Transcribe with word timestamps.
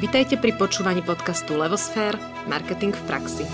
Vitajte 0.00 0.40
pri 0.40 0.56
počúvaní 0.56 1.04
podcastu 1.04 1.60
Levosfér– 1.60 2.16
Marketing 2.48 2.88
v 2.88 3.02
praxi. 3.04 3.44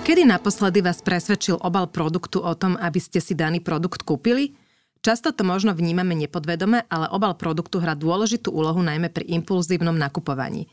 Kedy 0.00 0.24
naposledy 0.24 0.80
vás 0.80 1.04
presvedčil 1.04 1.60
obal 1.60 1.92
produktu 1.92 2.40
o 2.40 2.56
tom, 2.56 2.80
aby 2.80 2.96
ste 3.04 3.20
si 3.20 3.36
daný 3.36 3.60
produkt 3.60 4.00
kúpili? 4.00 4.56
Často 5.04 5.36
to 5.36 5.44
možno 5.44 5.76
vnímame 5.76 6.16
nepodvedome, 6.16 6.88
ale 6.88 7.12
obal 7.12 7.36
produktu 7.36 7.84
hrá 7.84 7.92
dôležitú 7.92 8.48
úlohu 8.48 8.80
najmä 8.80 9.12
pri 9.12 9.28
impulzívnom 9.28 10.00
nakupovaní. 10.00 10.72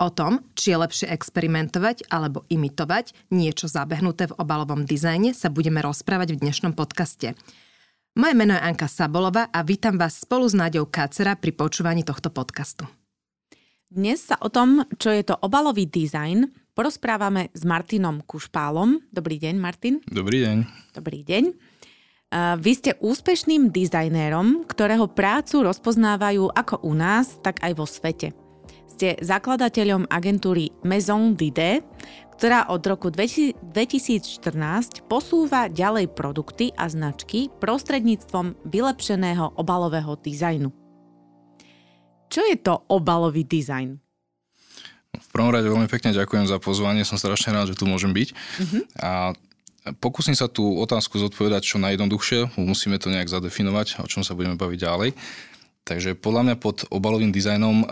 O 0.00 0.08
tom, 0.08 0.40
či 0.56 0.72
je 0.72 0.80
lepšie 0.80 1.12
experimentovať 1.12 2.08
alebo 2.08 2.48
imitovať 2.48 3.12
niečo 3.36 3.68
zabehnuté 3.68 4.32
v 4.32 4.36
obalovom 4.40 4.88
dizajne, 4.88 5.36
sa 5.36 5.52
budeme 5.52 5.84
rozprávať 5.84 6.32
v 6.32 6.40
dnešnom 6.40 6.72
podcaste. 6.72 7.36
Moje 8.16 8.32
meno 8.32 8.56
je 8.56 8.64
Anka 8.64 8.88
Sabolova 8.88 9.52
a 9.52 9.60
vítam 9.60 10.00
vás 10.00 10.24
spolu 10.24 10.48
s 10.48 10.56
Náďou 10.56 10.88
Kácera 10.88 11.36
pri 11.36 11.52
počúvaní 11.52 12.00
tohto 12.00 12.32
podcastu. 12.32 12.88
Dnes 13.92 14.24
sa 14.24 14.40
o 14.40 14.48
tom, 14.48 14.88
čo 14.96 15.12
je 15.12 15.20
to 15.20 15.36
obalový 15.36 15.84
dizajn, 15.84 16.48
porozprávame 16.72 17.52
s 17.52 17.68
Martinom 17.68 18.24
Kušpálom. 18.24 19.04
Dobrý 19.12 19.36
deň, 19.36 19.54
Martin. 19.60 20.00
Dobrý 20.08 20.48
deň. 20.48 20.56
Dobrý 20.96 21.20
deň. 21.28 21.44
Vy 22.56 22.72
ste 22.72 22.96
úspešným 23.04 23.68
dizajnérom, 23.68 24.64
ktorého 24.64 25.12
prácu 25.12 25.60
rozpoznávajú 25.60 26.56
ako 26.56 26.88
u 26.88 26.96
nás, 26.96 27.36
tak 27.44 27.60
aj 27.60 27.76
vo 27.76 27.84
svete. 27.84 28.32
Ste 29.00 29.16
zakladateľom 29.24 30.12
agentúry 30.12 30.76
Maison 30.84 31.32
d'Idée, 31.32 31.80
ktorá 32.36 32.68
od 32.68 32.84
roku 32.84 33.08
2014 33.08 33.56
posúva 35.08 35.72
ďalej 35.72 36.12
produkty 36.12 36.68
a 36.76 36.84
značky 36.84 37.48
prostredníctvom 37.64 38.60
vylepšeného 38.68 39.56
obalového 39.56 40.20
dizajnu. 40.20 40.68
Čo 42.28 42.44
je 42.44 42.60
to 42.60 42.84
obalový 42.92 43.48
dizajn? 43.48 43.96
V 45.16 45.28
prvom 45.32 45.48
rade 45.48 45.72
veľmi 45.72 45.88
pekne 45.88 46.12
ďakujem 46.12 46.44
za 46.44 46.60
pozvanie, 46.60 47.00
som 47.08 47.16
strašne 47.16 47.56
rád, 47.56 47.72
že 47.72 47.80
tu 47.80 47.88
môžem 47.88 48.12
byť. 48.12 48.28
Uh-huh. 48.36 48.84
A 49.00 49.32
Pokúsim 49.96 50.36
sa 50.36 50.44
tú 50.44 50.76
otázku 50.76 51.16
zodpovedať 51.16 51.64
čo 51.64 51.80
najjednoduchšie, 51.80 52.52
musíme 52.60 53.00
to 53.00 53.08
nejak 53.08 53.32
zadefinovať, 53.32 54.04
o 54.04 54.06
čom 54.12 54.20
sa 54.20 54.36
budeme 54.36 54.60
baviť 54.60 54.76
ďalej. 54.76 55.10
Takže 55.90 56.14
podľa 56.14 56.46
mňa 56.46 56.56
pod 56.62 56.86
obalovým 56.86 57.34
dizajnom 57.34 57.82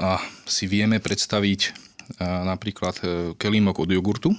si 0.47 0.71
vieme 0.71 1.03
predstaviť 1.03 1.75
napríklad 2.23 2.95
e, 3.03 3.05
kelímok 3.35 3.83
od 3.83 3.91
jogurtu, 3.91 4.31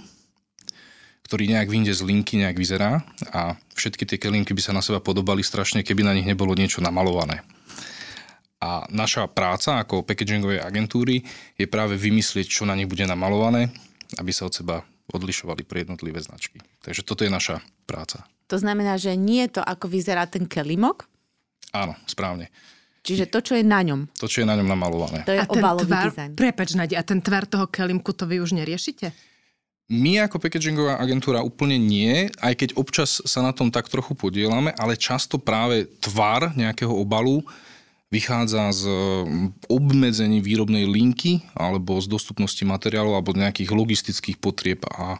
ktorý 1.27 1.52
nejak 1.52 1.67
vyjde 1.67 1.93
z 1.93 2.02
linky, 2.07 2.39
nejak 2.39 2.57
vyzerá 2.57 3.03
a 3.30 3.59
všetky 3.75 4.07
tie 4.07 4.17
kelímky 4.17 4.55
by 4.55 4.61
sa 4.63 4.71
na 4.73 4.81
seba 4.81 5.03
podobali 5.03 5.43
strašne, 5.45 5.83
keby 5.85 6.02
na 6.02 6.15
nich 6.15 6.25
nebolo 6.25 6.55
niečo 6.57 6.81
namalované. 6.81 7.43
A 8.63 8.87
naša 8.89 9.27
práca 9.27 9.77
ako 9.77 10.07
packagingovej 10.07 10.63
agentúry 10.63 11.21
je 11.59 11.67
práve 11.67 11.99
vymyslieť, 11.99 12.47
čo 12.49 12.63
na 12.65 12.73
nich 12.73 12.89
bude 12.89 13.03
namalované, 13.05 13.69
aby 14.17 14.31
sa 14.33 14.47
od 14.49 14.55
seba 14.55 14.87
odlišovali 15.11 15.67
pre 15.67 15.83
jednotlivé 15.85 16.23
značky. 16.23 16.63
Takže 16.81 17.05
toto 17.05 17.21
je 17.21 17.30
naša 17.30 17.59
práca. 17.83 18.23
To 18.49 18.57
znamená, 18.57 18.97
že 18.97 19.13
nie 19.13 19.45
je 19.45 19.59
to, 19.59 19.61
ako 19.61 19.91
vyzerá 19.91 20.25
ten 20.25 20.49
kelimok? 20.49 21.05
Áno, 21.69 21.93
správne. 22.09 22.49
Čiže 23.00 23.31
to, 23.31 23.39
čo 23.39 23.53
je 23.55 23.64
na 23.64 23.80
ňom. 23.80 24.11
To, 24.19 24.28
čo 24.28 24.44
je 24.44 24.47
na 24.47 24.59
ňom 24.59 24.67
namalované. 24.67 25.23
To 25.23 25.33
je 25.33 25.42
a 25.42 25.47
obalový 25.47 25.89
tvar, 25.89 26.05
dizajn. 26.11 26.31
Prepač, 26.36 26.69
Nadia, 26.75 27.00
a 27.00 27.03
ten 27.03 27.23
tvar 27.23 27.47
toho 27.47 27.66
kelimku, 27.67 28.11
to 28.11 28.28
vy 28.28 28.44
už 28.44 28.55
neriešite? 28.55 29.16
My 29.89 30.22
ako 30.22 30.38
packagingová 30.38 31.02
agentúra 31.02 31.42
úplne 31.42 31.81
nie, 31.81 32.30
aj 32.45 32.53
keď 32.61 32.70
občas 32.77 33.25
sa 33.25 33.42
na 33.42 33.50
tom 33.50 33.73
tak 33.73 33.89
trochu 33.89 34.14
podielame, 34.14 34.70
ale 34.77 34.94
často 34.94 35.42
práve 35.42 35.89
tvar 35.98 36.54
nejakého 36.54 36.93
obalu 36.93 37.42
vychádza 38.14 38.70
z 38.73 38.83
mm, 38.86 39.70
obmedzení 39.70 40.45
výrobnej 40.45 40.86
linky 40.86 41.42
alebo 41.58 41.98
z 41.98 42.05
dostupnosti 42.05 42.61
materiálov 42.61 43.17
alebo 43.17 43.33
nejakých 43.33 43.70
logistických 43.73 44.38
potrieb 44.38 44.86
a 44.86 45.17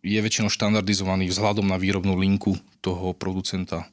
je 0.00 0.16
väčšinou 0.16 0.48
štandardizovaný 0.48 1.28
vzhľadom 1.28 1.66
na 1.68 1.76
výrobnú 1.76 2.16
linku 2.16 2.56
toho 2.80 3.12
producenta. 3.12 3.84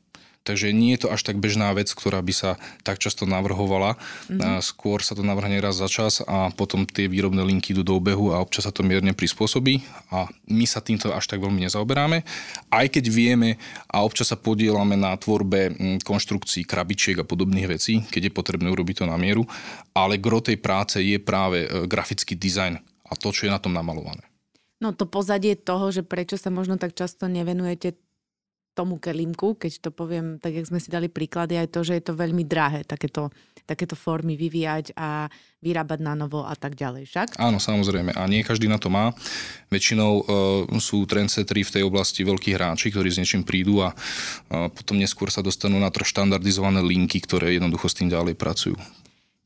Takže 0.48 0.72
nie 0.72 0.96
je 0.96 1.04
to 1.04 1.12
až 1.12 1.28
tak 1.28 1.44
bežná 1.44 1.76
vec, 1.76 1.92
ktorá 1.92 2.24
by 2.24 2.32
sa 2.32 2.56
tak 2.88 3.04
často 3.04 3.28
navrhovala. 3.28 4.00
Mm-hmm. 4.32 4.64
Skôr 4.64 5.04
sa 5.04 5.12
to 5.12 5.28
navrhne 5.28 5.60
raz 5.60 5.76
za 5.76 5.92
čas 5.92 6.24
a 6.24 6.48
potom 6.56 6.88
tie 6.88 7.12
výrobné 7.12 7.44
linky 7.44 7.76
idú 7.76 7.84
do 7.84 8.00
obehu 8.00 8.32
a 8.32 8.40
občas 8.40 8.64
sa 8.64 8.72
to 8.72 8.88
mierne 8.88 9.12
prispôsobí 9.12 9.84
a 10.16 10.32
my 10.48 10.64
sa 10.64 10.80
týmto 10.80 11.12
až 11.12 11.28
tak 11.28 11.44
veľmi 11.44 11.68
nezaoberáme. 11.68 12.24
Aj 12.72 12.88
keď 12.88 13.12
vieme 13.12 13.60
a 13.92 14.08
občas 14.08 14.32
sa 14.32 14.40
podielame 14.40 14.96
na 14.96 15.12
tvorbe 15.20 15.76
mm, 15.76 16.08
konštrukcií 16.08 16.64
krabičiek 16.64 17.20
a 17.20 17.28
podobných 17.28 17.68
vecí, 17.68 18.00
keď 18.08 18.32
je 18.32 18.38
potrebné 18.38 18.72
urobiť 18.72 19.04
to 19.04 19.06
na 19.12 19.20
mieru, 19.20 19.44
ale 19.92 20.16
gro 20.16 20.40
tej 20.40 20.56
práce 20.64 21.04
je 21.04 21.20
práve 21.20 21.68
e, 21.68 21.68
grafický 21.84 22.40
dizajn 22.40 22.80
a 22.80 23.14
to, 23.20 23.36
čo 23.36 23.50
je 23.50 23.52
na 23.52 23.60
tom 23.60 23.76
namalované. 23.76 24.24
No 24.78 24.94
to 24.94 25.10
pozadie 25.10 25.58
toho, 25.58 25.90
že 25.90 26.06
prečo 26.06 26.38
sa 26.38 26.54
možno 26.54 26.78
tak 26.78 26.94
často 26.94 27.26
nevenujete 27.26 27.98
tomu 28.78 29.02
kelímku, 29.02 29.58
keď 29.58 29.82
to 29.82 29.90
poviem, 29.90 30.38
tak 30.38 30.54
jak 30.54 30.70
sme 30.70 30.78
si 30.78 30.94
dali 30.94 31.10
príklady, 31.10 31.58
aj 31.58 31.74
to, 31.74 31.82
že 31.82 31.98
je 31.98 32.04
to 32.06 32.14
veľmi 32.14 32.46
drahé 32.46 32.86
takéto, 32.86 33.34
takéto 33.66 33.98
formy 33.98 34.38
vyvíjať 34.38 34.94
a 34.94 35.26
vyrábať 35.66 36.00
na 36.06 36.14
novo 36.14 36.46
a 36.46 36.54
tak 36.54 36.78
ďalej 36.78 37.10
však? 37.10 37.28
Áno, 37.42 37.58
samozrejme. 37.58 38.14
A 38.14 38.30
nie 38.30 38.46
každý 38.46 38.70
na 38.70 38.78
to 38.78 38.94
má. 38.94 39.18
Väčšinou 39.74 40.12
uh, 40.22 40.24
sú 40.78 41.10
trendsettery 41.10 41.66
v 41.66 41.74
tej 41.82 41.84
oblasti 41.90 42.22
veľkí 42.22 42.54
hráči, 42.54 42.94
ktorí 42.94 43.10
s 43.10 43.18
niečím 43.18 43.42
prídu 43.42 43.82
a 43.82 43.98
uh, 43.98 44.70
potom 44.70 45.02
neskôr 45.02 45.34
sa 45.34 45.42
dostanú 45.42 45.82
na 45.82 45.90
to 45.90 46.06
štandardizované 46.06 46.86
linky, 46.86 47.18
ktoré 47.18 47.58
jednoducho 47.58 47.90
s 47.90 47.98
tým 47.98 48.14
ďalej 48.14 48.38
pracujú. 48.38 48.78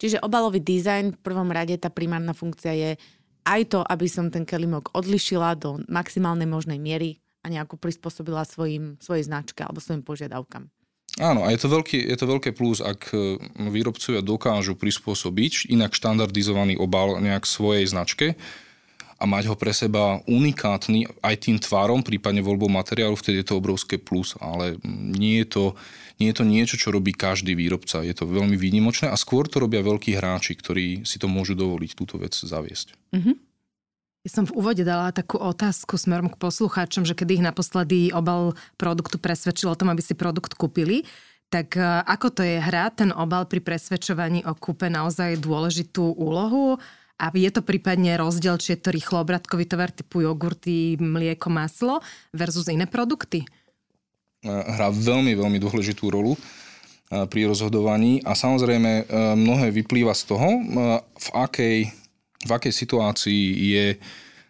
Čiže 0.01 0.19
obalový 0.19 0.59
dizajn 0.59 1.15
v 1.15 1.19
prvom 1.23 1.47
rade 1.47 1.77
tá 1.79 1.87
primárna 1.87 2.35
funkcia 2.35 2.73
je 2.75 2.91
aj 3.45 3.61
to, 3.69 3.79
aby 3.85 4.09
som 4.09 4.33
ten 4.33 4.43
kelimok 4.43 4.89
odlišila 4.97 5.55
do 5.55 5.79
maximálnej 5.87 6.49
možnej 6.49 6.81
miery 6.81 7.20
a 7.41 7.45
nejako 7.49 7.77
prispôsobila 7.77 8.45
svojim, 8.45 9.01
svojej 9.01 9.25
značke 9.25 9.65
alebo 9.65 9.81
svojim 9.81 10.05
požiadavkám. 10.05 10.69
Áno, 11.19 11.43
a 11.43 11.51
je 11.51 11.59
to, 11.59 11.67
veľký, 11.67 12.07
je 12.07 12.15
to 12.15 12.25
veľké 12.25 12.49
plus, 12.55 12.79
ak 12.79 13.11
e, 13.11 13.35
výrobcovia 13.67 14.23
dokážu 14.23 14.79
prispôsobiť 14.79 15.67
inak 15.67 15.91
štandardizovaný 15.91 16.79
obal 16.79 17.19
nejak 17.19 17.43
svojej 17.43 17.83
značke 17.83 18.39
a 19.19 19.23
mať 19.27 19.51
ho 19.51 19.55
pre 19.59 19.75
seba 19.75 20.23
unikátny 20.23 21.11
aj 21.19 21.35
tým 21.45 21.59
tvárom, 21.59 21.99
prípadne 21.99 22.39
voľbou 22.39 22.71
materiálu, 22.71 23.19
vtedy 23.19 23.43
je 23.43 23.47
to 23.51 23.59
obrovské 23.59 23.99
plus, 23.99 24.39
ale 24.39 24.79
nie 24.87 25.43
je 25.43 25.47
to, 25.51 25.63
nie 26.23 26.31
je 26.31 26.35
to 26.39 26.45
niečo, 26.47 26.75
čo 26.79 26.95
robí 26.95 27.11
každý 27.11 27.59
výrobca. 27.59 28.07
Je 28.07 28.15
to 28.15 28.23
veľmi 28.23 28.55
výnimočné 28.55 29.11
a 29.11 29.19
skôr 29.19 29.51
to 29.51 29.59
robia 29.59 29.83
veľkí 29.83 30.15
hráči, 30.15 30.55
ktorí 30.55 31.03
si 31.03 31.19
to 31.19 31.27
môžu 31.27 31.59
dovoliť 31.59 31.91
túto 31.91 32.23
vec 32.23 32.33
zaviesť. 32.33 32.95
Mm-hmm. 33.11 33.50
Ja 34.21 34.29
som 34.29 34.45
v 34.45 34.53
úvode 34.53 34.85
dala 34.85 35.09
takú 35.09 35.41
otázku 35.41 35.97
smerom 35.97 36.29
k 36.29 36.37
poslucháčom, 36.37 37.09
že 37.09 37.17
kedy 37.17 37.41
ich 37.41 37.45
naposledy 37.45 38.13
obal 38.13 38.53
produktu 38.77 39.17
presvedčil 39.17 39.73
o 39.73 39.77
tom, 39.77 39.89
aby 39.89 39.97
si 40.05 40.13
produkt 40.13 40.53
kúpili. 40.53 41.09
Tak 41.49 41.73
e, 41.73 41.81
ako 42.05 42.27
to 42.29 42.41
je? 42.45 42.61
Hrá 42.61 42.93
ten 42.93 43.09
obal 43.09 43.49
pri 43.49 43.65
presvedčovaní 43.65 44.45
o 44.45 44.53
kúpe 44.53 44.93
naozaj 44.93 45.41
dôležitú 45.41 46.13
úlohu? 46.21 46.77
A 47.17 47.33
je 47.33 47.49
to 47.49 47.65
prípadne 47.65 48.13
rozdiel, 48.13 48.61
či 48.61 48.77
je 48.77 48.85
to 48.85 48.93
rýchloobratkový 48.93 49.65
tovar 49.65 49.89
typu 49.89 50.21
jogurty, 50.21 51.01
mlieko, 51.01 51.49
maslo 51.49 51.97
versus 52.29 52.69
iné 52.69 52.85
produkty? 52.85 53.41
E, 54.45 54.49
hrá 54.53 54.93
veľmi, 54.93 55.33
veľmi 55.33 55.57
dôležitú 55.57 56.13
rolu 56.13 56.37
e, 56.37 56.39
pri 57.25 57.49
rozhodovaní 57.49 58.21
a 58.21 58.37
samozrejme 58.37 59.09
mnohé 59.33 59.73
vyplýva 59.73 60.13
z 60.13 60.23
toho, 60.29 60.61
v 61.09 61.27
akej 61.33 62.00
v 62.45 62.51
akej 62.51 62.73
situácii 62.73 63.43
je 63.73 63.85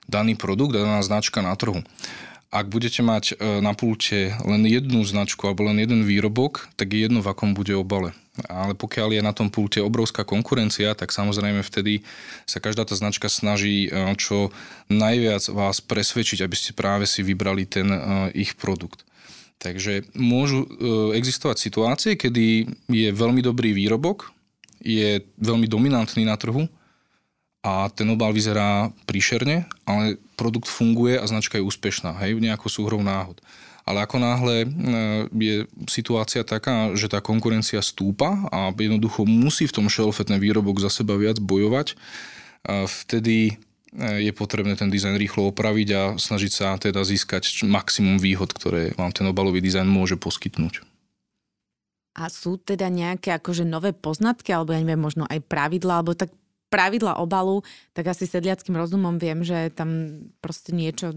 daný 0.07 0.36
produkt, 0.36 0.75
daná 0.75 1.00
značka 1.04 1.39
na 1.39 1.56
trhu. 1.56 1.83
Ak 2.51 2.68
budete 2.68 3.00
mať 3.00 3.39
e, 3.39 3.63
na 3.63 3.71
pulte 3.71 4.36
len 4.44 4.68
jednu 4.68 5.07
značku 5.07 5.48
alebo 5.48 5.71
len 5.71 5.80
jeden 5.80 6.04
výrobok, 6.04 6.68
tak 6.75 6.92
je 6.92 7.07
jedno, 7.07 7.24
v 7.24 7.31
akom 7.31 7.56
bude 7.56 7.71
obale. 7.71 8.12
Ale 8.51 8.75
pokiaľ 8.75 9.15
je 9.15 9.21
na 9.24 9.31
tom 9.31 9.48
pulte 9.48 9.80
obrovská 9.80 10.27
konkurencia, 10.27 10.92
tak 10.92 11.15
samozrejme 11.15 11.63
vtedy 11.63 12.04
sa 12.44 12.60
každá 12.60 12.83
tá 12.83 12.92
značka 13.00 13.31
snaží 13.31 13.88
e, 13.88 13.89
čo 14.19 14.51
najviac 14.92 15.48
vás 15.48 15.80
presvedčiť, 15.80 16.44
aby 16.44 16.56
ste 16.60 16.75
práve 16.75 17.07
si 17.07 17.24
vybrali 17.24 17.63
ten 17.63 17.88
e, 17.88 18.00
ich 18.36 18.60
produkt. 18.60 19.07
Takže 19.62 20.10
môžu 20.18 20.65
existovať 21.13 21.62
situácie, 21.62 22.12
kedy 22.18 22.65
je 22.89 23.10
veľmi 23.13 23.45
dobrý 23.45 23.77
výrobok, 23.77 24.33
je 24.81 25.21
veľmi 25.38 25.69
dominantný 25.69 26.25
na 26.25 26.33
trhu, 26.33 26.65
a 27.62 27.90
ten 27.94 28.10
obal 28.10 28.34
vyzerá 28.34 28.90
príšerne, 29.06 29.69
ale 29.86 30.18
produkt 30.34 30.66
funguje 30.66 31.22
a 31.22 31.25
značka 31.30 31.62
je 31.62 31.66
úspešná, 31.66 32.18
hej, 32.25 32.38
nejakou 32.42 32.69
súhrou 32.69 33.06
náhod. 33.06 33.38
Ale 33.81 34.06
ako 34.06 34.18
náhle 34.22 34.56
e, 34.62 34.68
je 35.30 35.56
situácia 35.90 36.46
taká, 36.46 36.94
že 36.94 37.10
tá 37.10 37.22
konkurencia 37.22 37.81
stúpa 37.81 38.50
a 38.54 38.69
jednoducho 38.74 39.25
musí 39.25 39.66
v 39.66 39.75
tom 39.78 39.88
šelfe 39.90 40.22
ten 40.25 40.38
výrobok 40.38 40.81
za 40.81 40.90
seba 40.90 41.18
viac 41.18 41.42
bojovať, 41.42 41.98
vtedy 42.68 43.58
je 43.98 44.31
potrebné 44.31 44.80
ten 44.80 44.88
dizajn 44.88 45.19
rýchlo 45.19 45.52
opraviť 45.52 45.88
a 45.92 46.02
snažiť 46.16 46.52
sa 46.52 46.80
teda 46.80 47.04
získať 47.04 47.68
maximum 47.68 48.24
výhod, 48.24 48.56
ktoré 48.56 48.96
vám 48.96 49.12
ten 49.12 49.28
obalový 49.28 49.60
dizajn 49.60 49.84
môže 49.84 50.16
poskytnúť. 50.16 50.88
A 52.16 52.28
sú 52.28 52.60
teda 52.60 52.92
nejaké 52.92 53.36
akože 53.36 53.63
nové 53.63 53.96
poznatky, 53.96 54.52
alebo 54.52 54.75
ja 54.75 54.84
neviem, 54.84 55.00
možno 55.00 55.24
aj 55.28 55.44
pravidla, 55.48 56.00
alebo 56.00 56.16
tak 56.16 56.31
pravidla 56.71 57.19
obalu, 57.19 57.62
tak 57.91 58.07
asi 58.07 58.23
sedliackým 58.23 58.79
rozumom 58.79 59.19
viem, 59.19 59.44
že 59.44 59.68
tam 59.75 60.23
proste 60.39 60.71
niečo, 60.71 61.12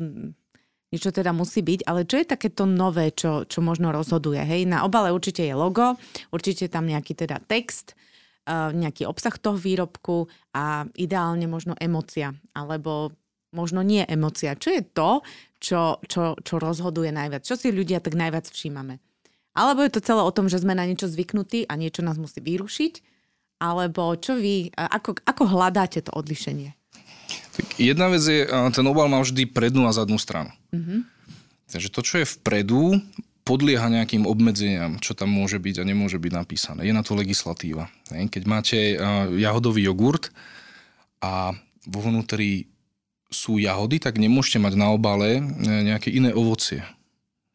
niečo 0.91 1.15
teda 1.15 1.31
musí 1.31 1.63
byť, 1.63 1.87
ale 1.87 2.03
čo 2.03 2.19
je 2.19 2.27
takéto 2.27 2.67
nové, 2.67 3.15
čo, 3.15 3.47
čo 3.47 3.63
možno 3.63 3.95
rozhoduje? 3.95 4.43
Hej, 4.43 4.67
na 4.67 4.83
obale 4.83 5.15
určite 5.15 5.47
je 5.47 5.55
logo, 5.55 5.95
určite 6.35 6.67
tam 6.67 6.91
nejaký 6.91 7.15
teda 7.15 7.39
text, 7.47 7.95
uh, 8.51 8.75
nejaký 8.75 9.07
obsah 9.07 9.39
toho 9.39 9.55
výrobku 9.55 10.27
a 10.51 10.91
ideálne 10.99 11.47
možno 11.47 11.79
emocia, 11.79 12.35
alebo 12.51 13.15
možno 13.55 13.87
nie 13.87 14.03
emocia. 14.11 14.59
Čo 14.59 14.75
je 14.75 14.83
to, 14.83 15.23
čo, 15.63 16.03
čo, 16.11 16.35
čo 16.43 16.55
rozhoduje 16.59 17.15
najviac? 17.15 17.47
Čo 17.47 17.55
si 17.55 17.71
ľudia 17.71 18.03
tak 18.03 18.19
najviac 18.19 18.51
všímame? 18.51 18.99
Alebo 19.55 19.87
je 19.87 19.95
to 19.95 20.03
celé 20.03 20.19
o 20.19 20.35
tom, 20.35 20.51
že 20.51 20.59
sme 20.59 20.75
na 20.75 20.83
niečo 20.83 21.07
zvyknutí 21.07 21.71
a 21.71 21.79
niečo 21.79 22.03
nás 22.03 22.19
musí 22.19 22.43
vyrušiť? 22.43 23.14
Alebo 23.65 24.13
čo 24.21 24.37
vy, 24.37 24.69
ako, 24.77 25.17
ako 25.25 25.43
hľadáte 25.49 26.05
to 26.05 26.13
odlišenie? 26.13 26.77
Tak 27.57 27.81
jedna 27.81 28.13
vec 28.13 28.21
je, 28.21 28.45
ten 28.45 28.85
obal 28.85 29.09
má 29.09 29.25
vždy 29.25 29.49
prednú 29.49 29.89
a 29.89 29.97
zadnú 29.97 30.21
stranu. 30.21 30.53
Mm-hmm. 30.77 31.01
Takže 31.73 31.89
to, 31.89 32.01
čo 32.05 32.15
je 32.21 32.27
vpredu, 32.29 33.01
podlieha 33.45 33.89
nejakým 33.89 34.29
obmedzeniam, 34.29 35.01
čo 35.01 35.17
tam 35.17 35.33
môže 35.33 35.57
byť 35.61 35.81
a 35.81 35.89
nemôže 35.89 36.21
byť 36.21 36.33
napísané. 36.33 36.81
Je 36.85 36.97
na 36.97 37.05
to 37.05 37.17
legislatíva. 37.17 37.89
Keď 38.09 38.43
máte 38.45 38.97
jahodový 39.37 39.85
jogurt 39.85 40.33
a 41.25 41.57
vo 41.85 42.01
vnútri 42.05 42.69
sú 43.29 43.59
jahody, 43.59 43.99
tak 43.99 44.17
nemôžete 44.17 44.63
mať 44.63 44.75
na 44.79 44.95
obale 44.95 45.43
e, 45.43 45.43
nejaké 45.67 46.09
iné 46.15 46.31
ovocie. 46.31 46.87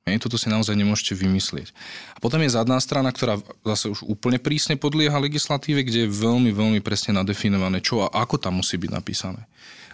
Hej, 0.10 0.26
toto 0.26 0.36
si 0.36 0.50
naozaj 0.50 0.74
nemôžete 0.74 1.14
vymyslieť. 1.14 1.70
A 2.14 2.18
potom 2.18 2.42
je 2.42 2.52
zadná 2.52 2.82
strana, 2.82 3.14
ktorá 3.14 3.38
zase 3.64 3.94
už 3.94 4.04
úplne 4.10 4.42
prísne 4.42 4.76
podlieha 4.76 5.16
legislatíve, 5.22 5.86
kde 5.86 6.06
je 6.06 6.10
veľmi, 6.10 6.50
veľmi 6.50 6.80
presne 6.82 7.16
nadefinované, 7.16 7.80
čo 7.80 8.04
a 8.04 8.12
ako 8.12 8.42
tam 8.42 8.60
musí 8.60 8.76
byť 8.76 8.92
napísané. 8.92 9.46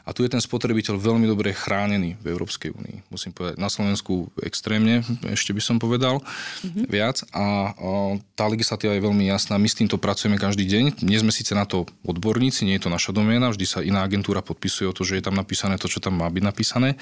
A 0.06 0.14
tu 0.14 0.22
je 0.22 0.30
ten 0.30 0.40
spotrebiteľ 0.40 1.02
veľmi 1.02 1.26
dobre 1.26 1.50
chránený 1.50 2.16
v 2.22 2.26
Európskej 2.30 2.72
únii. 2.78 3.10
Musím 3.10 3.34
povedať, 3.34 3.58
na 3.58 3.74
Slovensku 3.74 4.30
extrémne, 4.46 5.02
ešte 5.26 5.50
by 5.50 5.62
som 5.62 5.82
povedal, 5.82 6.22
mm-hmm. 6.22 6.86
viac. 6.86 7.26
A 7.34 7.74
o, 7.74 8.22
tá 8.38 8.46
legislatíva 8.46 8.94
je 8.94 9.02
veľmi 9.02 9.26
jasná. 9.26 9.58
My 9.58 9.66
s 9.66 9.82
týmto 9.82 9.98
pracujeme 9.98 10.38
každý 10.38 10.70
deň. 10.70 11.02
Nie 11.02 11.18
sme 11.26 11.34
síce 11.34 11.58
na 11.58 11.66
to 11.66 11.90
odborníci, 12.06 12.70
nie 12.70 12.78
je 12.78 12.86
to 12.86 12.94
naša 12.94 13.18
doména, 13.18 13.50
vždy 13.50 13.66
sa 13.66 13.82
iná 13.82 14.06
agentúra 14.06 14.46
podpisuje 14.46 14.86
o 14.86 14.94
to, 14.94 15.02
že 15.02 15.18
je 15.18 15.26
tam 15.26 15.34
napísané 15.34 15.82
to, 15.82 15.90
čo 15.90 15.98
tam 15.98 16.22
má 16.22 16.30
byť 16.30 16.44
napísané, 16.46 17.02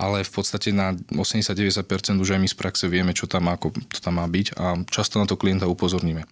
ale 0.00 0.24
v 0.24 0.30
podstate 0.32 0.72
na 0.72 0.96
80-90% 1.12 2.16
už 2.16 2.28
aj 2.32 2.40
my 2.40 2.48
z 2.48 2.56
praxe 2.56 2.84
vieme, 2.88 3.12
čo 3.12 3.28
tam 3.28 3.52
má, 3.52 3.60
ako 3.60 3.76
to 3.92 4.00
tam 4.00 4.16
má 4.16 4.24
byť 4.24 4.56
a 4.56 4.80
často 4.88 5.20
na 5.20 5.28
to 5.28 5.36
klienta 5.36 5.68
upozorníme 5.68 6.24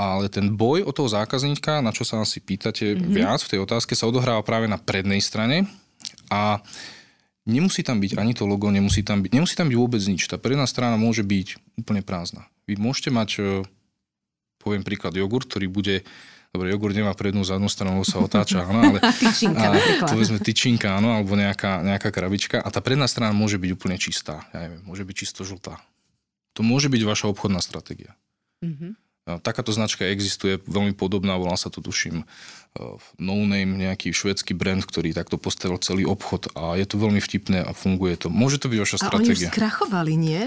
ale 0.00 0.32
ten 0.32 0.56
boj 0.56 0.88
o 0.88 0.92
toho 0.96 1.12
zákazníka, 1.12 1.84
na 1.84 1.92
čo 1.92 2.08
sa 2.08 2.24
asi 2.24 2.40
pýtate 2.40 2.96
mm-hmm. 2.96 3.12
viac 3.12 3.44
v 3.44 3.50
tej 3.52 3.60
otázke, 3.60 3.92
sa 3.92 4.08
odohráva 4.08 4.40
práve 4.40 4.64
na 4.64 4.80
prednej 4.80 5.20
strane 5.20 5.68
a 6.32 6.64
nemusí 7.44 7.84
tam 7.84 8.00
byť 8.00 8.16
ani 8.16 8.32
to 8.32 8.48
logo, 8.48 8.72
nemusí 8.72 9.04
tam 9.04 9.20
byť, 9.20 9.30
nemusí 9.36 9.54
tam 9.60 9.68
byť 9.68 9.76
vôbec 9.76 10.00
nič. 10.00 10.24
Tá 10.24 10.40
predná 10.40 10.64
strana 10.64 10.96
môže 10.96 11.20
byť 11.20 11.76
úplne 11.76 12.00
prázdna. 12.00 12.48
Vy 12.64 12.80
môžete 12.80 13.12
mať, 13.12 13.30
e, 13.36 13.42
poviem 14.56 14.80
príklad, 14.80 15.12
jogurt, 15.12 15.44
ktorý 15.44 15.68
bude 15.68 15.96
Dobre, 16.50 16.74
jogurt 16.74 16.98
nemá 16.98 17.14
prednú 17.14 17.46
zadnú 17.46 17.70
stranu, 17.70 18.02
sa 18.02 18.18
otáča, 18.18 18.66
áno, 18.66 18.82
ale... 18.82 18.98
tyčinka 19.22 19.70
a. 19.70 19.78
Povedzme 20.10 20.42
tyčinka, 20.42 20.98
áno, 20.98 21.14
alebo 21.14 21.38
nejaká, 21.38 21.78
nejaká 21.86 22.10
krabička. 22.10 22.58
A 22.58 22.66
tá 22.74 22.82
predná 22.82 23.06
strana 23.06 23.30
môže 23.30 23.54
byť 23.54 23.70
úplne 23.70 23.94
čistá. 24.02 24.42
Ja 24.50 24.66
neviem, 24.66 24.82
môže 24.82 25.06
byť 25.06 25.14
čisto 25.14 25.46
žltá. 25.46 25.78
To 26.58 26.66
môže 26.66 26.90
byť 26.90 27.06
vaša 27.06 27.30
obchodná 27.30 27.62
stratégia. 27.62 28.18
Mm-hmm. 28.66 28.92
Takáto 29.38 29.70
značka 29.70 30.02
existuje, 30.10 30.58
veľmi 30.66 30.98
podobná, 30.98 31.38
volá 31.38 31.54
sa 31.54 31.70
to 31.70 31.78
tuším 31.78 32.26
No 33.18 33.34
Name, 33.42 33.74
nejaký 33.74 34.14
švedský 34.14 34.54
brand, 34.54 34.78
ktorý 34.86 35.10
takto 35.10 35.34
postavil 35.34 35.82
celý 35.82 36.06
obchod 36.06 36.54
a 36.54 36.78
je 36.78 36.86
to 36.86 37.02
veľmi 37.02 37.18
vtipné 37.18 37.66
a 37.66 37.74
funguje 37.74 38.14
to. 38.14 38.30
Môže 38.30 38.62
to 38.62 38.70
byť 38.70 38.78
vaša 38.78 38.96
a 38.96 39.00
stratégia. 39.10 39.50
A 39.50 39.50
oni 39.50 39.50
už 39.50 39.54
skrachovali, 39.58 40.12
nie? 40.14 40.42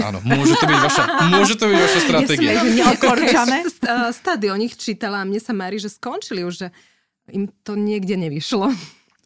Áno, 0.00 0.24
môže 0.24 0.56
to 0.56 0.64
byť 0.64 0.80
vaša, 0.80 1.02
môže 1.28 1.54
to 1.60 1.64
byť 1.68 1.78
vaša 1.84 2.00
stratégia. 2.08 2.50
Ja 2.80 2.96
Stady 4.16 4.48
o 4.48 4.56
nich 4.56 4.80
čítala 4.80 5.20
a 5.20 5.28
mne 5.28 5.36
sa 5.44 5.52
mári, 5.52 5.76
že 5.76 5.92
skončili 5.92 6.40
už, 6.48 6.54
že 6.64 6.68
im 7.28 7.52
to 7.60 7.76
niekde 7.76 8.16
nevyšlo. 8.16 8.72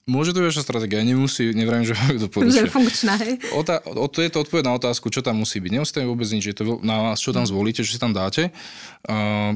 Môže 0.06 0.30
to 0.30 0.38
byť 0.38 0.54
vaša 0.54 0.62
stratégia, 0.62 1.02
nemusí, 1.02 1.50
neviem, 1.50 1.82
že 1.82 1.98
to 1.98 2.30
doporučia. 2.30 2.62
Že 2.62 2.70
je 2.70 2.70
funkčná, 2.70 3.14
hej? 3.18 3.42
O, 3.50 3.66
tá, 3.66 3.82
o, 3.82 4.06
to 4.06 4.22
je 4.22 4.30
to 4.30 4.38
odpoveď 4.46 4.70
na 4.70 4.78
otázku, 4.78 5.10
čo 5.10 5.18
tam 5.18 5.42
musí 5.42 5.58
byť. 5.58 5.70
Nemusí 5.74 5.90
tam 5.90 6.06
vôbec 6.06 6.30
nič, 6.30 6.46
je 6.46 6.54
to 6.54 6.78
na 6.86 7.10
vás, 7.10 7.18
čo 7.18 7.34
tam 7.34 7.42
zvolíte, 7.42 7.82
čo 7.82 7.90
si 7.90 7.98
tam 7.98 8.14
dáte. 8.14 8.54
A, 9.10 9.50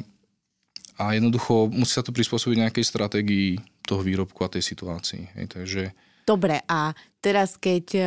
a 0.99 1.05
jednoducho 1.14 1.70
musí 1.70 1.94
sa 1.94 2.02
to 2.02 2.11
prispôsobiť 2.11 2.67
nejakej 2.67 2.82
stratégii 2.82 3.62
toho 3.87 4.02
výrobku 4.02 4.43
a 4.43 4.50
tej 4.50 4.67
situácii. 4.67 5.38
Hej, 5.38 5.47
takže... 5.55 5.82
Dobre, 6.26 6.67
a 6.67 6.99
teraz 7.23 7.55
keď 7.55 7.87
e, 7.94 8.02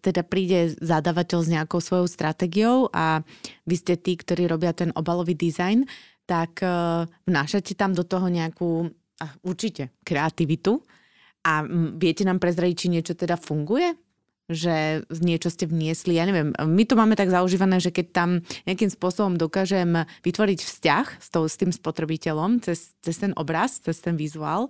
teda 0.00 0.24
príde 0.24 0.72
zadávateľ 0.80 1.38
s 1.44 1.52
nejakou 1.52 1.84
svojou 1.84 2.08
stratégiou 2.08 2.88
a 2.88 3.20
vy 3.68 3.76
ste 3.76 4.00
tí, 4.00 4.16
ktorí 4.16 4.48
robia 4.48 4.72
ten 4.72 4.96
obalový 4.96 5.36
dizajn, 5.36 5.84
tak 6.24 6.64
e, 6.64 6.68
vnášate 7.28 7.76
tam 7.76 7.92
do 7.92 8.00
toho 8.00 8.32
nejakú, 8.32 8.88
určite, 9.44 9.92
kreativitu 10.08 10.80
a 11.42 11.66
viete 11.98 12.22
nám 12.22 12.38
prezradiť, 12.38 12.76
či 12.78 12.92
niečo 12.92 13.14
teda 13.18 13.38
funguje? 13.38 13.94
že 14.50 15.06
niečo 15.22 15.48
ste 15.48 15.70
vniesli, 15.70 16.18
ja 16.18 16.26
neviem, 16.26 16.50
my 16.52 16.84
to 16.84 16.98
máme 16.98 17.14
tak 17.14 17.30
zaužívané, 17.30 17.78
že 17.78 17.94
keď 17.94 18.06
tam 18.10 18.30
nejakým 18.66 18.90
spôsobom 18.90 19.38
dokážem 19.38 20.04
vytvoriť 20.26 20.58
vzťah 20.60 21.06
s, 21.22 21.28
tou, 21.30 21.46
s 21.46 21.56
tým 21.56 21.70
spotrebiteľom 21.70 22.60
cez, 22.60 22.92
cez 23.00 23.16
ten 23.22 23.32
obraz, 23.38 23.80
cez 23.80 24.02
ten 24.02 24.18
vizuál, 24.18 24.68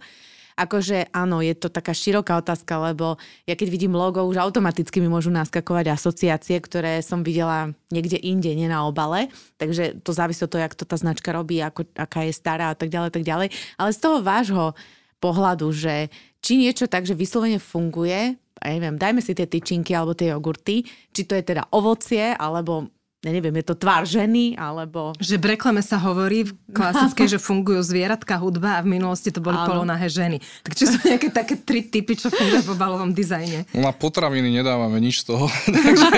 akože 0.56 1.08
áno, 1.16 1.40
je 1.40 1.56
to 1.56 1.72
taká 1.72 1.96
široká 1.96 2.36
otázka, 2.36 2.92
lebo 2.92 3.16
ja 3.48 3.56
keď 3.56 3.69
vidím 3.72 3.96
logo, 3.96 4.28
už 4.28 4.36
automaticky 4.36 5.00
mi 5.00 5.08
môžu 5.08 5.32
naskakovať 5.32 5.96
asociácie, 5.96 6.60
ktoré 6.60 7.00
som 7.00 7.24
videla 7.24 7.72
niekde 7.88 8.20
inde, 8.20 8.52
nie 8.52 8.69
na 8.69 8.84
obale, 8.84 9.32
takže 9.56 10.04
to 10.04 10.12
závisí 10.12 10.44
od 10.44 10.52
toho, 10.52 10.64
jak 10.64 10.76
to 10.76 10.84
tá 10.84 11.00
značka 11.00 11.32
robí, 11.32 11.64
ako, 11.64 11.88
aká 11.96 12.28
je 12.28 12.36
stará 12.36 12.72
a 12.72 12.76
tak 12.76 12.92
ďalej, 12.92 13.10
tak 13.10 13.24
ďalej. 13.24 13.48
Ale 13.80 13.90
z 13.96 13.98
toho 13.98 14.20
vášho 14.20 14.76
pohľadu, 15.22 15.70
že 15.70 16.10
či 16.42 16.58
niečo 16.58 16.90
tak, 16.90 17.06
že 17.06 17.14
vyslovene 17.14 17.62
funguje, 17.62 18.34
ja 18.34 18.70
neviem, 18.74 18.98
dajme 18.98 19.22
si 19.22 19.38
tie 19.38 19.46
tyčinky 19.46 19.94
alebo 19.94 20.19
tie 20.19 20.34
jogurty, 20.34 20.82
či 21.14 21.22
to 21.22 21.38
je 21.38 21.46
teda 21.46 21.70
ovocie, 21.70 22.34
alebo 22.34 22.91
ja 23.22 23.31
neviem, 23.31 23.55
je 23.62 23.70
to 23.70 23.79
tvár 23.79 24.02
ženy, 24.02 24.58
alebo... 24.58 25.14
Že 25.22 25.38
v 25.38 25.55
reklame 25.55 25.79
sa 25.79 25.94
hovorí 26.02 26.43
v 26.43 26.58
klasickej, 26.74 27.26
že 27.34 27.38
fungujú 27.38 27.79
zvieratka, 27.86 28.34
hudba 28.34 28.79
a 28.79 28.82
v 28.82 28.98
minulosti 28.98 29.31
to 29.31 29.38
boli 29.38 29.55
polonahé 29.62 30.10
ženy. 30.10 30.43
Tak 30.67 30.74
či 30.74 30.91
sú 30.91 30.98
nejaké 31.06 31.31
také 31.31 31.55
tri 31.55 31.86
typy, 31.86 32.19
čo 32.19 32.34
fungujú 32.34 32.67
v 32.67 32.74
obalovom 32.74 33.14
dizajne? 33.14 33.70
Na 33.79 33.94
potraviny 33.94 34.50
nedávame 34.50 34.98
nič 34.98 35.22
z 35.22 35.31
toho. 35.31 35.46
takže 35.86 36.10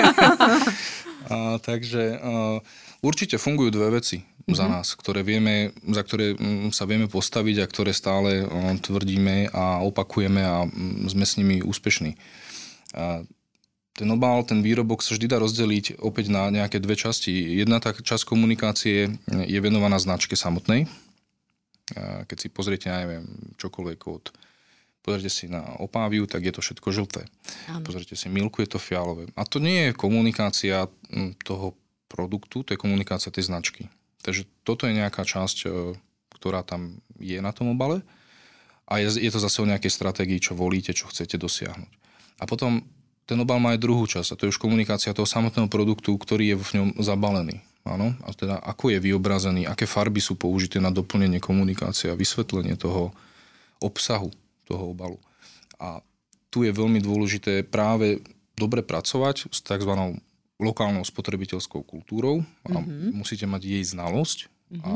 a, 1.29 1.61
takže 1.61 2.03
a, 2.17 2.57
určite 3.05 3.37
fungujú 3.37 3.69
dve 3.69 4.01
veci 4.01 4.25
mm-hmm. 4.45 4.57
za 4.57 4.65
mhm. 4.65 4.71
nás, 4.71 4.87
ktoré 4.93 5.21
vieme, 5.25 5.73
za 5.89 6.01
ktoré 6.05 6.37
mm, 6.37 6.69
sa 6.71 6.85
vieme 6.85 7.09
postaviť 7.09 7.65
a 7.65 7.69
ktoré 7.69 7.91
stále 7.91 8.45
tvrdíme 8.81 9.49
a 9.51 9.81
opakujeme 9.81 10.41
a 10.41 10.65
mm, 10.65 11.09
sme 11.09 11.25
s 11.25 11.37
nimi 11.41 11.65
úspešní. 11.65 12.13
A 12.95 13.25
ten 13.95 14.11
obal, 14.11 14.43
ten 14.43 14.59
výrobok 14.59 14.99
sa 14.99 15.15
vždy 15.15 15.31
dá 15.31 15.39
rozdeliť 15.39 16.03
opäť 16.03 16.27
na 16.27 16.51
nejaké 16.51 16.83
dve 16.83 16.99
časti. 16.99 17.31
Jedna 17.31 17.79
tá 17.79 17.95
časť 17.95 18.27
komunikácie 18.27 19.07
je 19.47 19.59
venovaná 19.63 19.95
značke 20.03 20.35
samotnej. 20.35 20.91
A 21.95 22.27
keď 22.27 22.37
si 22.43 22.47
pozriete, 22.51 22.91
ja 22.91 23.07
neviem, 23.07 23.23
čokoľvek 23.55 23.99
od 24.11 24.35
pozrite 25.05 25.29
si 25.29 25.45
na 25.45 25.61
opáviu, 25.77 26.25
tak 26.25 26.43
je 26.43 26.51
to 26.51 26.65
všetko 26.65 26.89
žlté. 26.89 27.29
Áno. 27.69 27.85
Pozrite 27.85 28.17
si 28.17 28.25
milku, 28.25 28.65
je 28.65 28.73
to 28.73 28.81
fialové. 28.81 29.29
A 29.37 29.45
to 29.45 29.61
nie 29.61 29.87
je 29.87 29.91
komunikácia 29.93 30.89
toho 31.45 31.77
produktu, 32.09 32.65
to 32.65 32.73
je 32.73 32.81
komunikácia 32.81 33.29
tej 33.29 33.47
značky. 33.47 33.85
Takže 34.25 34.49
toto 34.65 34.89
je 34.89 34.97
nejaká 34.97 35.21
časť, 35.21 35.69
e, 35.69 35.93
ktorá 36.33 36.65
tam 36.65 36.97
je 37.21 37.37
na 37.37 37.53
tom 37.53 37.77
obale 37.77 38.01
a 38.89 38.97
je, 38.97 39.21
je 39.21 39.29
to 39.29 39.37
zase 39.37 39.61
o 39.61 39.69
nejakej 39.69 39.93
stratégii, 39.93 40.41
čo 40.41 40.57
volíte, 40.57 40.97
čo 40.97 41.05
chcete 41.05 41.37
dosiahnuť. 41.37 41.91
A 42.41 42.49
potom 42.49 42.81
ten 43.29 43.37
obal 43.37 43.61
má 43.61 43.77
aj 43.77 43.81
druhú 43.85 44.05
časť 44.09 44.33
a 44.33 44.37
to 44.37 44.49
je 44.49 44.53
už 44.53 44.61
komunikácia 44.61 45.13
toho 45.13 45.29
samotného 45.29 45.69
produktu, 45.69 46.13
ktorý 46.17 46.53
je 46.53 46.57
v 46.57 46.71
ňom 46.81 46.89
zabalený. 47.01 47.61
Áno? 47.85 48.17
A 48.25 48.33
teda 48.33 48.57
ako 48.65 48.97
je 48.97 48.99
vyobrazený, 49.01 49.69
aké 49.69 49.85
farby 49.85 50.17
sú 50.17 50.33
použité 50.37 50.81
na 50.81 50.89
doplnenie 50.89 51.37
komunikácie 51.37 52.09
a 52.09 52.17
vysvetlenie 52.17 52.73
toho 52.77 53.13
obsahu 53.77 54.33
toho 54.65 54.93
obalu. 54.93 55.21
A 55.77 56.01
tu 56.49 56.65
je 56.65 56.73
veľmi 56.73 56.97
dôležité 56.97 57.61
práve 57.61 58.25
dobre 58.57 58.81
pracovať 58.81 59.53
s 59.53 59.59
tzv 59.61 60.17
lokálnou 60.59 61.03
spotrebiteľskou 61.03 61.83
kultúrou 61.83 62.43
a 62.63 62.79
mm-hmm. 62.79 63.11
musíte 63.11 63.43
mať 63.43 63.61
jej 63.67 63.83
znalosť 63.83 64.47
mm-hmm. 64.47 64.81
a 64.83 64.91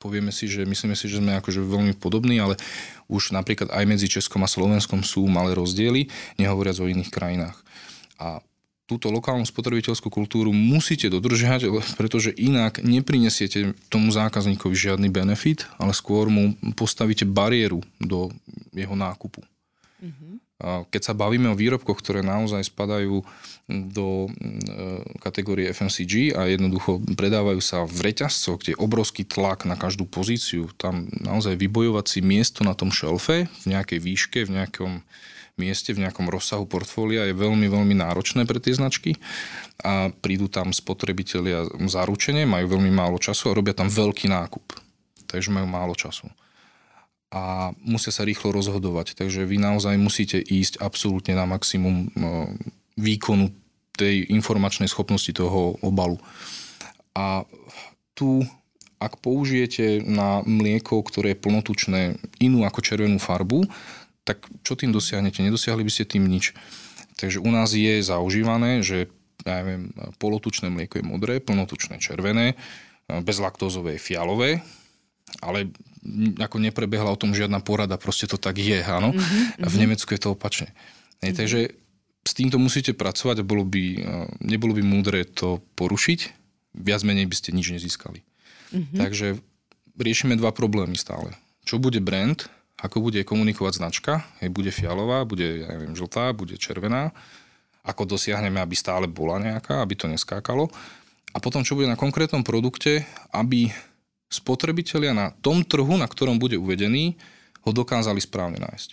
povieme 0.00 0.32
si, 0.32 0.48
že 0.48 0.68
myslíme 0.68 0.92
si, 0.92 1.08
že 1.08 1.20
sme 1.20 1.36
akože 1.40 1.64
veľmi 1.64 1.96
podobní, 1.96 2.36
ale 2.36 2.60
už 3.08 3.32
napríklad 3.32 3.72
aj 3.72 3.84
medzi 3.88 4.08
Českom 4.08 4.44
a 4.44 4.48
Slovenskom 4.48 5.00
sú 5.00 5.24
malé 5.28 5.56
rozdiely, 5.56 6.12
nehovoriac 6.36 6.76
o 6.80 6.88
iných 6.88 7.08
krajinách. 7.08 7.56
A 8.20 8.44
túto 8.84 9.08
lokálnu 9.08 9.48
spotrebiteľskú 9.48 10.12
kultúru 10.12 10.52
musíte 10.52 11.08
dodržať, 11.08 11.72
pretože 11.96 12.36
inak 12.36 12.84
neprinesiete 12.84 13.72
tomu 13.88 14.12
zákazníkovi 14.12 14.76
žiadny 14.76 15.08
benefit, 15.08 15.64
ale 15.80 15.96
skôr 15.96 16.28
mu 16.28 16.52
postavíte 16.76 17.24
bariéru 17.24 17.80
do 17.96 18.28
jeho 18.76 18.92
nákupu. 18.92 19.40
Mm-hmm. 20.04 20.43
Keď 20.62 21.02
sa 21.02 21.18
bavíme 21.18 21.50
o 21.50 21.58
výrobkoch, 21.58 21.98
ktoré 21.98 22.22
naozaj 22.22 22.70
spadajú 22.70 23.26
do 23.66 24.28
e, 24.28 24.30
kategórie 25.18 25.72
FMCG 25.74 26.30
a 26.30 26.46
jednoducho 26.46 27.02
predávajú 27.18 27.58
sa 27.58 27.82
v 27.82 28.12
reťazcoch, 28.12 28.62
kde 28.62 28.76
je 28.76 28.82
obrovský 28.82 29.26
tlak 29.26 29.66
na 29.66 29.74
každú 29.74 30.06
pozíciu, 30.06 30.70
tam 30.78 31.10
naozaj 31.10 31.58
vybojovať 31.58 32.06
si 32.06 32.20
miesto 32.22 32.62
na 32.62 32.78
tom 32.78 32.94
šelfe 32.94 33.50
v 33.50 33.64
nejakej 33.66 33.98
výške, 33.98 34.38
v 34.46 34.54
nejakom 34.62 35.02
mieste, 35.58 35.90
v 35.90 36.06
nejakom 36.06 36.30
rozsahu 36.30 36.70
portfólia 36.70 37.26
je 37.26 37.34
veľmi, 37.34 37.66
veľmi 37.66 37.94
náročné 37.98 38.46
pre 38.46 38.62
tie 38.62 38.78
značky 38.78 39.18
a 39.82 40.12
prídu 40.12 40.46
tam 40.46 40.70
spotrebitelia 40.70 41.66
zaručenie, 41.90 42.46
majú 42.46 42.78
veľmi 42.78 42.94
málo 42.94 43.18
času 43.18 43.50
a 43.50 43.56
robia 43.58 43.74
tam 43.74 43.90
veľký 43.90 44.30
nákup. 44.30 44.66
Takže 45.26 45.50
majú 45.50 45.66
málo 45.66 45.98
času 45.98 46.30
a 47.34 47.74
musia 47.82 48.14
sa 48.14 48.22
rýchlo 48.22 48.54
rozhodovať. 48.54 49.18
Takže 49.18 49.42
vy 49.42 49.58
naozaj 49.58 49.98
musíte 49.98 50.38
ísť 50.38 50.78
absolútne 50.78 51.34
na 51.34 51.50
maximum 51.50 52.06
e, 52.06 52.08
výkonu 52.94 53.50
tej 53.98 54.30
informačnej 54.30 54.86
schopnosti 54.86 55.34
toho 55.34 55.74
obalu. 55.82 56.22
A 57.18 57.42
tu, 58.14 58.46
ak 59.02 59.18
použijete 59.18 60.06
na 60.06 60.46
mlieko, 60.46 61.02
ktoré 61.02 61.34
je 61.34 61.42
plnotučné, 61.42 62.00
inú 62.38 62.62
ako 62.62 62.78
červenú 62.86 63.18
farbu, 63.18 63.66
tak 64.22 64.46
čo 64.62 64.78
tým 64.78 64.94
dosiahnete? 64.94 65.42
Nedosiahli 65.42 65.82
by 65.82 65.90
ste 65.90 66.06
tým 66.06 66.30
nič. 66.30 66.54
Takže 67.18 67.42
u 67.42 67.50
nás 67.50 67.74
je 67.74 67.98
zaužívané, 67.98 68.86
že 68.86 69.10
ja 69.42 69.60
neviem, 69.60 69.90
polotučné 70.22 70.70
mlieko 70.70 71.02
je 71.02 71.04
modré, 71.04 71.42
plnotučné 71.42 71.98
červené, 71.98 72.54
bezlaktózové 73.10 73.98
je 73.98 74.00
fialové, 74.00 74.50
ale 75.44 75.68
ako 76.36 76.56
neprebehla 76.60 77.08
o 77.08 77.20
tom 77.20 77.32
žiadna 77.32 77.64
porada, 77.64 77.96
proste 77.96 78.28
to 78.28 78.36
tak 78.36 78.60
je, 78.60 78.84
áno. 78.84 79.16
Mm-hmm. 79.16 79.64
V 79.64 79.76
Nemecku 79.80 80.12
je 80.12 80.20
to 80.20 80.36
opačne. 80.36 80.70
Mm-hmm. 80.70 81.36
Takže 81.36 81.60
s 82.24 82.32
týmto 82.32 82.56
musíte 82.60 82.92
pracovať 82.92 83.40
a 83.40 83.48
bolo 83.48 83.64
by, 83.64 83.84
nebolo 84.44 84.76
by 84.76 84.82
múdre 84.84 85.24
to 85.24 85.64
porušiť, 85.76 86.20
viac 86.76 87.00
menej 87.04 87.28
by 87.28 87.36
ste 87.36 87.50
nič 87.56 87.72
nezískali. 87.72 88.20
Mm-hmm. 88.72 88.98
Takže 89.00 89.40
riešime 89.96 90.36
dva 90.36 90.52
problémy 90.52 90.96
stále. 90.96 91.36
Čo 91.64 91.80
bude 91.80 92.00
brand, 92.04 92.48
ako 92.80 93.08
bude 93.08 93.24
komunikovať 93.24 93.80
značka, 93.80 94.12
hej, 94.44 94.52
bude 94.52 94.68
fialová, 94.68 95.24
bude, 95.24 95.64
ja 95.64 95.68
neviem, 95.72 95.96
žltá, 95.96 96.36
bude 96.36 96.60
červená, 96.60 97.16
ako 97.84 98.16
dosiahneme, 98.16 98.60
aby 98.60 98.76
stále 98.76 99.08
bola 99.08 99.40
nejaká, 99.40 99.80
aby 99.80 99.96
to 99.96 100.08
neskákalo. 100.08 100.68
A 101.32 101.40
potom, 101.40 101.64
čo 101.64 101.76
bude 101.76 101.88
na 101.88 101.96
konkrétnom 101.96 102.44
produkte, 102.44 103.04
aby 103.32 103.72
spotrebitelia 104.28 105.12
na 105.14 105.30
tom 105.42 105.62
trhu, 105.62 105.94
na 105.96 106.08
ktorom 106.08 106.40
bude 106.40 106.58
uvedený, 106.58 107.16
ho 107.64 107.70
dokázali 107.72 108.20
správne 108.20 108.60
nájsť. 108.60 108.90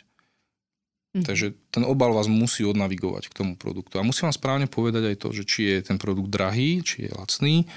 Mm. 1.12 1.28
Takže 1.28 1.48
ten 1.76 1.84
obal 1.84 2.16
vás 2.16 2.32
musí 2.32 2.64
odnavigovať 2.64 3.28
k 3.28 3.36
tomu 3.36 3.54
produktu. 3.60 4.00
A 4.00 4.08
musím 4.08 4.32
vám 4.32 4.40
správne 4.40 4.68
povedať 4.72 5.12
aj 5.12 5.18
to, 5.20 5.28
že 5.36 5.44
či 5.44 5.60
je 5.68 5.78
ten 5.84 5.98
produkt 6.00 6.32
drahý, 6.32 6.80
či 6.80 7.08
je 7.08 7.12
lacný, 7.12 7.68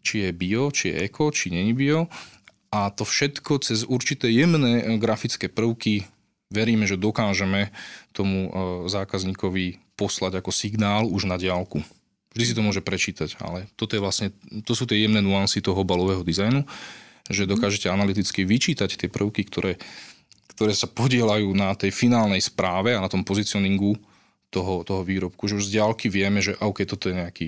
či 0.00 0.24
je 0.24 0.30
bio, 0.32 0.72
či 0.72 0.88
je 0.88 1.04
eko, 1.04 1.28
či 1.28 1.52
není 1.52 1.76
bio. 1.76 2.08
A 2.72 2.88
to 2.88 3.04
všetko 3.04 3.60
cez 3.60 3.84
určité 3.84 4.32
jemné 4.32 4.80
eh, 4.80 4.96
grafické 4.96 5.52
prvky 5.52 6.08
veríme, 6.48 6.88
že 6.88 6.96
dokážeme 6.96 7.68
tomu 8.16 8.48
eh, 8.48 8.52
zákazníkovi 8.88 9.92
poslať 9.92 10.40
ako 10.40 10.50
signál 10.50 11.04
už 11.04 11.28
na 11.28 11.36
diálku. 11.36 11.84
Vždy 12.32 12.44
si 12.48 12.56
to 12.56 12.64
môže 12.64 12.80
prečítať, 12.80 13.36
ale 13.44 13.68
toto 13.76 13.96
je 13.96 14.00
vlastne, 14.00 14.32
to 14.64 14.72
sú 14.72 14.88
tie 14.88 15.04
jemné 15.04 15.20
nuancy 15.20 15.60
toho 15.60 15.84
balového 15.84 16.24
dizajnu, 16.24 16.64
že 17.28 17.48
dokážete 17.48 17.92
analyticky 17.92 18.42
vyčítať 18.48 18.96
tie 18.96 19.08
prvky, 19.12 19.44
ktoré, 19.46 19.76
ktoré 20.56 20.72
sa 20.72 20.88
podielajú 20.88 21.52
na 21.52 21.76
tej 21.76 21.92
finálnej 21.92 22.40
správe 22.40 22.96
a 22.96 23.04
na 23.04 23.08
tom 23.12 23.22
pozicioningu 23.22 24.00
toho, 24.52 24.84
toho 24.84 25.00
výrobku, 25.04 25.48
že 25.48 25.56
už 25.56 25.68
z 25.68 25.80
diálky 25.80 26.12
vieme, 26.12 26.44
že 26.44 26.56
OK, 26.60 26.84
toto 26.84 27.08
je 27.08 27.20
nejaký 27.20 27.46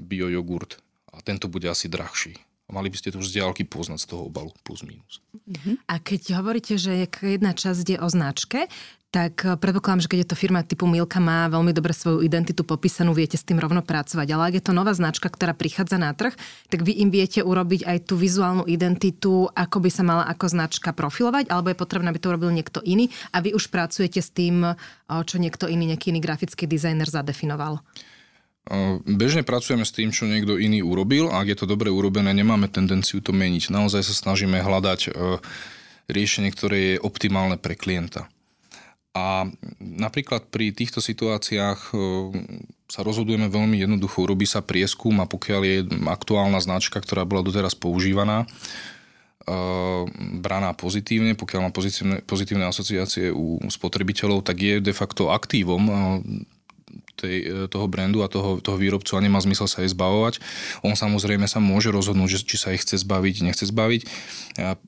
biojogurt 0.00 0.80
a 1.12 1.20
tento 1.20 1.48
bude 1.48 1.68
asi 1.68 1.88
drahší. 1.88 2.47
A 2.68 2.76
mali 2.76 2.92
by 2.92 3.00
ste 3.00 3.08
to 3.08 3.24
diálky 3.24 3.64
poznať 3.64 4.04
z 4.04 4.06
toho 4.12 4.28
obalu, 4.28 4.52
plus 4.60 4.84
minus. 4.84 5.24
A 5.88 5.96
keď 5.96 6.36
hovoríte, 6.36 6.76
že 6.76 7.08
jedna 7.24 7.56
časť 7.56 7.96
je 7.96 7.98
o 7.98 8.08
značke, 8.12 8.68
tak 9.08 9.40
eh, 9.44 9.56
predpokladám, 9.56 10.04
že 10.04 10.10
keď 10.12 10.18
je 10.24 10.28
to 10.28 10.36
firma 10.36 10.60
typu 10.60 10.84
Milka, 10.84 11.16
má 11.16 11.48
veľmi 11.48 11.72
dobre 11.72 11.96
svoju 11.96 12.20
identitu 12.20 12.64
popísanú, 12.64 13.16
viete 13.16 13.40
s 13.40 13.44
tým 13.44 13.56
rovno 13.56 13.80
pracovať. 13.80 14.28
Ale 14.28 14.42
ak 14.52 14.54
je 14.60 14.64
to 14.68 14.76
nová 14.76 14.92
značka, 14.92 15.32
ktorá 15.32 15.56
prichádza 15.56 15.96
na 15.96 16.12
trh, 16.12 16.36
tak 16.68 16.84
vy 16.84 16.92
im 17.00 17.08
viete 17.08 17.40
urobiť 17.40 17.88
aj 17.88 17.98
tú 18.04 18.20
vizuálnu 18.20 18.68
identitu, 18.68 19.48
ako 19.48 19.76
by 19.80 19.90
sa 19.90 20.04
mala 20.04 20.24
ako 20.28 20.46
značka 20.52 20.92
profilovať, 20.92 21.48
alebo 21.48 21.72
je 21.72 21.80
potrebné, 21.80 22.12
aby 22.12 22.20
to 22.20 22.30
urobil 22.30 22.52
niekto 22.52 22.84
iný 22.84 23.08
a 23.32 23.40
vy 23.40 23.56
už 23.56 23.72
pracujete 23.72 24.20
s 24.20 24.28
tým, 24.28 24.64
eh, 24.64 24.76
čo 25.08 25.40
niekto 25.40 25.64
iný, 25.64 25.88
nejaký 25.96 26.12
iný 26.12 26.20
grafický 26.20 26.68
dizajner 26.68 27.08
zadefinoval. 27.08 27.80
Eh, 28.68 29.00
bežne 29.08 29.40
pracujeme 29.40 29.88
s 29.88 29.96
tým, 29.96 30.12
čo 30.12 30.28
niekto 30.28 30.60
iný 30.60 30.84
urobil 30.84 31.32
a 31.32 31.40
ak 31.40 31.56
je 31.56 31.58
to 31.64 31.66
dobre 31.66 31.88
urobené, 31.88 32.36
nemáme 32.36 32.68
tendenciu 32.68 33.24
to 33.24 33.32
meniť. 33.32 33.72
Naozaj 33.72 34.04
sa 34.04 34.14
snažíme 34.14 34.60
hľadať 34.60 35.16
riešenie, 36.08 36.52
ktoré 36.52 36.78
je 36.96 37.02
optimálne 37.04 37.56
pre 37.56 37.76
klienta. 37.76 38.28
A 39.16 39.48
napríklad 39.80 40.46
pri 40.52 40.70
týchto 40.70 41.02
situáciách 41.02 41.80
e, 41.90 41.96
sa 42.86 43.00
rozhodujeme 43.02 43.50
veľmi 43.50 43.80
jednoducho. 43.80 44.28
Robí 44.28 44.46
sa 44.46 44.62
prieskum 44.62 45.20
a 45.20 45.26
pokiaľ 45.26 45.60
je 45.64 45.76
aktuálna 46.06 46.60
značka, 46.62 47.00
ktorá 47.02 47.26
bola 47.26 47.42
doteraz 47.42 47.74
používaná, 47.74 48.46
braná 50.38 50.76
pozitívne, 50.76 51.32
pokiaľ 51.32 51.60
má 51.68 51.70
pozitívne, 51.72 52.16
pozitívne 52.24 52.68
asociácie 52.68 53.32
u 53.32 53.60
spotrebiteľov, 53.64 54.44
tak 54.44 54.60
je 54.60 54.74
de 54.80 54.94
facto 54.94 55.32
aktívom 55.32 55.88
tej, 57.18 57.66
toho 57.66 57.86
brandu 57.90 58.22
a 58.22 58.30
toho, 58.30 58.62
toho 58.62 58.78
výrobcu 58.78 59.18
a 59.18 59.24
nemá 59.24 59.42
zmysel 59.42 59.66
sa 59.66 59.82
jej 59.82 59.90
zbavovať. 59.90 60.38
On 60.86 60.94
samozrejme 60.94 61.50
sa 61.50 61.58
môže 61.58 61.90
rozhodnúť, 61.90 62.46
či 62.46 62.56
sa 62.56 62.70
ich 62.70 62.86
chce 62.86 63.02
zbaviť, 63.02 63.34
nechce 63.42 63.66
zbaviť. 63.66 64.02
Ja, 64.54 64.78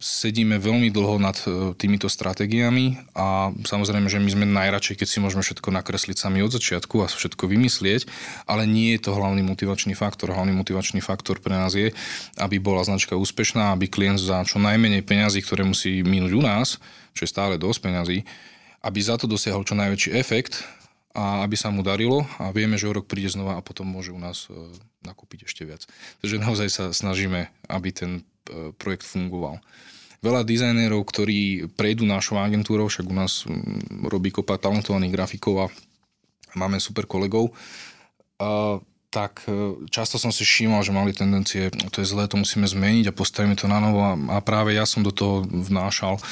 sedíme 0.00 0.56
veľmi 0.56 0.88
dlho 0.88 1.20
nad 1.20 1.36
e, 1.44 1.76
týmito 1.76 2.08
stratégiami 2.08 2.96
a 3.12 3.52
samozrejme, 3.52 4.08
že 4.08 4.16
my 4.16 4.30
sme 4.32 4.46
najradšej, 4.48 4.96
keď 4.96 5.08
si 5.12 5.20
môžeme 5.20 5.44
všetko 5.44 5.68
nakresliť 5.68 6.16
sami 6.16 6.40
od 6.40 6.56
začiatku 6.56 7.04
a 7.04 7.06
všetko 7.12 7.44
vymyslieť, 7.44 8.08
ale 8.48 8.64
nie 8.64 8.96
je 8.96 9.04
to 9.04 9.12
hlavný 9.12 9.44
motivačný 9.44 9.92
faktor. 9.92 10.32
Hlavný 10.32 10.56
motivačný 10.56 11.04
faktor 11.04 11.44
pre 11.44 11.52
nás 11.52 11.76
je, 11.76 11.92
aby 12.40 12.56
bola 12.56 12.80
značka 12.80 13.12
úspešná, 13.12 13.76
aby 13.76 13.92
klient 13.92 14.16
za 14.16 14.40
čo 14.48 14.56
najmenej 14.56 15.04
peňazí, 15.04 15.44
ktoré 15.44 15.68
musí 15.68 16.00
minúť 16.00 16.32
u 16.32 16.42
nás, 16.42 16.80
čo 17.12 17.28
je 17.28 17.30
stále 17.30 17.60
dosť 17.60 17.78
peňazí, 17.84 18.18
aby 18.80 18.98
za 19.04 19.20
to 19.20 19.28
dosiahol 19.28 19.68
čo 19.68 19.76
najväčší 19.76 20.16
efekt 20.16 20.64
a 21.10 21.42
aby 21.42 21.58
sa 21.58 21.74
mu 21.74 21.82
darilo. 21.82 22.22
A 22.38 22.54
vieme, 22.54 22.78
že 22.78 22.86
o 22.86 22.94
rok 22.94 23.10
príde 23.10 23.30
znova 23.30 23.58
a 23.58 23.64
potom 23.64 23.86
môže 23.86 24.14
u 24.14 24.20
nás 24.20 24.46
e, 24.46 24.54
nakúpiť 25.02 25.46
ešte 25.46 25.66
viac. 25.66 25.86
Takže 26.22 26.36
naozaj 26.38 26.68
sa 26.70 26.84
snažíme, 26.94 27.50
aby 27.66 27.88
ten 27.90 28.10
e, 28.20 28.70
projekt 28.78 29.06
fungoval. 29.06 29.58
Veľa 30.20 30.44
dizajnérov, 30.44 31.00
ktorí 31.08 31.72
prejdú 31.72 32.04
našou 32.04 32.36
agentúrou, 32.36 32.92
však 32.92 33.08
u 33.08 33.16
nás 33.16 33.48
robí 34.04 34.28
kopa 34.28 34.60
talentovaných 34.60 35.16
grafikov 35.16 35.54
a 35.64 35.66
máme 36.52 36.76
super 36.76 37.08
kolegov, 37.08 37.56
a, 38.36 38.78
tak 39.10 39.42
e, 39.50 39.74
často 39.90 40.22
som 40.22 40.30
si 40.30 40.46
všímal, 40.46 40.86
že 40.86 40.94
mali 40.94 41.10
tendencie, 41.10 41.68
to 41.90 42.00
je 42.00 42.06
zlé, 42.06 42.30
to 42.30 42.38
musíme 42.38 42.64
zmeniť 42.64 43.10
a 43.10 43.16
postavíme 43.16 43.58
to 43.58 43.66
na 43.66 43.82
novo 43.82 44.00
a, 44.06 44.38
práve 44.38 44.78
ja 44.78 44.86
som 44.86 45.02
do 45.02 45.10
toho 45.10 45.42
vnášal. 45.42 46.16
e, 46.16 46.22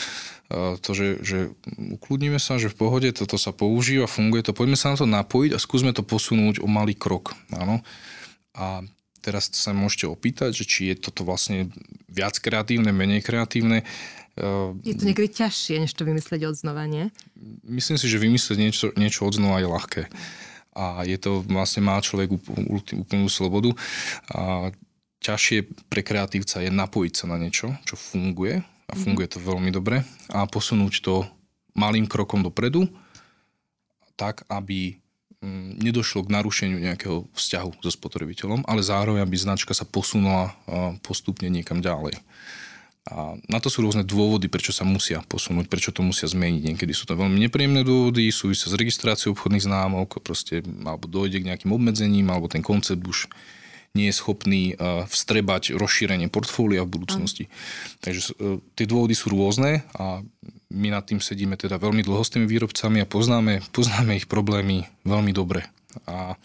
to, 0.48 0.90
že, 0.96 1.20
že 1.20 1.38
ukludníme 1.76 2.40
sa, 2.40 2.56
že 2.56 2.72
v 2.72 2.80
pohode 2.80 3.08
toto 3.12 3.36
sa 3.36 3.52
používa, 3.52 4.08
funguje 4.08 4.40
to, 4.40 4.56
poďme 4.56 4.80
sa 4.80 4.92
na 4.92 4.96
to 4.96 5.04
napojiť 5.04 5.52
a 5.52 5.60
skúsme 5.60 5.92
to 5.92 6.00
posunúť 6.00 6.64
o 6.64 6.68
malý 6.68 6.96
krok. 6.96 7.36
Áno. 7.52 7.84
A 8.56 8.80
teraz 9.20 9.52
sa 9.52 9.76
môžete 9.76 10.08
opýtať, 10.08 10.56
že 10.56 10.64
či 10.64 10.80
je 10.88 11.04
toto 11.04 11.28
vlastne 11.28 11.68
viac 12.08 12.40
kreatívne, 12.40 12.96
menej 12.96 13.20
kreatívne. 13.20 13.84
Je 14.86 14.96
to 14.96 15.04
niekedy 15.04 15.28
ťažšie, 15.28 15.84
než 15.84 15.92
to 15.92 16.08
vymyslieť 16.08 16.48
od 16.48 16.56
znova, 16.56 16.88
nie? 16.88 17.12
Myslím 17.68 18.00
si, 18.00 18.08
že 18.08 18.22
vymyslieť 18.22 18.56
niečo, 18.56 18.86
niečo 18.96 19.28
od 19.28 19.36
znova 19.36 19.60
je 19.60 19.68
ľahké. 19.68 20.02
A 20.78 21.04
je 21.04 21.18
to, 21.20 21.44
vlastne 21.44 21.84
má 21.84 22.00
človek 22.00 22.32
úplnú 22.96 23.26
slobodu. 23.28 23.74
A 24.32 24.72
ťažšie 25.20 25.90
pre 25.90 26.00
kreatívca 26.00 26.64
je 26.64 26.70
napojiť 26.72 27.12
sa 27.12 27.26
na 27.28 27.36
niečo, 27.36 27.74
čo 27.84 27.98
funguje 27.98 28.64
a 28.88 28.92
funguje 28.96 29.28
to 29.28 29.38
veľmi 29.38 29.68
dobre 29.68 30.02
a 30.32 30.48
posunúť 30.48 31.04
to 31.04 31.28
malým 31.76 32.08
krokom 32.08 32.40
dopredu 32.42 32.88
tak, 34.18 34.42
aby 34.50 34.98
Mm, 35.38 35.78
nedošlo 35.78 36.26
k 36.26 36.34
narušeniu 36.34 36.82
nejakého 36.82 37.30
vzťahu 37.30 37.78
so 37.78 37.90
spotrebiteľom, 37.94 38.66
ale 38.66 38.82
zároveň, 38.82 39.22
aby 39.22 39.38
značka 39.38 39.70
sa 39.70 39.86
posunula 39.86 40.50
postupne 41.06 41.46
niekam 41.46 41.78
ďalej. 41.78 42.18
A 43.06 43.38
na 43.46 43.62
to 43.62 43.70
sú 43.70 43.86
rôzne 43.86 44.02
dôvody, 44.02 44.50
prečo 44.50 44.74
sa 44.74 44.82
musia 44.82 45.22
posunúť, 45.22 45.70
prečo 45.70 45.94
to 45.94 46.02
musia 46.02 46.26
zmeniť. 46.26 46.74
Niekedy 46.74 46.90
sú 46.90 47.06
to 47.06 47.14
veľmi 47.14 47.38
nepríjemné 47.46 47.86
dôvody, 47.86 48.34
súvisia 48.34 48.66
s 48.66 48.74
registráciou 48.74 49.38
obchodných 49.38 49.62
známok, 49.62 50.18
proste, 50.26 50.58
alebo 50.82 51.06
dojde 51.06 51.38
k 51.38 51.48
nejakým 51.54 51.70
obmedzením, 51.70 52.34
alebo 52.34 52.50
ten 52.50 52.60
koncept 52.60 53.00
už 53.06 53.30
nie 53.96 54.10
je 54.10 54.18
schopný 54.18 54.76
uh, 54.76 55.08
vstrebať 55.08 55.76
rozšírenie 55.76 56.28
portfólia 56.28 56.84
v 56.84 56.92
budúcnosti. 57.00 57.44
Aj. 57.48 58.10
Takže 58.10 58.20
uh, 58.36 58.60
tie 58.76 58.86
dôvody 58.88 59.16
sú 59.16 59.32
rôzne 59.32 59.84
a 59.96 60.20
my 60.68 60.88
nad 60.92 61.04
tým 61.08 61.20
sedíme 61.20 61.56
teda 61.56 61.80
veľmi 61.80 62.04
dlho 62.04 62.20
s 62.20 62.32
tými 62.32 62.44
výrobcami 62.44 63.00
a 63.00 63.08
poznáme, 63.08 63.64
poznáme 63.72 64.20
ich 64.20 64.28
problémy 64.28 64.84
veľmi 65.08 65.32
dobre. 65.32 65.64
A 66.04 66.36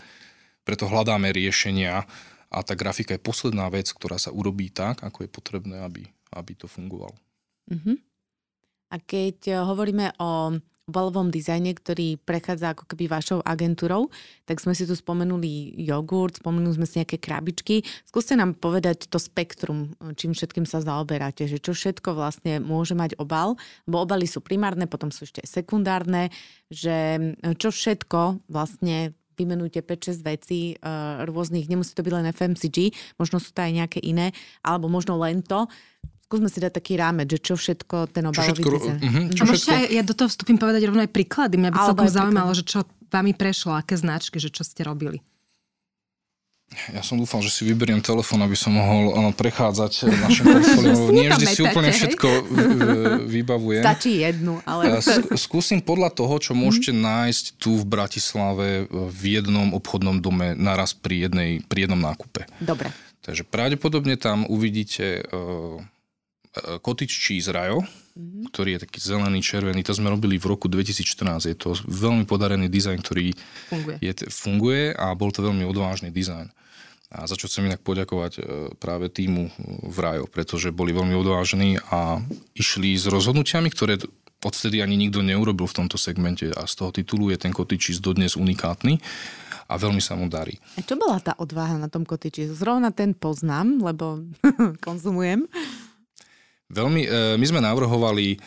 preto 0.64 0.88
hľadáme 0.88 1.32
riešenia 1.36 2.08
a 2.54 2.58
tá 2.64 2.78
grafika 2.78 3.18
je 3.18 3.22
posledná 3.22 3.68
vec, 3.68 3.92
ktorá 3.92 4.16
sa 4.16 4.32
urobí 4.32 4.72
tak, 4.72 5.04
ako 5.04 5.28
je 5.28 5.30
potrebné, 5.30 5.84
aby 5.84 6.08
aby 6.36 6.58
to 6.58 6.66
fungovalo. 6.66 7.14
Uh-huh. 7.70 7.98
A 8.92 8.96
keď 9.00 9.38
eh, 9.54 9.58
hovoríme 9.62 10.18
o 10.18 10.58
valovom 10.88 11.32
dizajne, 11.32 11.72
ktorý 11.72 12.20
prechádza 12.20 12.76
ako 12.76 12.84
keby 12.92 13.08
vašou 13.08 13.40
agentúrou, 13.40 14.12
tak 14.44 14.60
sme 14.60 14.76
si 14.76 14.84
tu 14.84 14.92
spomenuli 14.92 15.80
jogurt, 15.80 16.44
spomenuli 16.44 16.76
sme 16.76 16.88
si 16.88 17.00
nejaké 17.00 17.24
krabičky. 17.24 17.88
Skúste 18.04 18.36
nám 18.36 18.60
povedať 18.60 19.08
to 19.08 19.16
spektrum, 19.16 19.96
čím 20.20 20.36
všetkým 20.36 20.68
sa 20.68 20.84
zaoberáte, 20.84 21.48
že 21.48 21.64
čo 21.64 21.72
všetko 21.72 22.20
vlastne 22.20 22.60
môže 22.60 23.00
mať 23.00 23.16
obal, 23.16 23.56
bo 23.88 24.04
obaly 24.04 24.28
sú 24.28 24.44
primárne, 24.44 24.84
potom 24.84 25.08
sú 25.08 25.24
ešte 25.24 25.40
sekundárne, 25.48 26.36
že 26.68 27.16
čo 27.56 27.72
všetko 27.72 28.52
vlastne 28.52 29.16
vymenujte 29.34 29.82
5-6 29.82 30.22
vecí 30.22 30.62
uh, 30.78 31.26
rôznych, 31.26 31.66
nemusí 31.66 31.98
to 31.98 32.06
byť 32.06 32.14
len 32.14 32.30
FMCG, 32.30 32.94
možno 33.18 33.42
sú 33.42 33.50
to 33.50 33.66
aj 33.66 33.72
nejaké 33.74 34.00
iné, 34.06 34.30
alebo 34.62 34.86
možno 34.92 35.18
len 35.18 35.42
to, 35.42 35.66
skúsme 36.34 36.50
si 36.50 36.58
dať 36.58 36.74
taký 36.74 36.98
rámec, 36.98 37.30
že 37.30 37.38
čo 37.38 37.54
všetko 37.54 38.10
ten 38.10 38.26
obalový 38.26 38.58
čo 38.58 38.58
všetko, 38.58 38.74
dizajn. 38.74 38.98
Uh-huh, 38.98 39.26
čo 39.38 39.44
všetko... 39.46 39.70
Aj, 39.70 39.84
ja 39.94 40.02
do 40.02 40.14
toho 40.18 40.30
vstupím 40.34 40.58
povedať 40.58 40.82
rovno 40.90 41.06
aj 41.06 41.12
príklady. 41.14 41.62
Mňa 41.62 41.70
by 41.70 41.78
Alebo 41.78 41.88
celkom 41.94 42.10
zaujímalo, 42.10 42.52
že 42.58 42.64
čo 42.66 42.80
vami 43.14 43.38
prešlo, 43.38 43.78
aké 43.78 43.94
značky, 43.94 44.42
že 44.42 44.50
čo 44.50 44.66
ste 44.66 44.82
robili. 44.82 45.22
Ja 46.90 47.06
som 47.06 47.22
dúfal, 47.22 47.46
že 47.46 47.54
si 47.54 47.70
vyberiem 47.70 48.02
telefón, 48.02 48.42
aby 48.42 48.58
som 48.58 48.74
mohol 48.74 49.14
ono, 49.14 49.30
prechádzať 49.30 50.10
našim 50.10 50.46
portfóliom. 50.58 51.14
Nie 51.14 51.30
vždy 51.30 51.46
si 51.46 51.62
úplne 51.62 51.94
všetko 51.94 52.30
vybavujem. 53.30 53.86
Stačí 53.86 54.26
jednu, 54.26 54.58
ale... 54.66 54.98
Skúsim 55.38 55.86
podľa 55.86 56.10
toho, 56.18 56.34
čo 56.42 56.58
môžete 56.58 56.90
nájsť 56.90 57.62
tu 57.62 57.78
v 57.78 57.86
Bratislave 57.86 58.90
v 58.90 59.22
jednom 59.22 59.78
obchodnom 59.78 60.18
dome 60.18 60.58
naraz 60.58 60.98
pri, 60.98 61.30
jednej, 61.30 61.62
pri 61.62 61.86
jednom 61.86 62.02
nákupe. 62.02 62.50
Dobre. 62.58 62.90
Takže 63.22 63.48
pravdepodobne 63.48 64.20
tam 64.20 64.44
uvidíte 64.50 65.24
uh, 65.30 65.78
cottage 66.54 67.18
cheese 67.18 67.50
rajo, 67.50 67.82
mm-hmm. 67.82 68.54
ktorý 68.54 68.78
je 68.78 68.80
taký 68.86 69.00
zelený, 69.02 69.42
červený. 69.42 69.82
To 69.82 69.98
sme 69.98 70.14
robili 70.14 70.38
v 70.38 70.46
roku 70.54 70.70
2014. 70.70 71.50
Je 71.50 71.58
to 71.58 71.74
veľmi 71.90 72.30
podarený 72.30 72.70
dizajn, 72.70 73.00
ktorý 73.02 73.34
funguje, 73.70 73.96
je, 74.02 74.14
funguje 74.30 74.84
a 74.94 75.14
bol 75.18 75.34
to 75.34 75.42
veľmi 75.42 75.66
odvážny 75.66 76.14
dizajn. 76.14 76.54
A 77.14 77.30
za 77.30 77.38
čo 77.38 77.46
chcem 77.46 77.70
inak 77.70 77.86
poďakovať 77.86 78.34
e, 78.38 78.42
práve 78.82 79.06
týmu 79.06 79.54
v 79.86 79.98
Rajo, 80.02 80.26
pretože 80.26 80.74
boli 80.74 80.98
veľmi 80.98 81.14
odvážni 81.14 81.78
a 81.94 82.18
išli 82.58 82.98
s 82.98 83.06
rozhodnutiami, 83.06 83.70
ktoré 83.70 84.02
odvtedy 84.42 84.82
ani 84.82 84.98
nikto 84.98 85.22
neurobil 85.22 85.70
v 85.70 85.78
tomto 85.86 85.96
segmente 85.96 86.50
a 86.52 86.66
z 86.66 86.74
toho 86.74 86.92
titulu 86.92 87.32
je 87.32 87.38
ten 87.38 87.54
cheese 87.54 88.02
dodnes 88.02 88.36
unikátny 88.36 89.00
a 89.70 89.74
veľmi 89.80 90.04
sa 90.04 90.18
mu 90.20 90.28
darí. 90.28 90.60
A 90.76 90.84
čo 90.84 91.00
bola 91.00 91.22
tá 91.24 91.38
odvaha 91.40 91.80
na 91.80 91.88
tom 91.88 92.04
cheese? 92.04 92.52
Zrovna 92.52 92.92
ten 92.92 93.16
poznám, 93.16 93.80
lebo 93.80 94.26
konzumujem. 94.86 95.48
Veľmi, 96.72 97.02
e, 97.04 97.10
my 97.36 97.46
sme 97.46 97.62
navrhovali 97.62 98.28
e, 98.36 98.38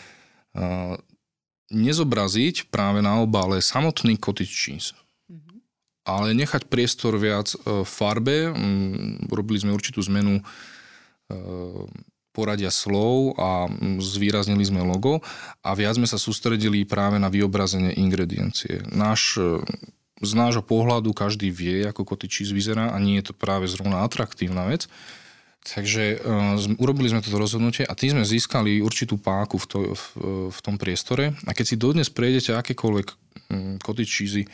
nezobraziť 1.71 2.73
práve 2.73 3.05
na 3.05 3.21
obale 3.21 3.61
samotný 3.61 4.17
cottage 4.17 4.55
cheese, 4.55 4.91
mm-hmm. 5.29 5.59
ale 6.09 6.33
nechať 6.33 6.71
priestor 6.71 7.19
viac 7.21 7.53
e, 7.53 7.85
farbe. 7.85 8.51
Mm, 8.51 9.29
robili 9.29 9.61
sme 9.61 9.77
určitú 9.77 10.01
zmenu 10.07 10.41
poradia 12.31 12.71
slov 12.71 13.35
a 13.35 13.67
mm, 13.67 13.99
zvýraznili 13.99 14.63
sme 14.63 14.79
logo 14.87 15.19
a 15.67 15.75
viac 15.75 15.99
sme 15.99 16.07
sa 16.07 16.23
sústredili 16.23 16.87
práve 16.87 17.19
na 17.19 17.27
vyobrazenie 17.27 17.99
ingrediencie. 17.99 18.87
Náš, 18.95 19.35
z 20.23 20.33
nášho 20.39 20.63
pohľadu 20.63 21.11
každý 21.11 21.51
vie, 21.51 21.83
ako 21.83 22.07
cottage 22.07 22.39
cheese 22.39 22.55
vyzerá 22.55 22.95
a 22.95 23.03
nie 23.03 23.19
je 23.19 23.35
to 23.35 23.35
práve 23.35 23.67
zrovna 23.67 24.07
atraktívna 24.07 24.71
vec. 24.71 24.87
Takže 25.67 26.23
uh, 26.23 26.79
urobili 26.79 27.11
sme 27.11 27.25
toto 27.27 27.43
rozhodnutie 27.43 27.83
a 27.83 27.99
tým 27.99 28.15
sme 28.15 28.23
získali 28.23 28.79
určitú 28.79 29.19
páku 29.19 29.59
v, 29.59 29.67
to, 29.67 29.79
v, 29.99 30.05
v 30.55 30.59
tom 30.63 30.79
priestore. 30.79 31.35
A 31.43 31.51
keď 31.51 31.65
si 31.67 31.75
dodnes 31.75 32.07
prejdete 32.07 32.55
akékoľvek 32.55 33.07
um, 33.51 33.77
cottage 33.83 34.15
cheesy, 34.15 34.45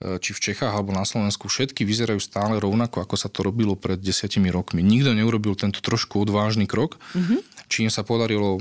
či 0.00 0.32
v 0.32 0.40
Čechách 0.40 0.72
alebo 0.72 0.96
na 0.96 1.04
Slovensku, 1.04 1.44
všetky 1.44 1.84
vyzerajú 1.84 2.24
stále 2.24 2.56
rovnako, 2.56 3.04
ako 3.04 3.20
sa 3.20 3.28
to 3.28 3.44
robilo 3.44 3.76
pred 3.76 4.00
desiatimi 4.00 4.48
rokmi. 4.48 4.80
Nikto 4.80 5.12
neurobil 5.12 5.52
tento 5.60 5.84
trošku 5.84 6.24
odvážny 6.24 6.64
krok, 6.64 6.96
mm-hmm. 7.12 7.68
čím 7.68 7.92
sa 7.92 8.00
podarilo 8.00 8.56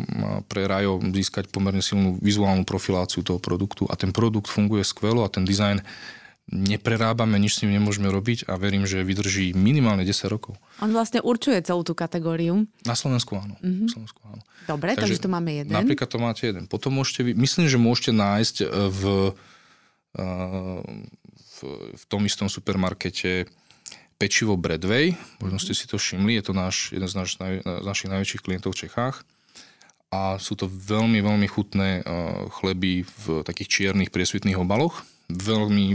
pre 0.51 0.67
Rajo 0.67 0.99
získať 0.99 1.47
pomerne 1.47 1.79
silnú 1.79 2.19
vizuálnu 2.19 2.67
profiláciu 2.67 3.23
toho 3.23 3.39
produktu 3.39 3.87
a 3.87 3.95
ten 3.95 4.11
produkt 4.11 4.51
funguje 4.51 4.83
skvelo 4.83 5.23
a 5.23 5.31
ten 5.31 5.47
dizajn 5.47 5.79
neprerábame, 6.49 7.37
nič 7.37 7.57
s 7.57 7.59
ním 7.63 7.77
nemôžeme 7.77 8.09
robiť 8.09 8.49
a 8.49 8.57
verím, 8.57 8.89
že 8.89 9.05
vydrží 9.05 9.53
minimálne 9.53 10.01
10 10.01 10.33
rokov. 10.33 10.57
On 10.81 10.89
vlastne 10.89 11.21
určuje 11.21 11.61
celú 11.61 11.85
tú 11.85 11.93
kategóriu. 11.93 12.65
Na 12.83 12.97
Slovensku 12.97 13.37
áno. 13.37 13.55
Mm-hmm. 13.61 13.85
Na 13.85 13.89
Slovensku 13.93 14.19
áno. 14.25 14.41
Dobre, 14.65 14.97
takže, 14.97 15.17
takže 15.17 15.23
tu 15.23 15.29
máme 15.29 15.51
jeden. 15.53 15.73
Napríklad 15.73 16.09
to 16.09 16.17
máte 16.17 16.43
jeden. 16.49 16.65
Potom 16.65 16.97
môžete, 16.97 17.21
myslím, 17.37 17.69
že 17.69 17.77
môžete 17.77 18.11
nájsť 18.17 18.55
e, 18.61 18.67
v, 18.89 19.01
e, 20.17 20.25
v, 21.37 21.57
v 21.93 22.03
tom 22.09 22.21
istom 22.25 22.49
supermarkete 22.49 23.45
pečivo 24.19 24.59
Bradway, 24.59 25.15
možno 25.39 25.63
ste 25.63 25.71
si 25.71 25.87
to 25.87 25.95
všimli, 25.95 26.35
je 26.41 26.43
to 26.43 26.53
náš, 26.53 26.91
jeden 26.91 27.07
z, 27.07 27.15
naš, 27.15 27.39
z 27.39 27.85
našich 27.87 28.11
najväčších 28.11 28.43
klientov 28.43 28.75
v 28.75 28.83
Čechách 28.83 29.23
a 30.11 30.35
sú 30.41 30.57
to 30.59 30.67
veľmi, 30.67 31.21
veľmi 31.23 31.47
chutné 31.47 32.01
e, 32.01 32.11
chleby 32.51 33.05
v 33.05 33.45
takých 33.45 33.69
čiernych 33.69 34.11
priesvitných 34.11 34.57
obaloch 34.59 35.05
veľmi 35.29 35.85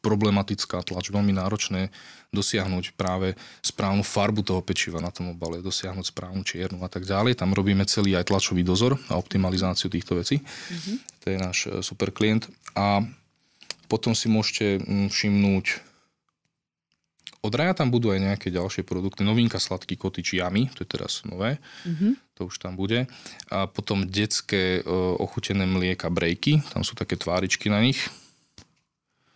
problematická 0.00 0.80
tlač, 0.80 1.12
veľmi 1.12 1.36
náročné 1.36 1.92
dosiahnuť 2.32 2.96
práve 2.96 3.36
správnu 3.60 4.00
farbu 4.00 4.40
toho 4.44 4.60
pečiva 4.64 5.00
na 5.00 5.12
tom 5.12 5.32
obale, 5.32 5.60
dosiahnuť 5.60 6.12
správnu 6.12 6.44
čiernu 6.44 6.80
a 6.80 6.88
tak 6.88 7.04
ďalej. 7.04 7.36
Tam 7.40 7.52
robíme 7.52 7.84
celý 7.84 8.16
aj 8.16 8.32
tlačový 8.32 8.64
dozor 8.64 8.96
a 9.12 9.20
optimalizáciu 9.20 9.92
týchto 9.92 10.16
vecí. 10.16 10.40
Mm-hmm. 10.40 10.96
To 11.24 11.26
je 11.28 11.36
náš 11.36 11.58
e, 11.68 11.68
super 11.84 12.12
klient. 12.12 12.48
A 12.76 13.04
potom 13.88 14.12
si 14.12 14.28
môžete 14.28 14.80
mm, 14.80 15.08
všimnúť 15.12 15.88
od 17.38 17.54
Raja 17.54 17.70
tam 17.70 17.94
budú 17.94 18.10
aj 18.10 18.18
nejaké 18.18 18.50
ďalšie 18.50 18.82
produkty. 18.82 19.22
Novinka 19.22 19.62
sladký 19.62 19.94
kotič 19.94 20.42
Yami, 20.42 20.74
to 20.74 20.82
je 20.82 20.90
teraz 20.90 21.22
nové. 21.22 21.62
Mm-hmm. 21.86 22.12
To 22.34 22.50
už 22.50 22.58
tam 22.58 22.74
bude. 22.74 23.06
A 23.46 23.70
potom 23.70 24.02
detské 24.02 24.82
uh, 24.82 25.14
ochutené 25.22 25.62
mlieka 25.62 26.10
brejky, 26.10 26.66
tam 26.74 26.82
sú 26.82 26.98
také 26.98 27.14
tváričky 27.14 27.70
na 27.70 27.78
nich 27.78 28.10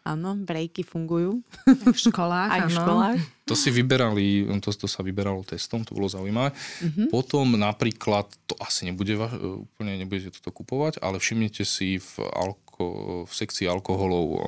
Áno, 0.03 0.35
brejky 0.35 0.83
fungujú. 0.83 1.47
V 1.67 1.95
školách, 1.95 2.51
Aj 2.59 2.61
v 2.67 2.75
školách. 2.75 3.19
To 3.47 3.55
si 3.55 3.71
vyberali, 3.71 4.51
to, 4.59 4.75
to 4.75 4.91
sa 4.91 5.07
vyberalo 5.07 5.47
testom, 5.47 5.87
to 5.87 5.95
bolo 5.95 6.11
zaujímavé. 6.11 6.51
Uh-huh. 6.55 7.07
Potom 7.11 7.55
napríklad, 7.55 8.27
to 8.51 8.59
asi 8.59 8.91
nebude, 8.91 9.15
úplne 9.63 9.99
nebudete 10.03 10.35
toto 10.35 10.51
kupovať, 10.51 10.99
ale 10.99 11.23
všimnite 11.23 11.63
si 11.63 12.03
v, 12.03 12.13
alko, 12.35 12.85
v 13.27 13.33
sekcii 13.33 13.71
alkoholov 13.71 14.43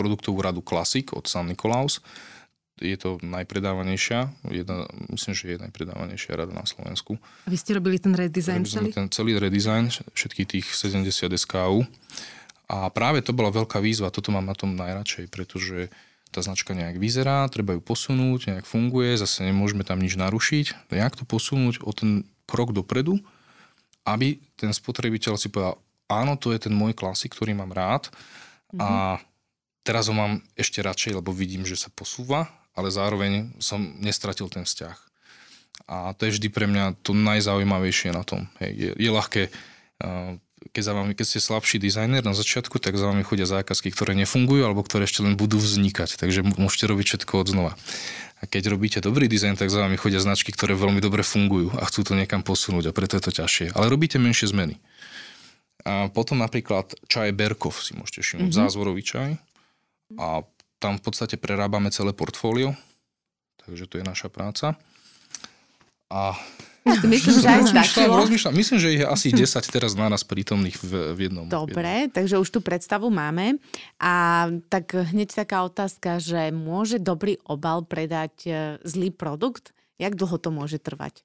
produktovú 0.00 0.40
radu 0.40 0.64
Classic 0.64 1.04
od 1.12 1.28
San 1.28 1.52
Nikolaus. 1.52 2.00
Je 2.80 2.96
to 2.96 3.20
najpredávanejšia, 3.20 4.32
jedna, 4.48 4.88
myslím, 5.12 5.36
že 5.36 5.52
je 5.52 5.64
najpredávanejšia 5.68 6.32
rada 6.32 6.56
na 6.56 6.64
Slovensku. 6.64 7.20
A 7.44 7.52
vy 7.52 7.60
ste 7.60 7.76
robili 7.76 8.00
ten 8.00 8.16
redesign 8.16 8.64
celý? 8.64 8.96
Ten 8.96 9.12
celý 9.12 9.36
redesign 9.36 9.92
všetkých 9.92 10.48
tých 10.48 10.66
70 10.72 11.28
SKU. 11.36 11.84
A 12.70 12.86
práve 12.94 13.18
to 13.18 13.34
bola 13.34 13.50
veľká 13.50 13.82
výzva, 13.82 14.14
toto 14.14 14.30
mám 14.30 14.46
na 14.46 14.54
tom 14.54 14.78
najradšej, 14.78 15.26
pretože 15.26 15.90
tá 16.30 16.38
značka 16.38 16.70
nejak 16.70 17.02
vyzerá, 17.02 17.50
treba 17.50 17.74
ju 17.74 17.82
posunúť, 17.82 18.54
nejak 18.54 18.66
funguje, 18.66 19.18
zase 19.18 19.42
nemôžeme 19.42 19.82
tam 19.82 19.98
nič 19.98 20.14
narušiť. 20.14 20.94
Jak 20.94 21.18
to 21.18 21.26
posunúť 21.26 21.82
o 21.82 21.90
ten 21.90 22.22
krok 22.46 22.70
dopredu, 22.70 23.18
aby 24.06 24.38
ten 24.54 24.70
spotrebiteľ 24.70 25.34
si 25.34 25.50
povedal, 25.50 25.82
áno, 26.06 26.38
to 26.38 26.54
je 26.54 26.62
ten 26.62 26.74
môj 26.74 26.94
klasik, 26.94 27.34
ktorý 27.34 27.58
mám 27.58 27.74
rád 27.74 28.06
mm-hmm. 28.10 28.78
a 28.78 29.18
mhm. 29.18 29.22
teraz 29.82 30.06
ho 30.06 30.14
mám 30.14 30.38
ešte 30.54 30.78
radšej, 30.78 31.18
lebo 31.18 31.34
vidím, 31.34 31.66
že 31.66 31.74
sa 31.74 31.90
posúva, 31.90 32.46
ale 32.78 32.94
zároveň 32.94 33.50
som 33.58 33.82
nestratil 33.98 34.46
ten 34.46 34.62
vzťah. 34.62 34.98
A 35.90 36.14
to 36.14 36.30
je 36.30 36.38
vždy 36.38 36.48
pre 36.54 36.70
mňa 36.70 37.02
to 37.02 37.10
najzaujímavejšie 37.10 38.14
na 38.14 38.22
tom. 38.22 38.46
Hej, 38.62 38.72
je, 38.78 38.90
je 38.94 39.10
ľahké 39.10 39.42
uh, 39.50 40.38
keď, 40.68 40.82
za 40.84 40.92
vami, 40.92 41.16
keď 41.16 41.26
ste 41.26 41.40
slabší 41.40 41.80
dizajner 41.80 42.20
na 42.20 42.36
začiatku, 42.36 42.76
tak 42.76 43.00
za 43.00 43.08
vami 43.08 43.24
chodia 43.24 43.48
zákazky, 43.48 43.88
ktoré 43.88 44.12
nefungujú 44.12 44.68
alebo 44.68 44.84
ktoré 44.84 45.08
ešte 45.08 45.24
len 45.24 45.40
budú 45.40 45.56
vznikať. 45.56 46.20
Takže 46.20 46.44
môžete 46.44 46.84
robiť 46.84 47.06
všetko 47.16 47.32
od 47.40 47.48
znova. 47.48 47.72
A 48.40 48.48
keď 48.48 48.72
robíte 48.72 48.98
dobrý 49.00 49.28
dizajn, 49.28 49.56
tak 49.56 49.72
za 49.72 49.80
vami 49.80 49.96
chodia 49.96 50.20
značky, 50.20 50.52
ktoré 50.52 50.76
veľmi 50.76 51.00
dobre 51.00 51.24
fungujú 51.24 51.72
a 51.76 51.84
chcú 51.88 52.04
to 52.04 52.12
niekam 52.16 52.44
posunúť 52.44 52.92
a 52.92 52.96
preto 52.96 53.16
je 53.16 53.24
to 53.24 53.32
ťažšie. 53.32 53.76
Ale 53.76 53.88
robíte 53.88 54.20
menšie 54.20 54.48
zmeny. 54.52 54.80
A 55.84 56.12
potom 56.12 56.36
napríklad 56.40 56.92
čaj 57.08 57.32
Berkov 57.32 57.80
si 57.80 57.96
môžete 57.96 58.20
všimnúť, 58.20 58.52
mm-hmm. 58.52 58.60
zázvorový 58.68 59.00
čaj. 59.00 59.30
A 60.20 60.44
tam 60.80 60.96
v 60.96 61.02
podstate 61.04 61.36
prerábame 61.36 61.92
celé 61.92 62.12
portfólio, 62.12 62.76
takže 63.64 63.88
to 63.88 64.00
je 64.00 64.04
naša 64.04 64.32
práca. 64.32 64.76
A 66.08 66.36
Myslím, 66.84 67.36
že 67.44 67.48
aj 67.48 67.62
stačilo. 67.68 68.16
Rozmýšľam, 68.16 68.54
myslím, 68.56 68.78
že 68.80 68.88
ich 68.96 69.02
je 69.04 69.08
asi 69.08 69.28
10 69.36 69.52
teraz 69.68 69.92
na 69.92 70.08
nás 70.08 70.24
prítomných 70.24 70.80
v, 70.80 70.92
v 71.12 71.18
jednom. 71.28 71.44
Dobre, 71.44 72.08
jednom. 72.08 72.14
takže 72.16 72.40
už 72.40 72.48
tú 72.48 72.60
predstavu 72.64 73.12
máme. 73.12 73.60
A 74.00 74.48
tak 74.72 74.96
hneď 74.96 75.44
taká 75.44 75.68
otázka, 75.68 76.16
že 76.18 76.48
môže 76.48 76.96
dobrý 76.96 77.36
obal 77.44 77.84
predať 77.84 78.34
e, 78.48 78.50
zlý 78.80 79.12
produkt? 79.12 79.76
Jak 80.00 80.16
dlho 80.16 80.36
to 80.40 80.48
môže 80.48 80.80
trvať? 80.80 81.20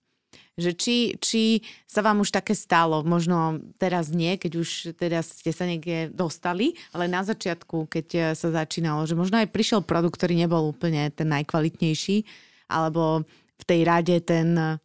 Že 0.59 0.71
či, 0.75 0.95
či 1.19 1.41
sa 1.87 2.03
vám 2.03 2.23
už 2.23 2.31
také 2.31 2.55
stalo, 2.55 3.03
možno 3.03 3.59
teraz 3.79 4.11
nie, 4.11 4.35
keď 4.35 4.51
už 4.59 4.69
teraz 4.95 5.39
ste 5.39 5.51
sa 5.51 5.67
niekde 5.67 6.11
dostali, 6.11 6.75
ale 6.91 7.07
na 7.07 7.23
začiatku, 7.23 7.87
keď 7.87 8.07
e, 8.11 8.19
sa 8.35 8.51
začínalo, 8.51 9.07
že 9.07 9.15
možno 9.15 9.39
aj 9.39 9.51
prišiel 9.55 9.79
produkt, 9.87 10.19
ktorý 10.19 10.35
nebol 10.35 10.67
úplne 10.67 11.07
ten 11.15 11.31
najkvalitnejší, 11.31 12.27
alebo 12.67 13.23
v 13.55 13.63
tej 13.63 13.81
rade 13.87 14.15
ten 14.19 14.79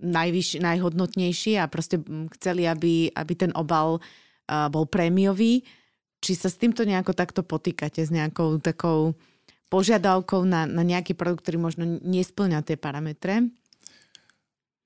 najvyš, 0.00 0.64
najhodnotnejší 0.64 1.60
a 1.60 1.70
proste 1.70 2.00
chceli, 2.40 2.66
aby, 2.66 3.12
aby 3.12 3.32
ten 3.36 3.52
obal 3.54 4.00
uh, 4.00 4.66
bol 4.72 4.88
prémiový. 4.88 5.62
Či 6.20 6.36
sa 6.36 6.52
s 6.52 6.60
týmto 6.60 6.84
nejako 6.84 7.16
takto 7.16 7.40
potýkate, 7.40 8.04
s 8.04 8.12
nejakou 8.12 8.60
takou 8.60 9.16
požiadavkou 9.70 10.44
na, 10.44 10.66
na 10.66 10.82
nejaký 10.82 11.14
produkt, 11.14 11.46
ktorý 11.46 11.62
možno 11.62 11.86
nesplňa 12.02 12.66
tie 12.66 12.76
parametre? 12.76 13.48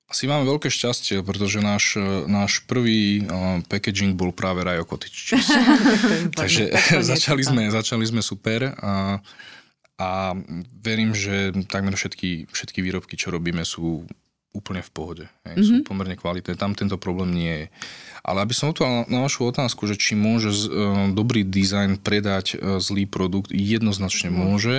Asi 0.05 0.29
máme 0.29 0.45
veľké 0.45 0.69
šťastie, 0.69 1.25
pretože 1.25 1.65
náš, 1.65 1.97
náš 2.29 2.61
prvý 2.69 3.25
uh, 3.25 3.65
packaging 3.67 4.15
bol 4.15 4.37
práve 4.37 4.61
Rajo 4.61 4.85
Cottage 4.85 5.41
Takže 6.39 6.71
začali 7.17 7.43
sme, 7.43 7.73
začali 7.73 8.05
sme 8.05 8.21
super 8.21 8.69
a, 8.79 9.19
a 9.97 10.37
verím, 10.85 11.17
že 11.17 11.57
takmer 11.67 11.97
všetky, 11.97 12.53
všetky 12.53 12.85
výrobky, 12.85 13.17
čo 13.17 13.33
robíme, 13.33 13.65
sú 13.65 14.05
úplne 14.55 14.81
v 14.81 14.91
pohode. 14.95 15.25
Hej, 15.43 15.55
mm-hmm. 15.59 15.67
Sú 15.67 15.73
mhm. 15.83 15.85
pomerne 15.85 16.17
kvalitné. 16.17 16.55
Tam 16.55 16.73
tento 16.79 16.97
problém 16.97 17.35
nie 17.35 17.55
je. 17.67 17.67
Ale 18.25 18.41
aby 18.41 18.55
som 18.57 18.73
odpovedal 18.73 19.11
na 19.11 19.21
vašu 19.21 19.51
otázku, 19.51 19.85
že 19.85 19.99
či 19.99 20.17
môže 20.17 20.55
z, 20.55 20.63
uh, 20.71 20.73
dobrý 21.13 21.45
dizajn 21.45 22.01
predať 22.01 22.57
uh, 22.57 22.79
zlý 22.81 23.05
produkt, 23.05 23.53
jednoznačne 23.53 24.33
mm-hmm. 24.33 24.47
môže. 24.49 24.77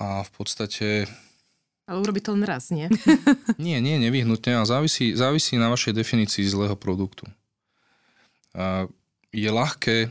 A 0.00 0.24
v 0.24 0.30
podstate... 0.34 1.06
Ale 1.86 2.02
urobiť 2.02 2.22
to 2.26 2.34
len 2.34 2.44
raz, 2.48 2.72
nie? 2.72 2.88
nie, 3.62 3.78
nie, 3.78 4.00
nevyhnutne. 4.00 4.58
A 4.58 4.66
závisí, 4.66 5.14
závisí 5.14 5.60
na 5.60 5.70
vašej 5.70 5.94
definícii 5.94 6.42
zlého 6.48 6.74
produktu. 6.74 7.28
Uh, 8.50 8.90
je 9.30 9.46
ľahké, 9.46 10.10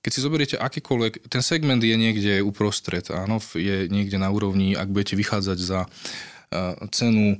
keď 0.00 0.10
si 0.10 0.24
zoberiete 0.24 0.56
akýkoľvek, 0.56 1.28
ten 1.28 1.44
segment 1.44 1.84
je 1.84 1.94
niekde 1.94 2.40
uprostred, 2.40 3.06
áno, 3.12 3.38
je 3.52 3.92
niekde 3.92 4.16
na 4.16 4.32
úrovni, 4.32 4.72
ak 4.72 4.88
budete 4.88 5.20
vychádzať 5.20 5.58
za 5.60 5.84
uh, 5.84 6.74
cenu 6.88 7.38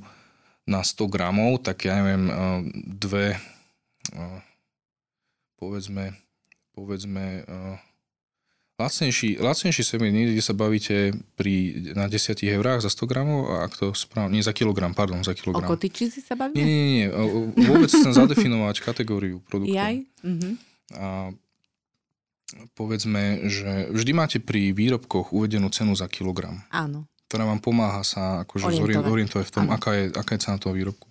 na 0.63 0.83
100 0.83 1.11
gramov, 1.11 1.63
tak 1.63 1.83
ja 1.87 1.99
neviem, 1.99 2.23
eh, 2.27 2.35
dve, 2.87 3.27
eh, 4.15 4.39
povedzme, 5.59 6.15
povedzme, 6.71 7.43
eh, 7.43 7.75
lacnejší, 8.79 9.43
lacnejší 9.43 9.83
segment, 9.83 10.15
kde 10.15 10.43
sa 10.43 10.55
bavíte 10.55 11.13
pri, 11.35 11.87
na 11.93 12.07
10 12.07 12.47
eurách 12.47 12.83
za 12.83 12.89
100 12.89 13.05
gramov, 13.05 13.51
a 13.51 13.67
ak 13.67 13.73
to 13.75 13.85
správne, 13.91 14.39
nie 14.39 14.43
za 14.43 14.55
kilogram, 14.55 14.95
pardon, 14.95 15.23
za 15.23 15.35
kilogram. 15.35 15.67
O 15.67 15.71
kotiči 15.75 16.09
si 16.09 16.21
sa 16.23 16.39
bavíme? 16.39 16.57
Nie, 16.57 16.65
nie, 16.65 16.87
nie, 16.89 17.07
vôbec 17.67 17.91
chcem 17.91 18.15
zadefinovať 18.15 18.75
kategóriu 18.81 19.43
produktov. 19.45 19.77
Jaj? 19.77 19.95
Uh-huh. 20.25 20.53
A 20.95 21.07
povedzme, 22.73 23.45
že 23.51 23.93
vždy 23.93 24.11
máte 24.15 24.37
pri 24.41 24.73
výrobkoch 24.73 25.31
uvedenú 25.31 25.69
cenu 25.69 25.93
za 25.93 26.09
kilogram. 26.09 26.65
Áno 26.73 27.12
ktorá 27.27 27.49
vám 27.49 27.61
pomáha 27.63 28.01
sa 28.05 28.45
akože 28.45 28.77
orientovať, 28.79 29.11
orientovať 29.11 29.45
v 29.49 29.53
tom, 29.53 29.65
aká 29.73 29.91
je, 29.97 30.03
aká 30.13 30.37
je 30.37 30.43
cena 30.43 30.57
toho 30.61 30.73
výrobku. 30.75 31.07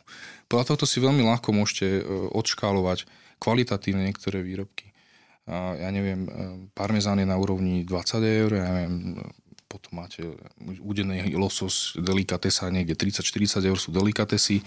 Podľa 0.47 0.75
tohto 0.75 0.85
si 0.85 1.01
veľmi 1.01 1.25
ľahko 1.25 1.51
môžete 1.57 1.87
e, 1.89 2.01
odškálovať 2.33 3.09
kvalitatívne 3.43 4.07
niektoré 4.07 4.45
výrobky. 4.45 4.93
Ja 5.51 5.91
neviem, 5.91 6.21
e, 6.25 6.31
parmezán 6.79 7.19
je 7.19 7.27
na 7.27 7.35
úrovni 7.35 7.83
20 7.83 8.23
eur, 8.23 8.51
ja 8.55 8.71
neviem, 8.71 9.19
potom 9.73 10.05
máte 10.05 10.21
údený 10.85 11.33
losos, 11.33 11.97
delikatesa, 11.97 12.69
niekde 12.69 12.93
30-40 12.93 13.65
eur 13.65 13.79
sú 13.81 13.89
delikatesy, 13.89 14.61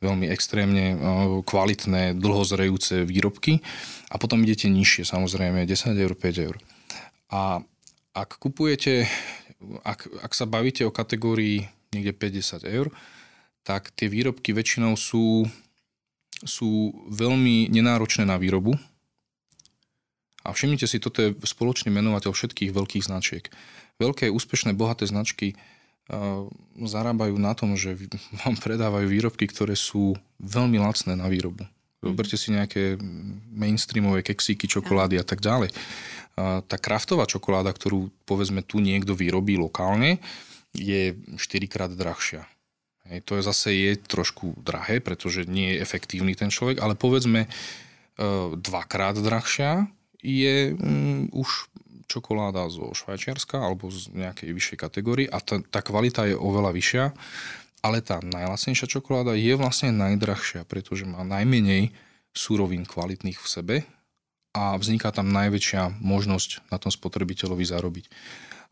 veľmi 0.00 0.32
extrémne 0.32 0.84
e, 0.90 0.96
kvalitné, 1.44 2.16
dlhozrejúce 2.16 3.04
výrobky 3.04 3.60
a 4.08 4.16
potom 4.16 4.40
idete 4.42 4.72
nižšie, 4.72 5.04
samozrejme 5.04 5.68
10 5.68 5.92
eur, 6.00 6.12
5 6.16 6.46
eur. 6.48 6.56
A 7.30 7.60
ak 8.16 8.40
kupujete 8.40 9.04
ak, 9.82 10.08
ak 10.22 10.32
sa 10.32 10.44
bavíte 10.44 10.84
o 10.84 10.94
kategórii 10.94 11.68
niekde 11.94 12.12
50 12.12 12.64
eur, 12.66 12.92
tak 13.66 13.90
tie 13.94 14.06
výrobky 14.06 14.54
väčšinou 14.54 14.94
sú, 14.94 15.48
sú 16.46 16.94
veľmi 17.10 17.66
nenáročné 17.72 18.22
na 18.28 18.38
výrobu. 18.38 18.78
A 20.46 20.54
všimnite 20.54 20.86
si, 20.86 21.02
toto 21.02 21.18
je 21.18 21.34
spoločný 21.42 21.90
menovateľ 21.90 22.30
všetkých 22.30 22.70
veľkých 22.70 23.06
značiek. 23.10 23.50
Veľké, 23.98 24.30
úspešné, 24.30 24.78
bohaté 24.78 25.10
značky 25.10 25.58
uh, 26.06 26.46
zarábajú 26.78 27.34
na 27.42 27.58
tom, 27.58 27.74
že 27.74 27.98
vám 28.46 28.54
predávajú 28.54 29.10
výrobky, 29.10 29.50
ktoré 29.50 29.74
sú 29.74 30.14
veľmi 30.38 30.78
lacné 30.78 31.18
na 31.18 31.26
výrobu. 31.26 31.66
Zoberte 32.12 32.36
si 32.38 32.54
nejaké 32.54 33.00
mainstreamové 33.54 34.22
keksíky, 34.22 34.70
čokolády 34.70 35.18
a 35.18 35.24
tak 35.26 35.42
ďalej. 35.42 35.74
Tá 36.36 36.76
kraftová 36.76 37.24
čokoláda, 37.24 37.72
ktorú 37.72 38.12
povedzme 38.28 38.60
tu 38.60 38.78
niekto 38.78 39.16
vyrobí 39.16 39.56
lokálne, 39.56 40.20
je 40.76 41.16
4 41.16 41.40
krát 41.72 41.92
drahšia. 41.92 42.44
Hej, 43.06 43.22
to 43.22 43.38
je 43.38 43.42
zase 43.46 43.68
je 43.72 43.90
trošku 43.96 44.58
drahé, 44.60 44.98
pretože 44.98 45.46
nie 45.46 45.74
je 45.74 45.80
efektívny 45.80 46.34
ten 46.34 46.50
človek, 46.50 46.82
ale 46.82 46.98
povedzme 46.98 47.46
e, 47.46 47.48
dvakrát 48.58 49.14
drahšia 49.22 49.86
je 50.26 50.74
um, 50.74 51.30
už 51.30 51.70
čokoláda 52.10 52.66
zo 52.66 52.90
Švajčiarska 52.94 53.62
alebo 53.62 53.90
z 53.94 54.10
nejakej 54.10 54.50
vyššej 54.50 54.78
kategórie 54.78 55.26
a 55.30 55.38
tá, 55.38 55.62
tá 55.62 55.82
kvalita 55.82 56.26
je 56.26 56.34
oveľa 56.34 56.70
vyššia 56.74 57.04
ale 57.84 58.00
tá 58.00 58.18
najlasnejšia 58.24 58.88
čokoláda 58.88 59.36
je 59.36 59.54
vlastne 59.54 59.92
najdrahšia, 59.94 60.64
pretože 60.64 61.04
má 61.04 61.22
najmenej 61.22 61.92
súrovín 62.36 62.84
kvalitných 62.84 63.40
v 63.40 63.48
sebe 63.48 63.76
a 64.56 64.76
vzniká 64.76 65.12
tam 65.12 65.28
najväčšia 65.32 66.00
možnosť 66.00 66.72
na 66.72 66.76
tom 66.80 66.88
spotrebiteľovi 66.88 67.64
zarobiť. 67.64 68.06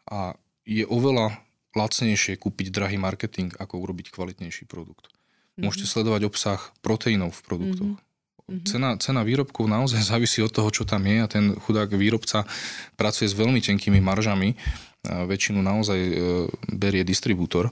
A 0.08 0.36
je 0.64 0.84
oveľa 0.88 1.36
lacnejšie 1.76 2.40
kúpiť 2.40 2.72
drahý 2.72 2.96
marketing, 2.96 3.52
ako 3.60 3.84
urobiť 3.84 4.14
kvalitnejší 4.14 4.64
produkt. 4.64 5.12
Mm-hmm. 5.12 5.64
Môžete 5.68 5.86
sledovať 5.90 6.22
obsah 6.24 6.60
proteínov 6.80 7.36
v 7.36 7.44
produktoch. 7.44 7.92
Mm-hmm. 7.96 8.64
Cena, 8.68 8.96
cena 9.00 9.24
výrobkov 9.24 9.68
naozaj 9.68 10.00
závisí 10.12 10.40
od 10.40 10.52
toho, 10.52 10.68
čo 10.72 10.88
tam 10.88 11.04
je 11.04 11.16
a 11.20 11.28
ten 11.28 11.52
chudák 11.52 11.92
výrobca 11.92 12.48
pracuje 12.96 13.28
s 13.28 13.36
veľmi 13.36 13.60
tenkými 13.60 14.00
maržami. 14.00 14.56
Väčšinu 15.04 15.60
naozaj 15.60 16.00
e, 16.00 16.12
berie 16.72 17.04
distribútor 17.04 17.68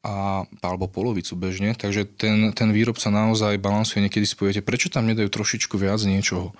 a, 0.00 0.48
alebo 0.64 0.88
polovicu 0.88 1.36
bežne, 1.36 1.76
takže 1.76 2.08
ten, 2.08 2.56
ten 2.56 2.72
výrobca 2.72 3.12
naozaj 3.12 3.60
balansuje, 3.60 4.04
niekedy 4.04 4.24
si 4.24 4.36
poviete, 4.36 4.64
prečo 4.64 4.88
tam 4.88 5.04
nedajú 5.08 5.28
trošičku 5.28 5.76
viac 5.76 6.00
niečoho. 6.04 6.56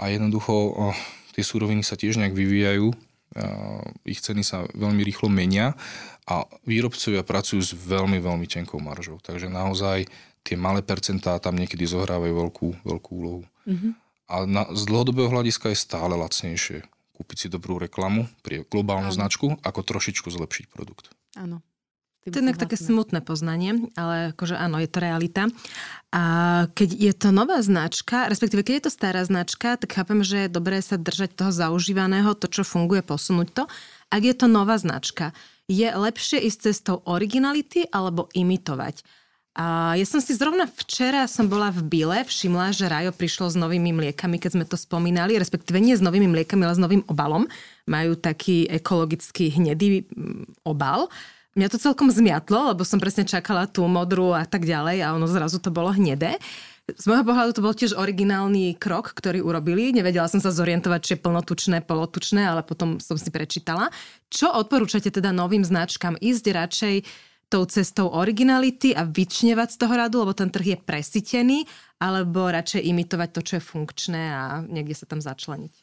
A 0.00 0.08
jednoducho 0.08 0.52
oh, 0.72 0.96
tie 1.36 1.44
súroviny 1.44 1.84
sa 1.84 2.00
tiež 2.00 2.16
nejak 2.16 2.32
vyvíjajú, 2.32 2.92
ich 4.04 4.20
ceny 4.20 4.44
sa 4.44 4.68
veľmi 4.76 5.00
rýchlo 5.00 5.32
menia 5.32 5.72
a 6.28 6.44
výrobcovia 6.68 7.24
pracujú 7.24 7.64
s 7.64 7.72
veľmi, 7.72 8.20
veľmi 8.20 8.44
tenkou 8.44 8.76
maržou. 8.76 9.16
Takže 9.24 9.48
naozaj 9.48 10.04
tie 10.44 10.56
malé 10.58 10.84
percentá 10.84 11.40
tam 11.40 11.56
niekedy 11.56 11.88
zohrávajú 11.88 12.28
veľkú, 12.28 12.68
veľkú 12.84 13.10
úlohu. 13.16 13.42
Mm-hmm. 13.64 13.92
A 14.32 14.34
na, 14.44 14.62
z 14.72 14.82
dlhodobého 14.84 15.32
hľadiska 15.32 15.72
je 15.72 15.80
stále 15.80 16.12
lacnejšie 16.12 16.84
kúpiť 17.12 17.36
si 17.36 17.48
dobrú 17.52 17.76
reklamu 17.76 18.26
pri 18.40 18.64
globálnu 18.66 19.12
Áno. 19.12 19.16
značku, 19.16 19.60
ako 19.60 19.80
trošičku 19.84 20.32
zlepšiť 20.32 20.64
produkt. 20.72 21.12
Áno. 21.36 21.60
To 22.22 22.38
je 22.38 22.54
také 22.54 22.78
smutné 22.78 23.18
poznanie, 23.18 23.90
ale 23.98 24.30
akože 24.30 24.54
áno, 24.54 24.78
je 24.78 24.86
to 24.86 25.02
realita. 25.02 25.42
A 26.14 26.22
keď 26.70 26.90
je 26.94 27.12
to 27.18 27.34
nová 27.34 27.58
značka, 27.58 28.30
respektíve 28.30 28.62
keď 28.62 28.74
je 28.78 28.84
to 28.86 28.92
stará 28.94 29.26
značka, 29.26 29.74
tak 29.74 29.90
chápem, 29.90 30.22
že 30.22 30.46
je 30.46 30.54
dobré 30.54 30.78
sa 30.78 30.94
držať 30.94 31.34
toho 31.34 31.50
zaužívaného, 31.50 32.38
to, 32.38 32.46
čo 32.46 32.62
funguje, 32.62 33.02
posunúť 33.02 33.48
to. 33.50 33.62
Ak 34.14 34.22
je 34.22 34.34
to 34.38 34.46
nová 34.46 34.78
značka, 34.78 35.34
je 35.66 35.90
lepšie 35.90 36.38
ísť 36.46 36.70
cestou 36.70 37.02
originality 37.10 37.90
alebo 37.90 38.30
imitovať. 38.30 39.02
A 39.52 39.98
ja 40.00 40.06
som 40.08 40.16
si 40.16 40.32
zrovna 40.32 40.64
včera 40.64 41.28
som 41.28 41.44
bola 41.44 41.68
v 41.68 41.84
Bile, 41.84 42.24
všimla, 42.24 42.72
že 42.72 42.88
Rajo 42.88 43.12
prišlo 43.12 43.52
s 43.52 43.56
novými 43.58 43.92
mliekami, 43.92 44.40
keď 44.40 44.50
sme 44.56 44.64
to 44.64 44.80
spomínali, 44.80 45.36
respektíve 45.36 45.76
nie 45.76 45.92
s 45.92 46.00
novými 46.00 46.24
mliekami, 46.24 46.64
ale 46.64 46.78
s 46.78 46.80
novým 46.80 47.04
obalom. 47.04 47.44
Majú 47.84 48.16
taký 48.16 48.64
ekologický 48.72 49.52
hnedý 49.52 50.08
mm, 50.08 50.64
obal. 50.64 51.12
Mňa 51.52 51.68
to 51.68 51.76
celkom 51.76 52.08
zmiatlo, 52.08 52.72
lebo 52.72 52.80
som 52.80 52.96
presne 52.96 53.28
čakala 53.28 53.68
tú 53.68 53.84
modrú 53.84 54.32
a 54.32 54.48
tak 54.48 54.64
ďalej 54.64 55.04
a 55.04 55.12
ono 55.12 55.28
zrazu 55.28 55.60
to 55.60 55.68
bolo 55.68 55.92
hnedé. 55.92 56.40
Z 56.88 57.04
môjho 57.06 57.28
pohľadu 57.28 57.52
to 57.54 57.64
bol 57.64 57.76
tiež 57.76 57.92
originálny 57.94 58.74
krok, 58.74 59.12
ktorý 59.14 59.44
urobili. 59.44 59.94
Nevedela 59.94 60.26
som 60.26 60.40
sa 60.40 60.50
zorientovať, 60.50 61.00
či 61.04 61.12
je 61.14 61.22
plnotučné, 61.22 61.84
polotučné, 61.84 62.42
ale 62.42 62.64
potom 62.64 62.98
som 62.98 63.20
si 63.20 63.28
prečítala. 63.28 63.92
Čo 64.32 64.50
odporúčate 64.50 65.12
teda 65.12 65.30
novým 65.30 65.62
značkám? 65.62 66.18
Ísť 66.18 66.44
radšej 66.56 66.96
tou 67.52 67.68
cestou 67.68 68.08
originality 68.08 68.96
a 68.96 69.04
vyčnevať 69.04 69.76
z 69.76 69.78
toho 69.78 69.94
radu, 69.94 70.24
lebo 70.24 70.32
ten 70.32 70.48
trh 70.48 70.72
je 70.72 70.78
presitený, 70.80 71.68
alebo 72.00 72.48
radšej 72.48 72.80
imitovať 72.80 73.28
to, 73.28 73.40
čo 73.44 73.54
je 73.60 73.62
funkčné 73.62 74.22
a 74.32 74.42
niekde 74.64 74.96
sa 74.96 75.04
tam 75.04 75.20
začleniť? 75.20 75.74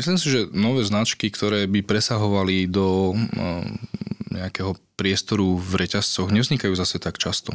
Myslím 0.00 0.16
si, 0.16 0.26
že 0.32 0.48
nové 0.56 0.82
značky, 0.88 1.28
ktoré 1.28 1.68
by 1.68 1.84
presahovali 1.84 2.64
do 2.64 3.12
eh, 3.12 4.00
nejakého 4.40 4.74
priestoru 4.96 5.60
v 5.60 5.72
reťazcoch, 5.86 6.32
nevznikajú 6.32 6.72
zase 6.72 6.96
tak 6.96 7.20
často. 7.20 7.54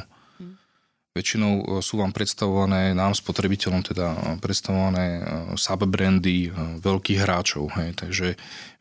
Väčšinou 1.16 1.54
e, 1.56 1.64
sú 1.80 2.04
vám 2.04 2.12
predstavované, 2.12 2.92
nám 2.92 3.16
spotrebiteľom 3.16 3.82
teda 3.88 4.08
e, 4.12 4.18
predstavované 4.44 5.06
e, 5.16 5.22
subbrandy 5.56 6.52
veľkých 6.84 7.20
hráčov. 7.24 7.72
Hej. 7.80 8.04
Takže 8.04 8.28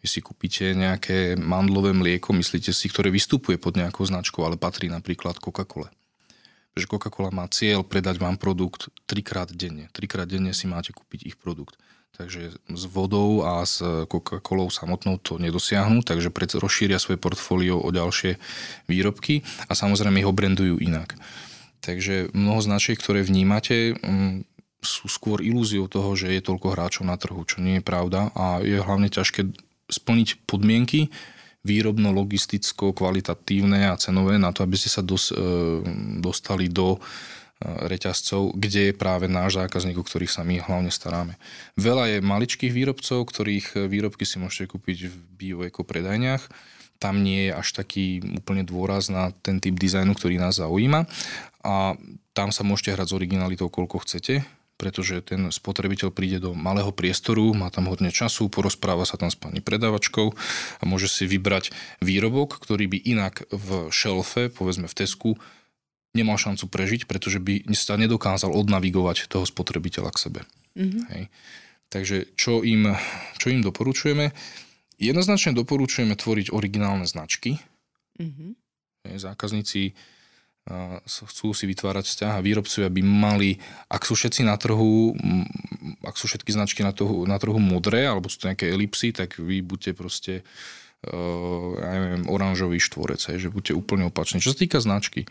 vy 0.03 0.07
si 0.11 0.19
kúpite 0.19 0.75
nejaké 0.75 1.39
mandlové 1.39 1.95
mlieko, 1.95 2.35
myslíte 2.35 2.75
si, 2.75 2.91
ktoré 2.91 3.15
vystupuje 3.15 3.55
pod 3.55 3.79
nejakou 3.79 4.03
značkou, 4.03 4.43
ale 4.43 4.59
patrí 4.59 4.91
napríklad 4.91 5.39
Coca-Cola. 5.39 5.95
Takže 6.75 6.91
Coca-Cola 6.91 7.31
má 7.31 7.47
cieľ 7.47 7.87
predať 7.87 8.19
vám 8.19 8.35
produkt 8.35 8.91
trikrát 9.07 9.55
denne. 9.55 9.87
Trikrát 9.95 10.27
denne 10.27 10.51
si 10.51 10.67
máte 10.67 10.91
kúpiť 10.91 11.31
ich 11.31 11.37
produkt. 11.39 11.79
Takže 12.15 12.55
s 12.55 12.83
vodou 12.87 13.43
a 13.43 13.67
s 13.67 13.83
Coca-Colou 13.83 14.71
samotnou 14.71 15.19
to 15.19 15.35
nedosiahnu, 15.43 16.07
takže 16.07 16.31
rozšíria 16.63 17.03
svoje 17.03 17.19
portfólio 17.19 17.83
o 17.83 17.91
ďalšie 17.91 18.39
výrobky 18.87 19.43
a 19.67 19.75
samozrejme 19.75 20.23
ich 20.23 20.31
obrendujú 20.31 20.79
inak. 20.79 21.19
Takže 21.83 22.31
mnoho 22.31 22.63
značiek, 22.63 22.97
ktoré 22.97 23.27
vnímate, 23.27 23.99
mm, 23.99 24.47
sú 24.79 25.11
skôr 25.11 25.43
ilúziou 25.43 25.91
toho, 25.91 26.15
že 26.15 26.31
je 26.31 26.45
toľko 26.45 26.77
hráčov 26.77 27.05
na 27.09 27.19
trhu, 27.19 27.43
čo 27.43 27.59
nie 27.59 27.81
je 27.81 27.85
pravda 27.85 28.31
a 28.37 28.63
je 28.63 28.79
hlavne 28.79 29.11
ťažké 29.11 29.51
splniť 29.91 30.47
podmienky 30.47 31.11
výrobno, 31.65 32.13
logisticko, 32.13 32.93
kvalitatívne 32.93 33.89
a 33.89 33.99
cenové 33.99 34.37
na 34.37 34.53
to, 34.53 34.63
aby 34.63 34.77
ste 34.77 34.93
sa 34.93 35.01
dos, 35.01 35.33
e, 35.33 35.37
dostali 36.21 36.69
do 36.69 37.01
reťazcov, 37.63 38.57
kde 38.59 38.91
je 38.91 38.95
práve 38.95 39.31
náš 39.31 39.57
zákazník, 39.57 39.97
o 39.97 40.05
ktorých 40.05 40.33
sa 40.33 40.43
my 40.43 40.61
hlavne 40.61 40.91
staráme. 40.91 41.39
Veľa 41.79 42.19
je 42.19 42.19
maličkých 42.25 42.73
výrobcov, 42.75 43.25
ktorých 43.25 43.89
výrobky 43.89 44.27
si 44.27 44.43
môžete 44.43 44.75
kúpiť 44.75 45.09
v 45.09 45.17
bio-eko 45.39 45.87
predajniach 45.87 46.51
tam 46.99 47.21
nie 47.21 47.51
je 47.51 47.53
až 47.53 47.69
taký 47.77 48.25
úplne 48.33 48.65
dôraz 48.65 49.13
na 49.13 49.35
ten 49.45 49.61
typ 49.61 49.77
dizajnu, 49.77 50.17
ktorý 50.17 50.41
nás 50.41 50.57
zaujíma 50.57 51.05
a 51.61 51.99
tam 52.33 52.49
sa 52.49 52.65
môžete 52.65 52.97
hrať 52.97 53.13
s 53.13 53.17
originalitou 53.17 53.69
koľko 53.69 54.09
chcete, 54.09 54.41
pretože 54.81 55.21
ten 55.23 55.53
spotrebiteľ 55.53 56.09
príde 56.11 56.41
do 56.41 56.57
malého 56.57 56.91
priestoru, 56.91 57.53
má 57.53 57.69
tam 57.69 57.93
hodne 57.93 58.09
času, 58.09 58.49
porozpráva 58.49 59.05
sa 59.05 59.21
tam 59.21 59.29
s 59.29 59.39
pani 59.39 59.61
predavačkou 59.61 60.27
a 60.81 60.85
môže 60.89 61.13
si 61.13 61.29
vybrať 61.29 61.77
výrobok, 62.01 62.57
ktorý 62.57 62.89
by 62.91 62.99
inak 63.05 63.47
v 63.53 63.93
šelfe, 63.93 64.51
povedzme 64.51 64.89
v 64.89 64.97
Tesku, 64.97 65.31
nemal 66.15 66.39
šancu 66.39 66.71
prežiť, 66.71 67.11
pretože 67.11 67.43
by 67.43 67.67
sa 67.75 67.99
nedokázal 67.99 68.55
odnavigovať 68.55 69.27
toho 69.27 69.45
spotrebiteľa 69.45 70.11
k 70.15 70.23
sebe. 70.23 70.41
Mm-hmm. 70.79 71.03
Hej. 71.11 71.25
Takže 71.91 72.17
čo 72.39 72.63
im, 72.63 72.95
čo 73.39 73.51
im 73.51 73.61
doporučujeme? 73.63 74.31
Jednoznačne 74.99 75.59
doporučujeme 75.59 76.15
tvoriť 76.15 76.55
originálne 76.55 77.05
značky. 77.05 77.59
Mm-hmm. 78.23 78.51
Zákazníci 79.19 79.93
chcú 81.05 81.53
si 81.53 81.65
vytvárať 81.69 82.09
vzťah 82.09 82.33
a 82.41 82.45
výrobcovia 82.45 82.89
by 82.89 83.03
mali, 83.05 83.61
ak 83.93 84.09
sú 84.09 84.17
všetci 84.17 84.49
na 84.49 84.57
trhu, 84.57 85.13
ak 86.01 86.17
sú 86.17 86.25
všetky 86.25 86.57
značky 86.57 86.81
na 86.81 86.97
trhu, 86.97 87.29
na 87.29 87.37
trhu 87.37 87.61
modré, 87.61 88.09
alebo 88.09 88.33
sú 88.33 88.41
to 88.41 88.49
nejaké 88.49 88.73
elipsy, 88.73 89.13
tak 89.13 89.37
vy 89.37 89.61
buďte 89.61 89.93
proste 89.93 90.41
uh, 91.05 91.69
ja 91.77 91.91
neviem, 92.01 92.25
oranžový 92.33 92.81
štvorec, 92.81 93.21
hej, 93.29 93.45
že 93.45 93.53
buďte 93.53 93.77
úplne 93.77 94.09
opačný. 94.09 94.41
Čo 94.41 94.57
sa 94.57 94.65
týka 94.65 94.81
značky, 94.81 95.29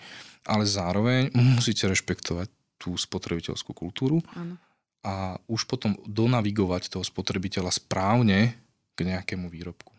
ale 0.47 0.63
zároveň 0.67 1.31
musíte 1.35 1.87
rešpektovať 1.87 2.47
tú 2.77 2.99
spotrebiteľskú 2.99 3.71
kultúru 3.71 4.19
ano. 4.35 4.59
a 5.03 5.39
už 5.47 5.67
potom 5.67 5.95
donavigovať 6.03 6.91
toho 6.91 7.03
spotrebiteľa 7.03 7.71
správne 7.71 8.59
k 8.93 8.99
nejakému 9.07 9.47
výrobku. 9.47 9.93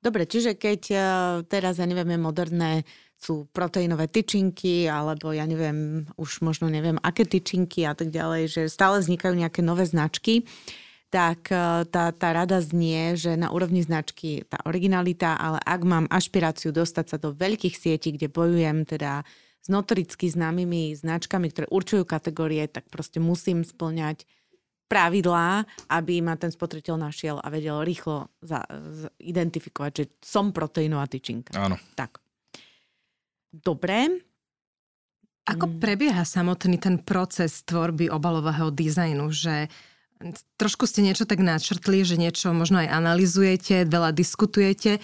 Dobre, 0.00 0.24
čiže 0.24 0.56
keď 0.56 0.80
uh, 0.92 1.00
teraz, 1.44 1.76
ja 1.76 1.84
neviem, 1.84 2.16
moderné 2.16 2.88
sú 3.20 3.44
proteínové 3.52 4.08
tyčinky, 4.08 4.88
alebo 4.88 5.28
ja 5.28 5.44
neviem, 5.44 6.08
už 6.16 6.40
možno 6.40 6.72
neviem, 6.72 6.96
aké 7.04 7.28
tyčinky 7.28 7.84
a 7.84 7.92
tak 7.92 8.08
ďalej, 8.08 8.42
že 8.48 8.62
stále 8.72 8.96
vznikajú 9.04 9.36
nejaké 9.36 9.60
nové 9.60 9.84
značky, 9.84 10.48
tak 11.10 11.50
uh, 11.50 11.82
tá, 11.90 12.14
tá 12.14 12.28
rada 12.30 12.62
znie, 12.62 13.18
že 13.18 13.34
na 13.34 13.50
úrovni 13.50 13.82
značky 13.82 14.46
tá 14.46 14.62
originalita, 14.62 15.34
ale 15.34 15.58
ak 15.58 15.80
mám 15.82 16.06
ašpiráciu 16.06 16.70
dostať 16.70 17.06
sa 17.10 17.16
do 17.18 17.34
veľkých 17.34 17.74
sietí, 17.74 18.14
kde 18.14 18.30
bojujem 18.30 18.86
teda 18.86 19.26
s 19.60 19.68
notoricky 19.68 20.30
známymi 20.30 20.94
značkami, 20.96 21.50
ktoré 21.50 21.66
určujú 21.68 22.06
kategórie, 22.06 22.64
tak 22.70 22.88
proste 22.88 23.18
musím 23.18 23.66
splňať 23.66 24.24
pravidlá, 24.90 25.66
aby 25.86 26.18
ma 26.18 26.34
ten 26.34 26.50
spotrebiteľ 26.50 26.96
našiel 26.98 27.36
a 27.38 27.46
vedel 27.46 27.78
rýchlo 27.86 28.26
za, 28.42 28.66
z, 28.66 29.06
identifikovať, 29.22 29.92
že 29.94 30.04
som 30.18 30.50
proteínová 30.50 31.06
tyčinka. 31.06 31.54
Áno. 31.54 31.78
Tak. 31.94 32.18
Dobre. 33.54 34.26
Ako 35.46 35.66
mm. 35.66 35.74
prebieha 35.78 36.22
samotný 36.26 36.78
ten 36.82 36.98
proces 37.02 37.62
tvorby 37.62 38.10
obalového 38.10 38.74
dizajnu, 38.74 39.30
že 39.30 39.70
trošku 40.60 40.84
ste 40.84 41.00
niečo 41.00 41.24
tak 41.24 41.40
načrtli, 41.40 42.04
že 42.04 42.20
niečo 42.20 42.52
možno 42.52 42.84
aj 42.84 42.92
analizujete, 42.92 43.88
veľa 43.88 44.12
diskutujete. 44.12 45.00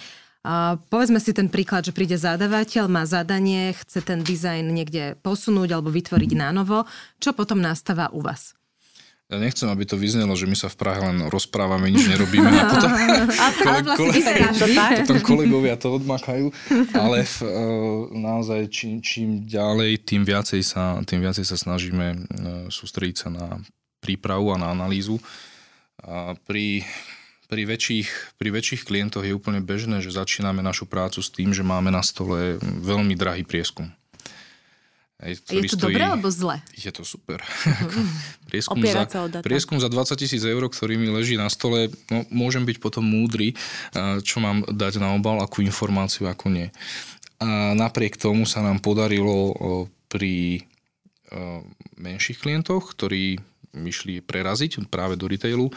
A 0.47 0.79
povedzme 0.87 1.19
si 1.19 1.35
ten 1.35 1.51
príklad, 1.51 1.83
že 1.83 1.91
príde 1.91 2.15
zadavateľ, 2.15 2.87
má 2.87 3.03
zadanie, 3.03 3.75
chce 3.75 3.99
ten 3.99 4.23
dizajn 4.23 4.63
niekde 4.71 5.19
posunúť 5.19 5.75
alebo 5.75 5.91
vytvoriť 5.91 6.31
na 6.39 6.55
novo. 6.55 6.87
Čo 7.19 7.35
potom 7.35 7.59
nastáva 7.59 8.07
u 8.15 8.23
vás? 8.23 8.55
Ja 9.27 9.43
nechcem, 9.43 9.67
aby 9.67 9.83
to 9.83 9.99
vyznelo, 9.99 10.39
že 10.39 10.47
my 10.47 10.55
sa 10.55 10.71
v 10.71 10.79
Prahe 10.79 11.03
len 11.03 11.27
rozprávame, 11.27 11.91
nič 11.91 12.07
nerobíme 12.07 12.47
a 12.47 12.63
potom, 12.71 12.91
kole, 13.59 13.79
kole, 13.99 14.15
potom 15.03 15.19
kolegovia 15.19 15.75
to 15.75 15.99
odmakajú, 15.99 16.47
ale 16.95 17.27
v, 17.27 17.37
e, 17.43 17.51
naozaj 18.23 18.71
čím, 18.71 19.03
čím 19.03 19.43
ďalej, 19.43 20.07
tým 20.07 20.23
viacej, 20.23 20.63
sa, 20.63 21.03
tým 21.03 21.19
viacej 21.19 21.43
sa 21.43 21.59
snažíme 21.59 22.07
e, 22.07 22.17
sústrediť 22.71 23.15
sa 23.19 23.27
na 23.27 23.59
prípravu 24.07 24.55
a 24.55 24.57
na 24.57 24.71
analýzu. 24.71 25.19
A 25.99 26.39
pri, 26.47 26.87
pri, 27.51 27.67
väčších, 27.67 28.39
pri 28.39 28.49
väčších 28.55 28.87
klientoch 28.87 29.27
je 29.27 29.35
úplne 29.35 29.59
bežné, 29.59 29.99
že 29.99 30.15
začíname 30.15 30.63
našu 30.63 30.87
prácu 30.87 31.19
s 31.19 31.27
tým, 31.27 31.51
že 31.51 31.67
máme 31.67 31.91
na 31.91 31.99
stole 31.99 32.55
veľmi 32.63 33.19
drahý 33.19 33.43
prieskum. 33.43 33.91
Hej, 35.17 35.41
je 35.49 35.65
to 35.65 35.81
stojí, 35.81 35.97
dobré 35.97 36.03
alebo 36.05 36.29
zle? 36.29 36.61
Je 36.77 36.93
to 36.93 37.01
super. 37.01 37.41
prieskum, 38.53 38.77
za, 38.85 39.09
prieskum 39.41 39.81
za 39.81 39.89
20 39.89 40.13
tisíc 40.13 40.45
eur, 40.45 40.61
ktorý 40.69 40.93
mi 40.93 41.09
leží 41.09 41.33
na 41.33 41.49
stole, 41.49 41.89
no, 42.13 42.21
môžem 42.29 42.61
byť 42.69 42.77
potom 42.77 43.01
múdry, 43.01 43.57
čo 44.21 44.37
mám 44.37 44.61
dať 44.69 45.01
na 45.01 45.17
obal, 45.17 45.41
akú 45.41 45.65
informáciu, 45.65 46.29
ako 46.29 46.53
nie. 46.53 46.69
A 47.41 47.73
napriek 47.73 48.13
tomu 48.13 48.45
sa 48.45 48.61
nám 48.61 48.77
podarilo 48.77 49.57
pri 50.05 50.61
menších 51.97 52.37
klientoch, 52.37 52.93
ktorí 52.93 53.41
myšli 53.77 54.25
preraziť 54.25 54.81
práve 54.89 55.15
do 55.15 55.29
retailu, 55.29 55.69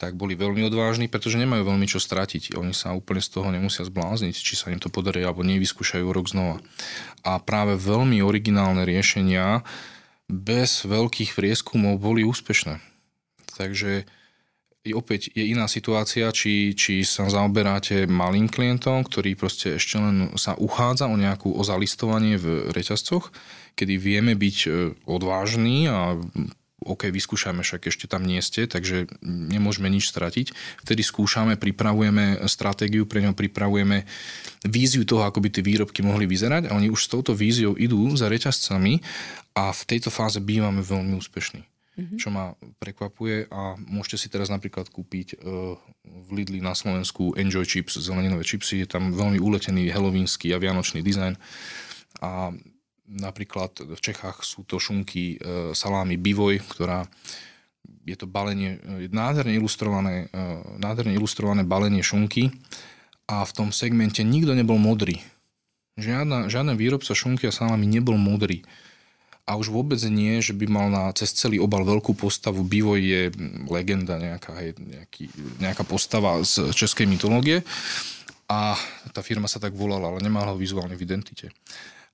tak 0.00 0.16
boli 0.16 0.32
veľmi 0.32 0.64
odvážni, 0.64 1.12
pretože 1.12 1.36
nemajú 1.36 1.68
veľmi 1.68 1.84
čo 1.84 2.00
stratiť. 2.00 2.56
Oni 2.56 2.72
sa 2.72 2.96
úplne 2.96 3.20
z 3.20 3.36
toho 3.36 3.52
nemusia 3.52 3.84
zblázniť, 3.84 4.32
či 4.32 4.56
sa 4.56 4.72
im 4.72 4.80
to 4.80 4.88
podarí 4.88 5.20
alebo 5.20 5.44
nevyskúšajú 5.44 6.06
rok 6.08 6.32
znova. 6.32 6.64
A 7.20 7.36
práve 7.36 7.76
veľmi 7.76 8.24
originálne 8.24 8.88
riešenia 8.88 9.60
bez 10.24 10.88
veľkých 10.88 11.36
prieskumov 11.36 12.00
boli 12.00 12.24
úspešné. 12.24 12.80
Takže 13.60 14.08
opäť 14.96 15.28
je 15.36 15.52
iná 15.52 15.68
situácia, 15.68 16.32
či, 16.32 16.72
či 16.72 17.04
sa 17.04 17.28
zaoberáte 17.28 18.08
malým 18.08 18.48
klientom, 18.48 19.04
ktorý 19.04 19.36
proste 19.36 19.76
ešte 19.76 20.00
len 20.00 20.32
sa 20.40 20.56
uchádza 20.56 21.12
o 21.12 21.20
nejakú 21.20 21.52
o 21.52 21.60
zalistovanie 21.60 22.40
v 22.40 22.72
reťazcoch, 22.72 23.28
kedy 23.76 24.00
vieme 24.00 24.32
byť 24.32 24.56
e, 24.64 24.68
odvážni 25.04 25.92
a 25.92 26.16
OK, 26.80 27.12
vyskúšame, 27.12 27.60
však 27.60 27.92
ešte 27.92 28.08
tam 28.08 28.24
nie 28.24 28.40
ste, 28.40 28.64
takže 28.64 29.08
nemôžeme 29.24 29.92
nič 29.92 30.08
stratiť. 30.08 30.56
Vtedy 30.84 31.04
skúšame, 31.04 31.60
pripravujeme 31.60 32.40
stratégiu, 32.48 33.04
pre 33.04 33.20
ňom 33.20 33.36
pripravujeme 33.36 34.08
víziu 34.64 35.04
toho, 35.04 35.28
ako 35.28 35.44
by 35.44 35.48
tie 35.52 35.64
výrobky 35.64 36.00
mohli 36.00 36.24
vyzerať 36.24 36.72
a 36.72 36.76
oni 36.76 36.88
už 36.88 37.04
s 37.04 37.12
touto 37.12 37.36
víziou 37.36 37.76
idú 37.76 38.00
za 38.16 38.32
reťazcami 38.32 39.04
a 39.56 39.72
v 39.76 39.82
tejto 39.84 40.08
fáze 40.08 40.40
bývame 40.40 40.80
veľmi 40.80 41.16
úspešní. 41.20 41.62
Mm-hmm. 42.00 42.16
Čo 42.16 42.28
ma 42.32 42.56
prekvapuje 42.80 43.52
a 43.52 43.76
môžete 43.76 44.16
si 44.16 44.28
teraz 44.32 44.48
napríklad 44.48 44.88
kúpiť 44.88 45.36
uh, 45.36 45.76
v 46.06 46.28
Lidli 46.32 46.64
na 46.64 46.72
Slovensku 46.72 47.36
Enjoy 47.36 47.68
Chips, 47.68 48.00
zeleninové 48.00 48.46
čipsy, 48.46 48.86
je 48.86 48.88
tam 48.88 49.12
veľmi 49.12 49.36
uletený 49.36 49.92
halloweenský 49.92 50.54
a 50.56 50.62
vianočný 50.62 51.04
dizajn 51.04 51.36
a 52.24 52.54
Napríklad 53.10 53.82
v 53.82 53.98
Čechách 53.98 54.46
sú 54.46 54.62
to 54.62 54.78
šunky 54.78 55.34
e, 55.34 55.74
salámy 55.74 56.14
Bivoj, 56.14 56.62
ktorá 56.62 57.10
je 58.06 58.14
to 58.14 58.30
balenie, 58.30 58.78
e, 58.78 59.10
nádherne 59.10 59.50
ilustrované, 59.58 60.30
e, 60.30 60.46
nádherne 60.78 61.18
ilustrované 61.18 61.66
balenie 61.66 62.06
šunky 62.06 62.54
a 63.26 63.42
v 63.42 63.52
tom 63.52 63.68
segmente 63.74 64.22
nikto 64.22 64.54
nebol 64.54 64.78
modrý. 64.78 65.18
Žiadna, 65.98 66.46
žiaden 66.46 66.78
výrobca 66.78 67.10
šunky 67.10 67.50
a 67.50 67.54
salámy 67.54 67.90
nebol 67.90 68.14
modrý. 68.14 68.62
A 69.42 69.58
už 69.58 69.74
vôbec 69.74 69.98
nie, 70.06 70.38
že 70.38 70.54
by 70.54 70.70
mal 70.70 70.86
na, 70.86 71.10
cez 71.10 71.34
celý 71.34 71.58
obal 71.58 71.82
veľkú 71.82 72.14
postavu. 72.14 72.62
Bivoj 72.62 73.00
je 73.02 73.22
legenda, 73.66 74.22
nejaká, 74.22 74.54
hej, 74.62 74.78
nejaký, 74.78 75.26
nejaká 75.58 75.82
postava 75.82 76.38
z 76.46 76.70
českej 76.70 77.10
mytológie. 77.10 77.66
A 78.46 78.78
tá 79.10 79.22
firma 79.26 79.50
sa 79.50 79.58
tak 79.58 79.74
volala, 79.74 80.14
ale 80.14 80.22
nemala 80.22 80.54
ho 80.54 80.58
vizuálne 80.58 80.94
v 80.94 81.02
identite. 81.02 81.50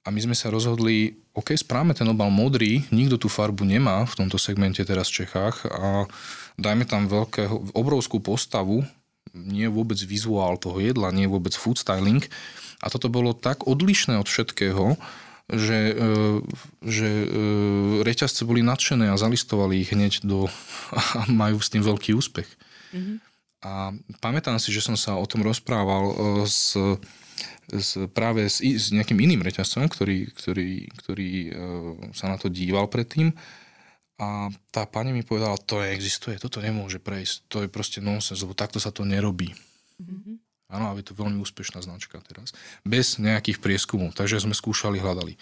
A 0.06 0.14
my 0.14 0.22
sme 0.22 0.38
sa 0.38 0.54
rozhodli, 0.54 1.18
OK, 1.34 1.50
správame 1.58 1.90
ten 1.90 2.06
obal 2.06 2.30
modrý, 2.30 2.86
nikto 2.94 3.18
tú 3.18 3.26
farbu 3.26 3.66
nemá 3.66 4.06
v 4.06 4.14
tomto 4.22 4.38
segmente 4.38 4.78
teraz 4.86 5.10
v 5.10 5.26
Čechách 5.26 5.66
a 5.66 6.06
dajme 6.54 6.86
tam 6.86 7.10
veľkého, 7.10 7.74
obrovskú 7.74 8.22
postavu, 8.22 8.86
nie 9.34 9.66
vôbec 9.66 9.98
vizuál 10.06 10.62
toho 10.62 10.78
jedla, 10.78 11.10
nie 11.10 11.26
vôbec 11.26 11.52
food 11.58 11.76
styling. 11.76 12.22
A 12.80 12.86
toto 12.86 13.10
bolo 13.10 13.34
tak 13.34 13.66
odlišné 13.66 14.14
od 14.16 14.30
všetkého, 14.30 14.94
že, 15.50 15.80
e, 15.94 16.10
že 16.86 17.08
e, 17.08 17.28
reťazce 18.06 18.46
boli 18.46 18.62
nadšené 18.62 19.10
a 19.10 19.20
zalistovali 19.20 19.82
ich 19.82 19.90
hneď 19.90 20.22
do... 20.22 20.46
a 21.18 21.26
majú 21.26 21.58
s 21.58 21.70
tým 21.70 21.82
veľký 21.82 22.14
úspech. 22.14 22.48
Mm-hmm. 22.94 23.16
A 23.66 23.90
pamätám 24.22 24.62
si, 24.62 24.70
že 24.70 24.84
som 24.84 24.94
sa 24.94 25.18
o 25.18 25.26
tom 25.26 25.42
rozprával 25.42 26.04
e, 26.10 26.14
s 26.46 26.78
s, 27.72 27.98
práve 28.14 28.46
s, 28.46 28.62
s 28.62 28.94
nejakým 28.94 29.18
iným 29.18 29.42
reťazcom, 29.42 29.90
ktorý, 29.90 30.30
ktorý, 30.32 30.70
ktorý 31.02 31.30
uh, 31.30 31.52
sa 32.14 32.30
na 32.30 32.36
to 32.38 32.48
díval 32.48 32.86
predtým. 32.86 33.34
A 34.16 34.48
tá 34.72 34.88
pani 34.88 35.12
mi 35.12 35.20
povedala, 35.20 35.60
to 35.60 35.84
existuje, 35.84 36.40
toto 36.40 36.64
nemôže 36.64 36.96
prejsť, 36.96 37.34
to 37.52 37.56
je 37.64 37.68
proste 37.68 38.00
nonsens, 38.00 38.40
lebo 38.40 38.56
takto 38.56 38.80
sa 38.80 38.88
to 38.88 39.04
nerobí. 39.04 39.52
Mm-hmm. 40.00 40.36
Áno, 40.72 40.84
ale 40.88 41.04
je 41.04 41.12
to 41.12 41.20
veľmi 41.20 41.36
úspešná 41.44 41.84
značka 41.84 42.18
teraz. 42.24 42.56
Bez 42.82 43.20
nejakých 43.20 43.60
prieskumov, 43.60 44.16
takže 44.16 44.40
sme 44.40 44.56
skúšali, 44.56 44.98
hľadali. 44.98 45.36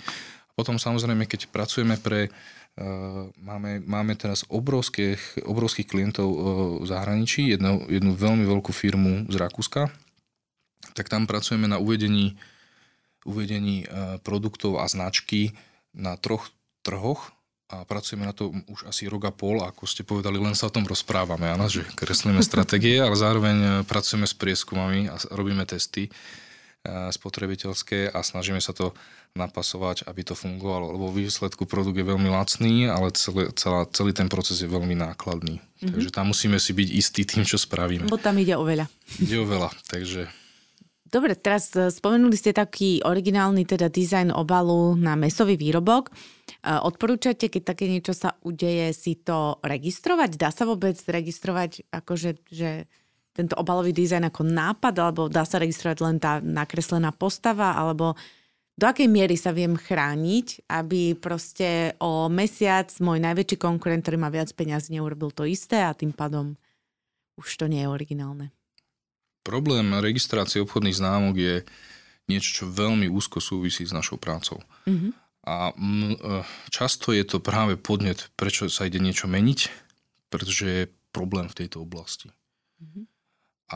A 0.51 0.53
potom 0.59 0.77
samozrejme, 0.77 1.25
keď 1.31 1.55
pracujeme 1.55 1.97
pre, 2.03 2.29
uh, 2.29 3.31
máme, 3.39 3.79
máme 3.87 4.19
teraz 4.19 4.43
obrovských, 4.51 5.47
obrovských 5.47 5.87
klientov 5.87 6.29
uh, 6.29 6.39
v 6.83 6.87
zahraničí, 6.91 7.55
jednu, 7.55 7.87
jednu 7.87 8.11
veľmi 8.19 8.43
veľkú 8.43 8.75
firmu 8.75 9.31
z 9.31 9.39
Rakúska, 9.39 9.87
tak 10.95 11.11
tam 11.11 11.27
pracujeme 11.27 11.67
na 11.67 11.83
uvedení, 11.83 12.39
uvedení 13.27 13.85
e, 13.85 13.87
produktov 14.23 14.79
a 14.79 14.87
značky 14.87 15.53
na 15.93 16.15
troch 16.15 16.49
trhoch 16.87 17.35
a 17.73 17.83
pracujeme 17.83 18.29
na 18.29 18.37
to 18.37 18.55
už 18.71 18.87
asi 18.87 19.11
rok 19.11 19.27
a 19.27 19.33
pol, 19.35 19.65
ako 19.65 19.89
ste 19.89 20.07
povedali, 20.07 20.39
len 20.39 20.55
sa 20.55 20.71
o 20.71 20.75
tom 20.75 20.87
rozprávame, 20.87 21.51
áno, 21.51 21.67
že 21.67 21.83
kreslíme 21.97 22.45
stratégie, 22.45 23.03
ale 23.03 23.19
zároveň 23.19 23.57
e, 23.59 23.69
pracujeme 23.83 24.29
s 24.29 24.37
prieskumami 24.37 25.11
a 25.11 25.19
robíme 25.35 25.67
testy 25.67 26.07
e, 26.07 26.11
spotrebiteľské 27.11 28.15
a 28.15 28.23
snažíme 28.23 28.63
sa 28.63 28.71
to 28.71 28.95
napasovať, 29.35 30.07
aby 30.07 30.23
to 30.23 30.39
fungovalo, 30.39 30.95
lebo 30.95 31.11
výsledku 31.11 31.67
produkt 31.67 31.99
je 31.99 32.07
veľmi 32.07 32.31
lacný, 32.31 32.87
ale 32.87 33.11
celý, 33.19 33.51
celá, 33.59 33.83
celý 33.91 34.15
ten 34.15 34.31
proces 34.31 34.63
je 34.63 34.71
veľmi 34.71 34.95
nákladný. 34.95 35.59
Mm-hmm. 35.59 35.91
Takže 35.91 36.11
tam 36.15 36.31
musíme 36.31 36.63
si 36.63 36.71
byť 36.71 36.89
istí 36.95 37.27
tým, 37.27 37.43
čo 37.43 37.59
spravíme. 37.59 38.07
Bo 38.07 38.21
tam 38.21 38.39
ide 38.39 38.55
o 38.55 38.63
veľa. 38.63 38.87
Ide 39.19 39.43
o 39.43 39.47
veľa, 39.49 39.75
takže 39.91 40.31
Dobre, 41.15 41.39
teraz 41.39 41.71
e, 41.79 41.95
spomenuli 41.95 42.35
ste 42.35 42.51
taký 42.51 42.99
originálny 43.07 43.63
teda 43.63 43.87
dizajn 43.87 44.35
obalu 44.35 44.99
na 44.99 45.15
mesový 45.15 45.55
výrobok. 45.55 46.11
E, 46.11 46.13
odporúčate, 46.75 47.47
keď 47.47 47.63
také 47.63 47.87
niečo 47.87 48.11
sa 48.11 48.35
udeje, 48.43 48.91
si 48.91 49.23
to 49.23 49.63
registrovať? 49.63 50.35
Dá 50.35 50.51
sa 50.51 50.67
vôbec 50.67 50.99
registrovať 50.99 51.87
akože, 51.95 52.31
že 52.51 52.91
tento 53.31 53.55
obalový 53.55 53.95
dizajn 53.95 54.27
ako 54.27 54.43
nápad, 54.43 54.95
alebo 54.99 55.31
dá 55.31 55.47
sa 55.47 55.63
registrovať 55.63 55.99
len 56.03 56.19
tá 56.19 56.43
nakreslená 56.43 57.15
postava, 57.15 57.79
alebo 57.79 58.19
do 58.75 58.91
akej 58.91 59.07
miery 59.07 59.39
sa 59.39 59.55
viem 59.55 59.79
chrániť, 59.79 60.67
aby 60.67 61.15
proste 61.15 61.95
o 62.03 62.27
mesiac 62.27 62.91
môj 62.99 63.23
najväčší 63.23 63.55
konkurent, 63.63 64.03
ktorý 64.03 64.19
má 64.19 64.35
viac 64.35 64.51
peniazí, 64.51 64.99
neurobil 64.99 65.31
to 65.31 65.47
isté 65.47 65.79
a 65.79 65.95
tým 65.95 66.11
pádom 66.11 66.59
už 67.39 67.55
to 67.55 67.71
nie 67.71 67.87
je 67.87 67.91
originálne. 67.91 68.51
Problém 69.45 69.93
registrácie 70.01 70.65
obchodných 70.65 70.97
známok 70.97 71.35
je 71.37 71.55
niečo, 72.27 72.65
čo 72.65 72.65
veľmi 72.73 73.13
úzko 73.13 73.39
súvisí 73.39 73.85
s 73.85 73.93
našou 73.93 74.17
prácou. 74.17 74.65
Mm-hmm. 74.89 75.11
A 75.45 75.77
m, 75.77 76.17
e, 76.17 76.41
často 76.73 77.13
je 77.13 77.21
to 77.29 77.45
práve 77.45 77.77
podnet, 77.77 78.33
prečo 78.41 78.73
sa 78.73 78.89
ide 78.89 78.97
niečo 78.97 79.29
meniť, 79.29 79.69
pretože 80.33 80.65
je 80.65 80.83
problém 81.13 81.53
v 81.53 81.59
tejto 81.61 81.85
oblasti. 81.85 82.33
Mm-hmm. 82.81 83.05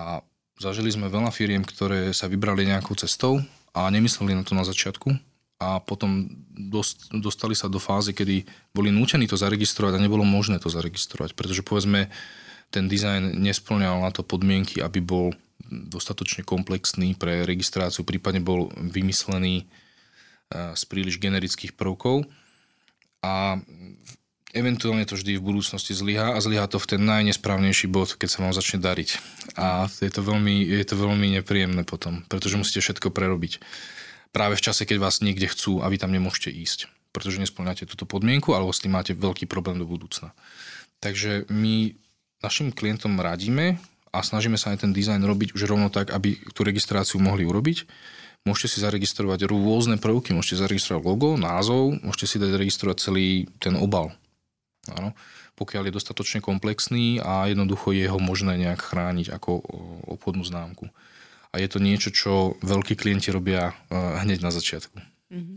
A 0.01 0.25
zažili 0.57 0.89
sme 0.89 1.13
veľa 1.13 1.29
firiem, 1.29 1.61
ktoré 1.61 2.17
sa 2.17 2.27
vybrali 2.27 2.65
nejakou 2.65 2.97
cestou 2.97 3.45
a 3.77 3.85
nemysleli 3.93 4.33
na 4.33 4.43
to 4.43 4.57
na 4.57 4.65
začiatku 4.65 5.13
a 5.59 5.83
potom 5.83 6.31
dost, 6.55 7.11
dostali 7.11 7.53
sa 7.53 7.67
do 7.67 7.83
fázy, 7.83 8.15
kedy 8.15 8.47
boli 8.71 8.95
nútení 8.95 9.27
to 9.27 9.35
zaregistrovať 9.35 9.99
a 9.99 10.03
nebolo 10.03 10.23
možné 10.23 10.63
to 10.63 10.71
zaregistrovať, 10.71 11.35
pretože 11.35 11.67
povedzme 11.67 12.07
ten 12.71 12.87
dizajn 12.87 13.35
nesplňal 13.43 13.99
na 13.99 14.11
to 14.15 14.23
podmienky, 14.23 14.79
aby 14.79 15.03
bol 15.03 15.35
dostatočne 15.71 16.43
komplexný 16.43 17.15
pre 17.15 17.45
registráciu, 17.45 18.03
prípadne 18.03 18.41
bol 18.41 18.73
vymyslený 18.75 19.65
eh, 19.65 20.73
z 20.75 20.83
príliš 20.89 21.21
generických 21.21 21.77
prvkov 21.77 22.27
a 23.23 23.59
eventuálne 24.57 25.05
to 25.05 25.19
vždy 25.19 25.37
v 25.37 25.45
budúcnosti 25.45 25.93
zlyhá 25.93 26.33
a 26.33 26.41
zlyhá 26.41 26.65
to 26.71 26.81
v 26.81 26.97
ten 26.97 27.03
najnesprávnejší 27.05 27.91
bod, 27.91 28.17
keď 28.17 28.29
sa 28.29 28.39
vám 28.45 28.55
začne 28.57 28.81
dariť. 28.81 29.21
A 29.61 29.91
je 30.01 30.13
to 30.13 30.25
veľmi, 30.25 30.65
je 30.65 30.87
to 30.89 30.97
veľmi 30.97 31.37
nepríjemné 31.41 31.85
potom, 31.85 32.25
pretože 32.33 32.57
musíte 32.57 32.81
všetko 32.81 33.13
prerobiť. 33.13 33.61
Práve 34.33 34.57
v 34.57 34.65
čase, 34.65 34.89
keď 34.89 35.01
vás 35.01 35.21
niekde 35.21 35.49
chcú 35.49 35.85
a 35.85 35.89
vy 35.89 36.01
tam 36.01 36.13
nemôžete 36.13 36.53
ísť, 36.53 36.89
pretože 37.13 37.41
nesplňate 37.41 37.89
túto 37.89 38.09
podmienku 38.09 38.53
alebo 38.57 38.73
s 38.73 38.81
tým 38.81 38.97
máte 38.97 39.13
veľký 39.13 39.49
problém 39.49 39.77
do 39.77 39.89
budúcna. 39.89 40.33
Takže 41.01 41.49
my 41.53 41.93
našim 42.41 42.73
klientom 42.73 43.19
radíme, 43.19 43.79
a 44.13 44.19
snažíme 44.25 44.57
sa 44.57 44.73
aj 44.73 44.87
ten 44.87 44.93
dizajn 44.97 45.23
robiť 45.25 45.53
už 45.53 45.69
rovno 45.69 45.93
tak, 45.93 46.13
aby 46.13 46.41
tú 46.57 46.65
registráciu 46.65 47.21
mohli 47.21 47.45
urobiť. 47.45 47.85
Môžete 48.47 48.79
si 48.79 48.79
zaregistrovať 48.81 49.51
rôzne 49.51 49.99
prvky, 50.01 50.33
môžete 50.33 50.63
zaregistrovať 50.63 51.03
logo, 51.05 51.37
názov, 51.37 52.01
môžete 52.01 52.27
si 52.27 52.37
dať 52.39 52.55
registrovať 52.55 52.97
celý 53.03 53.51
ten 53.61 53.77
obal. 53.77 54.15
Áno. 54.95 55.13
Pokiaľ 55.59 55.91
je 55.91 55.97
dostatočne 55.99 56.39
komplexný 56.39 57.19
a 57.19 57.51
jednoducho 57.51 57.91
je 57.91 58.07
ho 58.07 58.17
možné 58.23 58.55
nejak 58.57 58.79
chrániť 58.79 59.35
ako 59.35 59.59
obchodnú 60.07 60.47
známku. 60.47 60.87
A 61.51 61.59
je 61.59 61.67
to 61.67 61.83
niečo, 61.83 62.15
čo 62.15 62.55
veľkí 62.63 62.95
klienti 62.95 63.35
robia 63.35 63.75
hneď 63.91 64.39
na 64.39 64.55
začiatku. 64.55 64.97
Mm-hmm. 65.35 65.57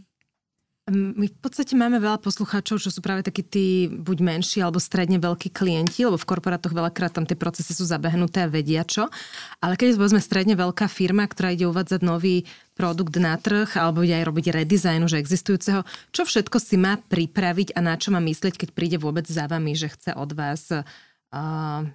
My 0.91 1.32
v 1.32 1.38
podstate 1.39 1.71
máme 1.80 2.04
veľa 2.04 2.19
poslucháčov, 2.19 2.84
čo 2.84 2.91
sú 2.91 2.99
práve 2.99 3.23
takí 3.23 3.47
tí 3.47 3.88
buď 3.88 4.17
menší 4.19 4.60
alebo 4.60 4.75
stredne 4.84 5.23
veľkí 5.23 5.47
klienti, 5.47 6.04
lebo 6.04 6.19
v 6.19 6.27
korporátoch 6.27 6.75
veľakrát 6.75 7.15
tam 7.15 7.23
tie 7.23 7.39
procesy 7.39 7.71
sú 7.71 7.88
zabehnuté 7.88 8.43
a 8.43 8.51
vedia 8.51 8.84
čo. 8.84 9.08
Ale 9.63 9.80
keď 9.80 9.95
povedzme 9.95 10.19
stredne 10.19 10.60
veľká 10.60 10.91
firma, 10.91 11.23
ktorá 11.23 11.56
ide 11.56 11.63
uvádzať 11.71 12.04
nový 12.04 12.43
produkt 12.75 13.15
na 13.15 13.39
trh 13.39 13.71
alebo 13.80 14.04
ide 14.04 14.19
aj 14.19 14.27
robiť 14.27 14.45
redesign 14.51 15.08
už 15.08 15.15
existujúceho, 15.15 15.88
čo 16.12 16.27
všetko 16.27 16.60
si 16.60 16.75
má 16.75 16.99
pripraviť 16.99 17.71
a 17.71 17.80
na 17.80 17.95
čo 17.95 18.12
má 18.12 18.19
myslieť, 18.19 18.60
keď 18.60 18.69
príde 18.75 18.97
vôbec 18.99 19.23
za 19.23 19.47
vami, 19.47 19.71
že 19.80 19.95
chce 19.95 20.12
od 20.12 20.36
vás 20.36 20.75
uh, 20.75 20.84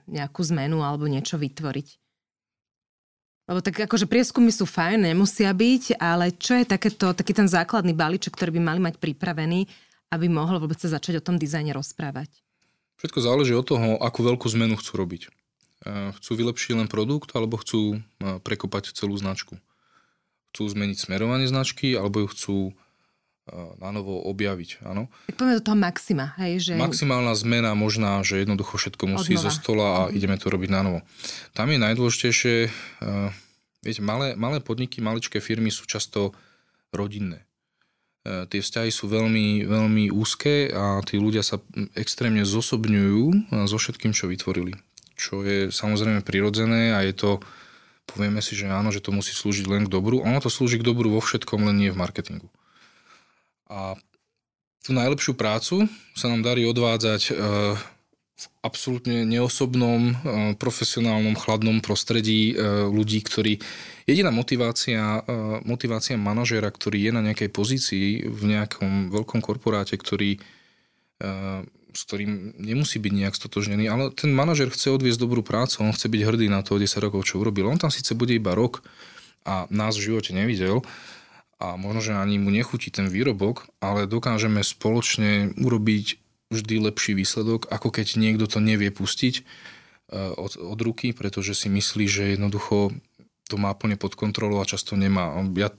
nejakú 0.08 0.40
zmenu 0.40 0.80
alebo 0.80 1.04
niečo 1.04 1.36
vytvoriť? 1.36 2.05
Lebo 3.46 3.62
tak 3.62 3.78
akože 3.78 4.10
prieskumy 4.10 4.50
sú 4.50 4.66
fajn, 4.66 5.06
nemusia 5.06 5.54
byť, 5.54 6.02
ale 6.02 6.34
čo 6.34 6.58
je 6.58 6.66
takéto, 6.66 7.14
taký 7.14 7.30
ten 7.30 7.46
základný 7.46 7.94
balíček, 7.94 8.34
ktorý 8.34 8.58
by 8.58 8.62
mali 8.62 8.80
mať 8.82 8.98
pripravený, 8.98 9.70
aby 10.10 10.26
mohol 10.26 10.58
vôbec 10.58 10.82
sa 10.82 10.90
začať 10.90 11.22
o 11.22 11.26
tom 11.26 11.38
dizajne 11.38 11.70
rozprávať? 11.70 12.42
Všetko 12.98 13.18
záleží 13.22 13.54
od 13.54 13.62
toho, 13.62 14.02
akú 14.02 14.26
veľkú 14.26 14.50
zmenu 14.50 14.74
chcú 14.74 14.98
robiť. 14.98 15.22
E, 15.26 15.30
chcú 16.18 16.30
vylepšiť 16.42 16.74
len 16.74 16.88
produkt, 16.90 17.38
alebo 17.38 17.54
chcú 17.62 18.02
e, 18.02 18.42
prekopať 18.42 18.90
celú 18.98 19.14
značku. 19.14 19.62
Chcú 20.50 20.62
zmeniť 20.66 21.06
smerovanie 21.06 21.46
značky, 21.46 21.94
alebo 21.94 22.26
ju 22.26 22.28
chcú 22.34 22.56
na 23.78 23.94
novo 23.94 24.18
objaviť. 24.26 24.82
Áno. 24.82 25.06
Tak 25.30 25.38
poďme 25.38 25.58
do 25.62 25.66
toho 25.70 25.78
maxima. 25.78 26.34
Hej, 26.42 26.66
že... 26.66 26.72
Maximálna 26.74 27.30
zmena 27.38 27.78
možná, 27.78 28.18
že 28.26 28.42
jednoducho 28.42 28.74
všetko 28.74 29.06
musí 29.06 29.38
zo 29.38 29.54
stola 29.54 29.86
a 29.86 30.00
mm-hmm. 30.06 30.16
ideme 30.18 30.36
to 30.36 30.50
robiť 30.50 30.70
na 30.74 30.80
novo. 30.82 30.98
Tam 31.54 31.70
je 31.70 31.78
najdôležitejšie, 31.78 32.54
uh, 32.66 33.30
viete, 33.82 34.00
malé, 34.04 34.38
malé 34.38 34.62
podniky, 34.62 35.02
maličké 35.02 35.40
firmy 35.40 35.72
sú 35.72 35.88
často 35.88 36.32
rodinné. 36.94 37.44
Uh, 38.26 38.48
tie 38.50 38.62
vzťahy 38.62 38.90
sú 38.90 39.06
veľmi, 39.06 39.66
veľmi 39.66 40.04
úzke 40.10 40.70
a 40.72 41.02
tí 41.04 41.20
ľudia 41.20 41.46
sa 41.46 41.62
extrémne 41.94 42.42
zosobňujú 42.42 43.52
so 43.70 43.76
všetkým, 43.76 44.16
čo 44.16 44.26
vytvorili. 44.26 44.74
Čo 45.16 45.46
je 45.46 45.72
samozrejme 45.72 46.20
prirodzené 46.26 46.92
a 46.92 47.00
je 47.06 47.16
to, 47.16 47.30
povieme 48.04 48.44
si, 48.44 48.52
že 48.52 48.68
áno, 48.68 48.92
že 48.92 49.00
to 49.00 49.10
musí 49.10 49.32
slúžiť 49.32 49.66
len 49.66 49.82
k 49.88 49.92
dobru. 49.92 50.20
Ono 50.20 50.38
to 50.38 50.52
slúži 50.52 50.76
k 50.78 50.86
dobru 50.86 51.08
vo 51.08 51.24
všetkom, 51.24 51.64
len 51.64 51.76
nie 51.80 51.90
v 51.90 51.98
marketingu. 51.98 52.52
A 53.66 53.98
tú 54.86 54.94
najlepšiu 54.94 55.34
prácu 55.34 55.90
sa 56.14 56.30
nám 56.30 56.46
darí 56.46 56.62
odvádzať 56.62 57.22
e, 57.26 57.32
absolútne 58.60 59.24
neosobnom, 59.24 60.00
e, 60.10 60.14
profesionálnom, 60.60 61.36
chladnom 61.36 61.80
prostredí 61.80 62.52
e, 62.52 62.54
ľudí, 62.88 63.24
ktorí... 63.24 63.58
Jediná 64.06 64.30
motivácia, 64.30 65.26
motivácia 65.66 66.14
manažéra, 66.14 66.70
ktorý 66.70 67.10
je 67.10 67.10
na 67.10 67.26
nejakej 67.26 67.50
pozícii 67.50 68.22
v 68.22 68.42
nejakom 68.54 69.10
veľkom 69.10 69.42
korporáte, 69.42 69.98
ktorý, 69.98 70.38
s 71.90 72.00
ktorým 72.06 72.54
nemusí 72.54 73.02
byť 73.02 73.12
nejak 73.18 73.34
stotožnený, 73.34 73.90
ale 73.90 74.14
ten 74.14 74.30
manažer 74.30 74.70
chce 74.70 74.94
odviesť 74.94 75.18
dobrú 75.18 75.42
prácu, 75.42 75.82
on 75.82 75.90
chce 75.90 76.06
byť 76.06 76.22
hrdý 76.22 76.46
na 76.46 76.62
to 76.62 76.78
10 76.78 76.86
rokov, 77.02 77.26
čo 77.26 77.42
urobil. 77.42 77.66
On 77.66 77.82
tam 77.82 77.90
síce 77.90 78.14
bude 78.14 78.30
iba 78.30 78.54
rok 78.54 78.86
a 79.42 79.66
nás 79.74 79.98
v 79.98 80.14
živote 80.14 80.30
nevidel, 80.30 80.86
a 81.56 81.80
možno, 81.80 82.04
že 82.04 82.12
ani 82.12 82.36
mu 82.36 82.52
nechutí 82.52 82.92
ten 82.92 83.08
výrobok, 83.08 83.64
ale 83.80 84.04
dokážeme 84.04 84.60
spoločne 84.60 85.56
urobiť 85.56 86.20
vždy 86.50 86.90
lepší 86.90 87.18
výsledok, 87.18 87.66
ako 87.70 87.90
keď 87.90 88.18
niekto 88.18 88.46
to 88.46 88.62
nevie 88.62 88.94
pustiť 88.94 89.34
e, 89.40 89.42
od, 90.38 90.54
od 90.58 90.78
ruky, 90.78 91.10
pretože 91.10 91.58
si 91.58 91.68
myslí, 91.70 92.04
že 92.06 92.22
jednoducho 92.38 92.94
to 93.46 93.54
má 93.54 93.70
plne 93.78 93.94
pod 93.94 94.18
kontrolou 94.18 94.58
a 94.58 94.66
často 94.66 94.98
nemá. 94.98 95.30
Ja 95.54 95.70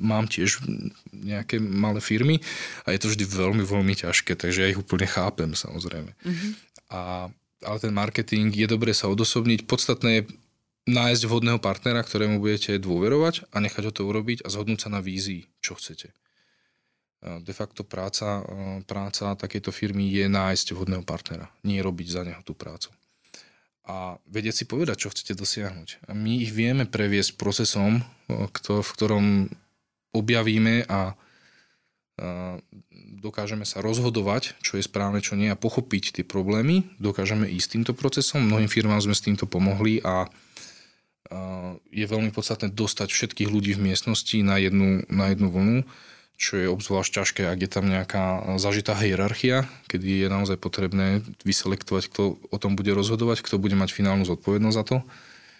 mám 0.00 0.24
tiež 0.24 0.64
nejaké 1.12 1.60
malé 1.60 2.00
firmy 2.00 2.40
a 2.88 2.96
je 2.96 3.00
to 3.00 3.12
vždy 3.12 3.28
veľmi, 3.28 3.60
veľmi 3.60 3.92
ťažké, 3.92 4.40
takže 4.40 4.64
ja 4.64 4.72
ich 4.72 4.80
úplne 4.80 5.04
chápem 5.04 5.52
samozrejme. 5.52 6.16
Mm-hmm. 6.16 6.50
A, 6.96 7.28
ale 7.60 7.76
ten 7.76 7.92
marketing 7.92 8.48
je 8.56 8.64
dobré 8.64 8.96
sa 8.96 9.12
odosobniť. 9.12 9.68
Podstatné 9.68 10.10
je 10.16 10.22
nájsť 10.88 11.22
vhodného 11.28 11.60
partnera, 11.60 12.00
ktorému 12.00 12.40
budete 12.40 12.80
dôverovať 12.80 13.52
a 13.52 13.60
nechať 13.60 13.82
ho 13.84 13.92
to 13.92 14.02
urobiť 14.08 14.40
a 14.42 14.48
zhodnúť 14.48 14.88
sa 14.88 14.90
na 14.90 15.04
vízii, 15.04 15.44
čo 15.60 15.76
chcete. 15.76 16.16
De 17.20 17.52
facto 17.52 17.84
práca, 17.84 18.40
práca 18.88 19.36
takejto 19.36 19.68
firmy 19.76 20.08
je 20.08 20.24
nájsť 20.24 20.72
vhodného 20.72 21.04
partnera, 21.04 21.52
nie 21.68 21.76
robiť 21.84 22.08
za 22.08 22.24
neho 22.24 22.40
tú 22.40 22.56
prácu. 22.56 22.88
A 23.84 24.16
vedieť 24.24 24.62
si 24.62 24.64
povedať, 24.64 25.04
čo 25.04 25.12
chcete 25.12 25.36
dosiahnuť. 25.36 26.08
A 26.08 26.16
my 26.16 26.40
ich 26.40 26.48
vieme 26.48 26.88
previesť 26.88 27.36
procesom, 27.36 28.00
v 28.30 28.90
ktorom 28.96 29.52
objavíme 30.16 30.88
a 30.88 31.12
dokážeme 33.20 33.68
sa 33.68 33.84
rozhodovať, 33.84 34.56
čo 34.64 34.80
je 34.80 34.84
správne, 34.88 35.20
čo 35.20 35.36
nie 35.36 35.52
a 35.52 35.60
pochopiť 35.60 36.16
tie 36.16 36.24
problémy, 36.24 36.88
dokážeme 36.96 37.48
ísť 37.52 37.68
týmto 37.76 37.92
procesom. 37.92 38.48
Mnohým 38.48 38.72
firmám 38.72 39.00
sme 39.04 39.12
s 39.12 39.24
týmto 39.24 39.44
pomohli 39.44 40.00
a 40.00 40.24
je 41.92 42.04
veľmi 42.08 42.32
podstatné 42.32 42.72
dostať 42.72 43.12
všetkých 43.12 43.52
ľudí 43.52 43.76
v 43.76 43.92
miestnosti 43.92 44.40
na 44.40 44.56
jednu, 44.56 45.04
na 45.12 45.32
jednu 45.32 45.52
vlnu, 45.52 45.78
čo 46.40 46.56
je 46.56 46.72
obzvlášť 46.72 47.20
ťažké, 47.20 47.42
ak 47.44 47.60
je 47.60 47.68
tam 47.68 47.84
nejaká 47.84 48.56
zažitá 48.56 48.96
hierarchia, 48.96 49.68
kedy 49.92 50.24
je 50.24 50.28
naozaj 50.32 50.56
potrebné 50.56 51.20
vyselektovať, 51.44 52.08
kto 52.08 52.40
o 52.40 52.56
tom 52.56 52.80
bude 52.80 52.96
rozhodovať, 52.96 53.44
kto 53.44 53.60
bude 53.60 53.76
mať 53.76 53.92
finálnu 53.92 54.24
zodpovednosť 54.24 54.76
za 54.80 54.84
to, 54.88 54.96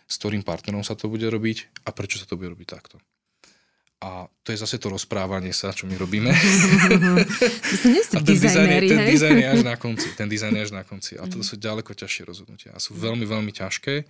s 0.08 0.14
ktorým 0.16 0.40
partnerom 0.40 0.80
sa 0.80 0.96
to 0.96 1.12
bude 1.12 1.28
robiť 1.28 1.84
a 1.84 1.92
prečo 1.92 2.16
sa 2.16 2.24
to 2.24 2.40
bude 2.40 2.56
robiť 2.56 2.64
takto. 2.64 2.96
A 4.00 4.32
to 4.40 4.56
je 4.56 4.58
zase 4.64 4.80
to 4.80 4.88
rozprávanie 4.88 5.52
sa, 5.52 5.76
čo 5.76 5.84
my 5.84 5.92
robíme. 6.00 6.32
a 8.16 8.20
ten 8.24 8.36
dizajn, 8.40 8.68
je, 8.72 8.80
ten 8.88 9.04
dizajn 9.04 9.36
je 9.36 9.48
až 9.52 9.60
na 9.60 9.76
konci. 9.76 10.08
Ten 10.16 10.24
dizajn 10.32 10.56
je 10.56 10.62
až 10.64 10.72
na 10.72 10.88
konci. 10.88 11.20
A 11.20 11.28
to 11.28 11.44
sú 11.44 11.60
ďaleko 11.60 11.92
ťažšie 11.92 12.24
rozhodnutia. 12.24 12.72
A 12.72 12.80
sú 12.80 12.96
veľmi, 12.96 13.28
veľmi 13.28 13.52
ťažké 13.52 14.08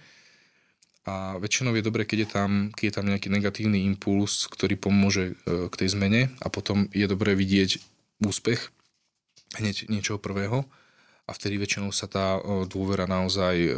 a 1.09 1.40
väčšinou 1.40 1.72
je 1.72 1.86
dobré, 1.86 2.05
keď 2.05 2.18
je 2.24 2.28
tam, 2.28 2.51
keď 2.76 2.84
je 2.84 2.94
tam 2.94 3.07
nejaký 3.09 3.28
negatívny 3.32 3.88
impuls, 3.88 4.44
ktorý 4.53 4.76
pomôže 4.76 5.32
e, 5.32 5.68
k 5.72 5.74
tej 5.74 5.96
zmene 5.96 6.28
a 6.44 6.53
potom 6.53 6.92
je 6.92 7.09
dobré 7.09 7.32
vidieť 7.32 7.80
úspech 8.20 8.68
hneď 9.57 9.88
niečoho 9.88 10.20
prvého 10.20 10.68
a 11.24 11.30
vtedy 11.32 11.57
väčšinou 11.57 11.88
sa 11.88 12.05
tá 12.05 12.36
e, 12.36 12.68
dôvera 12.68 13.09
naozaj 13.09 13.57
e, 13.57 13.70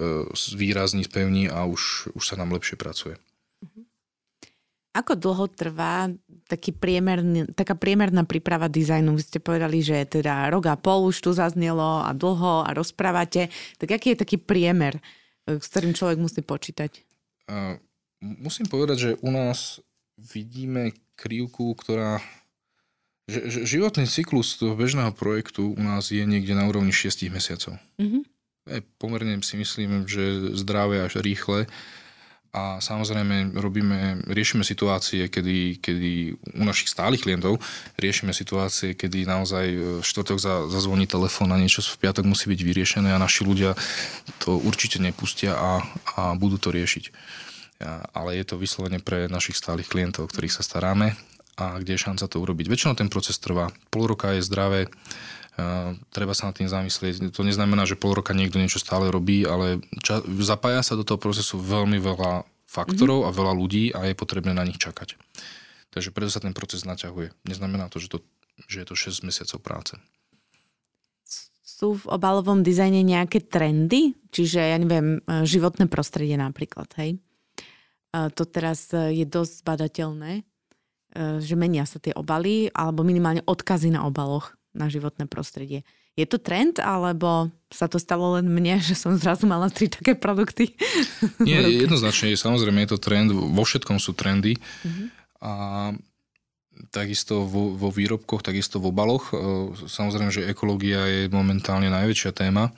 výrazní, 0.58 1.06
spevní 1.06 1.46
a 1.46 1.62
už, 1.62 2.10
už 2.10 2.24
sa 2.26 2.34
nám 2.34 2.58
lepšie 2.58 2.74
pracuje. 2.74 3.14
Mhm. 3.62 3.86
Ako 4.92 5.16
dlho 5.16 5.46
trvá 5.48 6.10
taký 6.50 6.74
priemerný, 6.74 7.48
taká 7.54 7.78
priemerná 7.78 8.26
príprava 8.26 8.68
dizajnu? 8.68 9.14
Vy 9.16 9.22
ste 9.24 9.40
povedali, 9.40 9.80
že 9.80 10.04
teda 10.04 10.52
rok 10.52 10.68
a 10.68 10.76
pol 10.76 11.08
už 11.08 11.16
tu 11.22 11.30
zaznelo 11.32 12.04
a 12.04 12.12
dlho 12.12 12.68
a 12.68 12.76
rozprávate. 12.76 13.48
Tak 13.80 13.88
aký 13.88 14.12
je 14.12 14.20
taký 14.20 14.36
priemer, 14.36 15.00
s 15.48 15.64
ktorým 15.72 15.96
človek 15.96 16.20
musí 16.20 16.44
počítať? 16.44 17.11
Musím 18.22 18.66
povedať, 18.70 18.96
že 18.98 19.10
u 19.20 19.30
nás 19.34 19.82
vidíme 20.18 20.94
krivku, 21.18 21.74
ktorá... 21.74 22.22
Že, 23.30 23.40
že 23.48 23.60
životný 23.78 24.04
cyklus 24.10 24.58
toho 24.58 24.74
bežného 24.74 25.14
projektu 25.14 25.70
u 25.70 25.82
nás 25.82 26.10
je 26.10 26.22
niekde 26.26 26.58
na 26.58 26.66
úrovni 26.66 26.90
6 26.90 27.30
mesiacov. 27.30 27.78
Mm-hmm. 28.02 28.22
Je 28.66 28.80
pomerne 28.98 29.38
si 29.42 29.54
myslím, 29.58 30.06
že 30.06 30.54
zdravé 30.58 31.06
až 31.06 31.22
rýchle. 31.22 31.70
A 32.52 32.84
samozrejme 32.84 33.56
robíme, 33.56 34.28
riešime 34.28 34.60
situácie, 34.60 35.32
kedy, 35.32 35.80
kedy 35.80 36.36
u 36.52 36.62
našich 36.68 36.92
stálych 36.92 37.24
klientov 37.24 37.64
riešime 37.96 38.36
situácie, 38.36 38.92
kedy 38.92 39.24
naozaj 39.24 39.66
v 39.72 40.04
štvrtok 40.04 40.36
za, 40.36 40.54
zazvoní 40.68 41.08
telefón 41.08 41.48
a 41.48 41.56
niečo 41.56 41.80
v 41.80 42.04
piatok 42.04 42.28
musí 42.28 42.52
byť 42.52 42.60
vyriešené 42.60 43.08
a 43.08 43.22
naši 43.22 43.48
ľudia 43.48 43.72
to 44.36 44.60
určite 44.60 45.00
nepustia 45.00 45.56
a, 45.56 45.80
a 46.12 46.36
budú 46.36 46.60
to 46.60 46.68
riešiť. 46.76 47.04
Ja, 47.80 48.04
ale 48.12 48.36
je 48.36 48.44
to 48.44 48.60
vyslovene 48.60 49.00
pre 49.00 49.32
našich 49.32 49.56
stálych 49.56 49.88
klientov, 49.88 50.28
ktorých 50.28 50.52
sa 50.52 50.60
staráme 50.60 51.16
a 51.56 51.80
kde 51.80 51.96
je 51.96 52.04
šanca 52.04 52.28
to 52.28 52.36
urobiť. 52.36 52.68
Väčšinou 52.68 52.92
ten 52.92 53.08
proces 53.08 53.40
trvá. 53.40 53.72
Pol 53.88 54.12
roka 54.12 54.28
je 54.36 54.44
zdravé, 54.44 54.92
Treba 56.12 56.32
sa 56.32 56.48
nad 56.50 56.56
tým 56.56 56.68
zamyslieť. 56.68 57.32
To 57.32 57.42
neznamená, 57.44 57.84
že 57.84 57.98
pol 57.98 58.16
roka 58.16 58.32
niekto 58.32 58.60
niečo 58.60 58.80
stále 58.80 59.08
robí, 59.08 59.44
ale 59.44 59.82
ča- 60.00 60.24
zapája 60.40 60.80
sa 60.84 60.96
do 60.96 61.04
toho 61.04 61.20
procesu 61.20 61.60
veľmi 61.60 62.00
veľa 62.00 62.46
faktorov 62.68 63.24
mm-hmm. 63.24 63.34
a 63.34 63.38
veľa 63.38 63.52
ľudí 63.52 63.84
a 63.92 64.08
je 64.08 64.14
potrebné 64.16 64.56
na 64.56 64.64
nich 64.64 64.80
čakať. 64.80 65.20
Takže 65.92 66.08
preto 66.14 66.32
sa 66.32 66.40
ten 66.40 66.56
proces 66.56 66.88
naťahuje. 66.88 67.36
Neznamená 67.44 67.92
to, 67.92 68.00
že, 68.00 68.08
to, 68.08 68.18
že 68.64 68.80
je 68.80 68.86
to 68.88 68.94
6 68.96 69.28
mesiacov 69.28 69.58
práce. 69.60 69.94
Sú 71.60 72.00
v 72.00 72.08
obalovom 72.08 72.64
dizajne 72.64 73.04
nejaké 73.04 73.44
trendy? 73.44 74.16
Čiže, 74.32 74.62
ja 74.62 74.78
neviem, 74.80 75.20
e, 75.20 75.44
životné 75.44 75.90
prostredie 75.90 76.38
napríklad, 76.38 76.88
hej? 76.96 77.20
To 78.12 78.44
teraz 78.44 78.92
e, 78.92 79.20
je 79.20 79.26
dosť 79.28 79.64
badateľné, 79.64 80.44
že 81.44 81.60
menia 81.60 81.84
sa 81.84 82.00
tie 82.00 82.16
obaly, 82.16 82.72
alebo 82.72 83.04
minimálne 83.04 83.44
odkazy 83.44 83.92
na 83.92 84.08
obaloch 84.08 84.56
na 84.72 84.88
životné 84.88 85.28
prostredie. 85.28 85.84
Je 86.12 86.28
to 86.28 86.36
trend, 86.36 86.76
alebo 86.76 87.48
sa 87.72 87.88
to 87.88 87.96
stalo 87.96 88.36
len 88.36 88.44
mne, 88.44 88.76
že 88.84 88.92
som 88.92 89.16
zrazu 89.16 89.48
mala 89.48 89.72
tri 89.72 89.88
také 89.88 90.12
produkty? 90.12 90.76
Nie, 91.40 91.64
jednoznačne, 91.64 92.36
samozrejme 92.36 92.84
je 92.84 92.90
to 92.92 93.00
trend, 93.00 93.32
vo 93.32 93.64
všetkom 93.64 93.96
sú 93.96 94.12
trendy. 94.12 94.60
Uh-huh. 94.60 95.06
A 95.40 95.52
takisto 96.92 97.48
vo, 97.48 97.72
vo 97.72 97.88
výrobkoch, 97.88 98.44
takisto 98.44 98.76
v 98.76 98.92
obaloch. 98.92 99.32
E, 99.32 99.34
samozrejme, 99.88 100.30
že 100.32 100.48
ekológia 100.48 101.04
je 101.08 101.22
momentálne 101.32 101.88
najväčšia 101.88 102.32
téma 102.36 102.72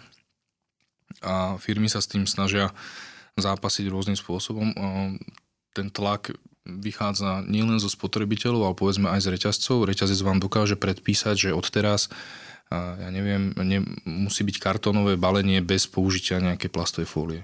a 1.22 1.58
firmy 1.58 1.86
sa 1.86 2.02
s 2.02 2.10
tým 2.10 2.26
snažia 2.26 2.74
zápasiť 3.38 3.90
rôznym 3.90 4.18
spôsobom. 4.18 4.70
E, 4.70 4.76
ten 5.74 5.90
tlak 5.90 6.34
vychádza 6.64 7.44
nielen 7.44 7.76
zo 7.76 7.92
spotrebiteľov, 7.92 8.72
ale 8.72 8.74
povedzme 8.76 9.12
aj 9.12 9.20
z 9.24 9.28
reťazcov. 9.36 9.84
Reťazec 9.84 10.20
vám 10.24 10.40
dokáže 10.40 10.80
predpísať, 10.80 11.48
že 11.48 11.50
odteraz 11.52 12.08
ja 12.72 13.08
neviem, 13.12 13.52
ne, 13.60 13.84
musí 14.08 14.42
byť 14.42 14.56
kartónové 14.58 15.20
balenie 15.20 15.60
bez 15.60 15.84
použitia 15.84 16.40
nejakej 16.40 16.72
plastovej 16.72 17.06
fólie. 17.06 17.40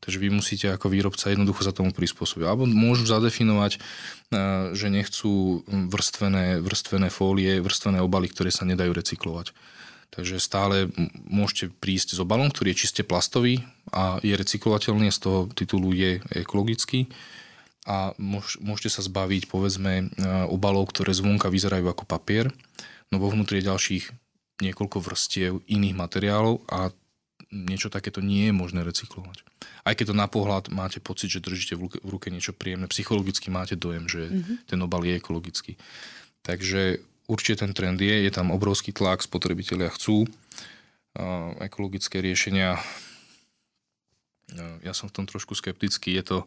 Takže 0.00 0.20
vy 0.20 0.28
musíte 0.32 0.68
ako 0.72 0.92
výrobca 0.92 1.32
jednoducho 1.32 1.64
sa 1.64 1.72
tomu 1.72 1.92
prispôsobiť. 1.92 2.44
Alebo 2.44 2.68
môžu 2.68 3.08
zadefinovať, 3.08 3.80
že 4.72 4.86
nechcú 4.88 5.64
vrstvené, 5.68 6.60
vrstvené 6.60 7.08
fólie, 7.08 7.60
vrstvené 7.60 8.00
obaly, 8.04 8.28
ktoré 8.32 8.52
sa 8.52 8.68
nedajú 8.68 8.92
recyklovať. 8.92 9.52
Takže 10.12 10.38
stále 10.38 10.92
môžete 11.26 11.74
prísť 11.80 12.14
s 12.14 12.22
obalom, 12.22 12.52
ktorý 12.52 12.72
je 12.72 12.86
čiste 12.86 13.02
plastový 13.02 13.64
a 13.90 14.20
je 14.22 14.36
recyklovateľný, 14.36 15.10
z 15.10 15.18
toho 15.18 15.38
titulu 15.50 15.90
je 15.90 16.20
ekologický 16.36 17.08
a 17.84 18.16
môžete 18.64 18.88
sa 18.88 19.04
zbaviť 19.04 19.52
povedzme 19.52 20.08
obalov, 20.48 20.88
ktoré 20.88 21.12
zvonka 21.12 21.52
vyzerajú 21.52 21.84
ako 21.92 22.08
papier, 22.08 22.48
no 23.12 23.20
vo 23.20 23.28
vnútri 23.28 23.60
je 23.60 23.68
ďalších 23.68 24.04
niekoľko 24.64 24.98
vrstiev 25.04 25.60
iných 25.68 25.92
materiálov 25.92 26.64
a 26.72 26.88
niečo 27.52 27.92
takéto 27.92 28.24
nie 28.24 28.50
je 28.50 28.54
možné 28.56 28.82
recyklovať. 28.82 29.46
Aj 29.84 29.94
keď 29.94 30.10
to 30.10 30.16
na 30.16 30.26
pohľad 30.26 30.72
máte 30.72 30.98
pocit, 30.98 31.30
že 31.30 31.44
držíte 31.44 31.76
v 31.78 31.92
ruke 32.02 32.32
niečo 32.32 32.56
príjemné, 32.56 32.88
psychologicky 32.90 33.52
máte 33.52 33.76
dojem, 33.76 34.08
že 34.08 34.26
mm-hmm. 34.26 34.56
ten 34.66 34.78
obal 34.80 35.04
je 35.04 35.14
ekologický. 35.20 35.72
Takže 36.42 37.04
určite 37.28 37.62
ten 37.62 37.76
trend 37.76 38.00
je, 38.00 38.16
je 38.26 38.32
tam 38.32 38.50
obrovský 38.50 38.90
tlak, 38.90 39.22
spotrebitelia 39.22 39.92
chcú 39.92 40.24
uh, 40.24 40.28
ekologické 41.62 42.18
riešenia. 42.24 42.80
Uh, 44.56 44.80
ja 44.82 44.96
som 44.96 45.12
v 45.12 45.22
tom 45.22 45.24
trošku 45.28 45.54
skeptický, 45.54 46.16
je 46.16 46.24
to, 46.24 46.38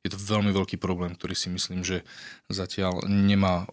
je 0.00 0.10
to 0.12 0.18
veľmi 0.18 0.50
veľký 0.52 0.80
problém, 0.80 1.12
ktorý 1.12 1.36
si 1.36 1.52
myslím, 1.52 1.84
že 1.84 2.06
zatiaľ 2.48 3.04
nemá 3.04 3.68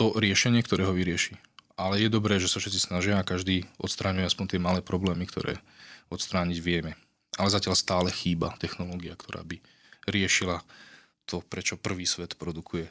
to 0.00 0.16
riešenie, 0.16 0.64
ktoré 0.64 0.88
ho 0.88 0.96
vyrieši. 0.96 1.36
Ale 1.76 2.00
je 2.00 2.12
dobré, 2.12 2.40
že 2.40 2.48
sa 2.48 2.60
všetci 2.60 2.80
snažia 2.92 3.16
a 3.16 3.24
každý 3.24 3.68
odstráňuje 3.80 4.28
aspoň 4.28 4.56
tie 4.56 4.60
malé 4.60 4.80
problémy, 4.80 5.24
ktoré 5.28 5.60
odstrániť 6.12 6.58
vieme. 6.60 6.96
Ale 7.36 7.52
zatiaľ 7.52 7.76
stále 7.76 8.08
chýba 8.12 8.56
technológia, 8.60 9.16
ktorá 9.16 9.44
by 9.44 9.60
riešila 10.08 10.60
to, 11.24 11.40
prečo 11.44 11.80
prvý 11.80 12.04
svet 12.04 12.36
produkuje. 12.36 12.88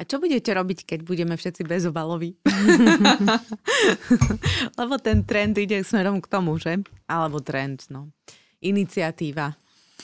A 0.00 0.08
čo 0.08 0.16
budete 0.16 0.48
robiť, 0.56 0.88
keď 0.88 1.00
budeme 1.04 1.36
všetci 1.36 1.60
bezobaloví? 1.68 2.32
Lebo 4.80 4.96
ten 4.96 5.28
trend 5.28 5.60
ide 5.60 5.84
smerom 5.84 6.24
k 6.24 6.30
tomu, 6.30 6.56
že? 6.56 6.80
Alebo 7.04 7.44
trend, 7.44 7.84
no. 7.92 8.08
Iniciatíva, 8.64 9.52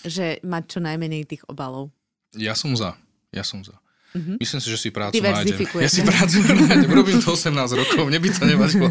že 0.04 0.36
mať 0.44 0.62
čo 0.68 0.78
najmenej 0.84 1.24
tých 1.24 1.42
obalov. 1.48 1.95
Ja 2.35 2.59
som 2.59 2.74
za. 2.74 2.99
Ja 3.31 3.47
som 3.47 3.62
za. 3.62 3.79
Mm-hmm. 4.16 4.37
Myslím 4.41 4.61
si, 4.64 4.68
že 4.72 4.79
si 4.81 4.89
prácu 4.89 5.20
nájdem. 5.20 5.59
Ja 5.77 5.91
si 5.93 6.01
prácu 6.01 6.41
nájdem. 6.41 6.89
Robím 6.89 7.20
to 7.20 7.37
18 7.37 7.53
rokov, 7.77 8.09
mne 8.09 8.16
by 8.16 8.29
to 8.33 8.43
nevadilo. 8.49 8.89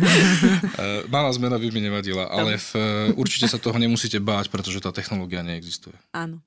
Eh, 0.75 1.07
malá 1.07 1.31
zmena 1.31 1.55
by 1.55 1.71
mi 1.71 1.81
nevadila, 1.87 2.27
ale 2.27 2.59
v, 2.59 2.69
eh, 2.75 2.81
určite 3.15 3.47
sa 3.47 3.55
toho 3.55 3.79
nemusíte 3.79 4.19
báť, 4.19 4.51
pretože 4.51 4.83
tá 4.83 4.91
technológia 4.91 5.39
neexistuje. 5.39 5.95
Áno. 6.11 6.43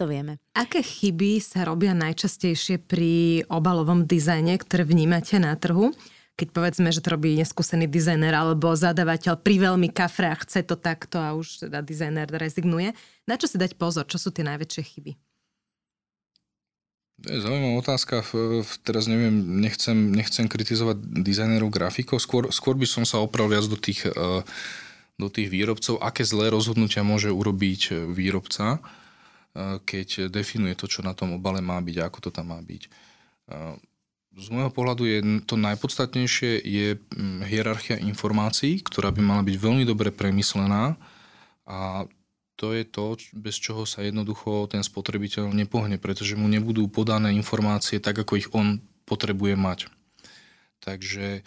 To 0.00 0.08
vieme. 0.08 0.40
Aké 0.56 0.80
chyby 0.80 1.44
sa 1.44 1.68
robia 1.68 1.92
najčastejšie 1.92 2.80
pri 2.88 3.44
obalovom 3.52 4.08
dizajne, 4.08 4.56
ktoré 4.56 4.88
vnímate 4.88 5.36
na 5.36 5.52
trhu? 5.60 5.92
Keď 6.34 6.48
povedzme, 6.50 6.88
že 6.88 7.04
to 7.04 7.14
robí 7.14 7.36
neskúsený 7.36 7.86
dizajner 7.86 8.32
alebo 8.32 8.72
zadávateľ 8.72 9.38
pri 9.44 9.70
veľmi 9.70 9.92
kafre 9.92 10.32
a 10.32 10.40
chce 10.40 10.64
to 10.64 10.74
takto 10.74 11.20
a 11.20 11.36
už 11.36 11.68
teda 11.68 11.84
dizajner 11.84 12.26
rezignuje. 12.32 12.96
Na 13.28 13.36
čo 13.36 13.44
si 13.46 13.60
dať 13.60 13.76
pozor? 13.76 14.08
Čo 14.08 14.18
sú 14.18 14.28
tie 14.32 14.42
najväčšie 14.42 14.82
chyby? 14.82 15.12
To 17.24 17.32
je 17.32 17.40
zaujímavá 17.40 17.80
otázka. 17.80 18.20
Teraz 18.84 19.08
neviem, 19.08 19.32
nechcem, 19.64 20.12
nechcem 20.12 20.44
kritizovať 20.44 21.00
dizajnerov 21.24 21.72
grafikov. 21.72 22.20
Skôr, 22.20 22.52
skôr 22.52 22.76
by 22.76 22.84
som 22.84 23.08
sa 23.08 23.24
opral 23.24 23.48
viac 23.48 23.64
do 23.64 23.80
tých, 23.80 24.04
eh, 24.04 24.40
do 25.16 25.28
tých 25.32 25.48
výrobcov, 25.48 26.04
aké 26.04 26.20
zlé 26.20 26.52
rozhodnutia 26.52 27.00
môže 27.00 27.32
urobiť 27.32 27.80
eh, 27.90 27.96
výrobca, 28.04 28.76
eh, 28.76 29.80
keď 29.80 30.28
definuje 30.28 30.76
to, 30.76 30.84
čo 30.84 31.00
na 31.00 31.16
tom 31.16 31.32
obale 31.32 31.64
má 31.64 31.80
byť 31.80 31.96
a 32.04 32.06
ako 32.12 32.28
to 32.28 32.30
tam 32.30 32.52
má 32.52 32.60
byť. 32.60 32.82
Z 34.34 34.50
môjho 34.50 34.72
pohľadu 34.72 35.06
je 35.06 35.18
to 35.46 35.54
najpodstatnejšie 35.54 36.58
je 36.64 36.96
hm, 36.96 37.44
hierarchia 37.46 38.00
informácií, 38.02 38.82
ktorá 38.82 39.14
by 39.14 39.20
mala 39.22 39.42
byť 39.46 39.56
veľmi 39.60 39.84
dobre 39.86 40.10
premyslená 40.10 40.98
a 41.68 42.08
to 42.54 42.70
je 42.70 42.86
to, 42.86 43.18
bez 43.34 43.58
čoho 43.58 43.82
sa 43.82 44.06
jednoducho 44.06 44.70
ten 44.70 44.86
spotrebiteľ 44.86 45.50
nepohne, 45.50 45.98
pretože 45.98 46.38
mu 46.38 46.46
nebudú 46.46 46.86
podané 46.86 47.34
informácie 47.34 47.98
tak, 47.98 48.22
ako 48.22 48.32
ich 48.38 48.48
on 48.54 48.78
potrebuje 49.04 49.58
mať. 49.58 49.90
Takže 50.78 51.26
e, 51.38 51.42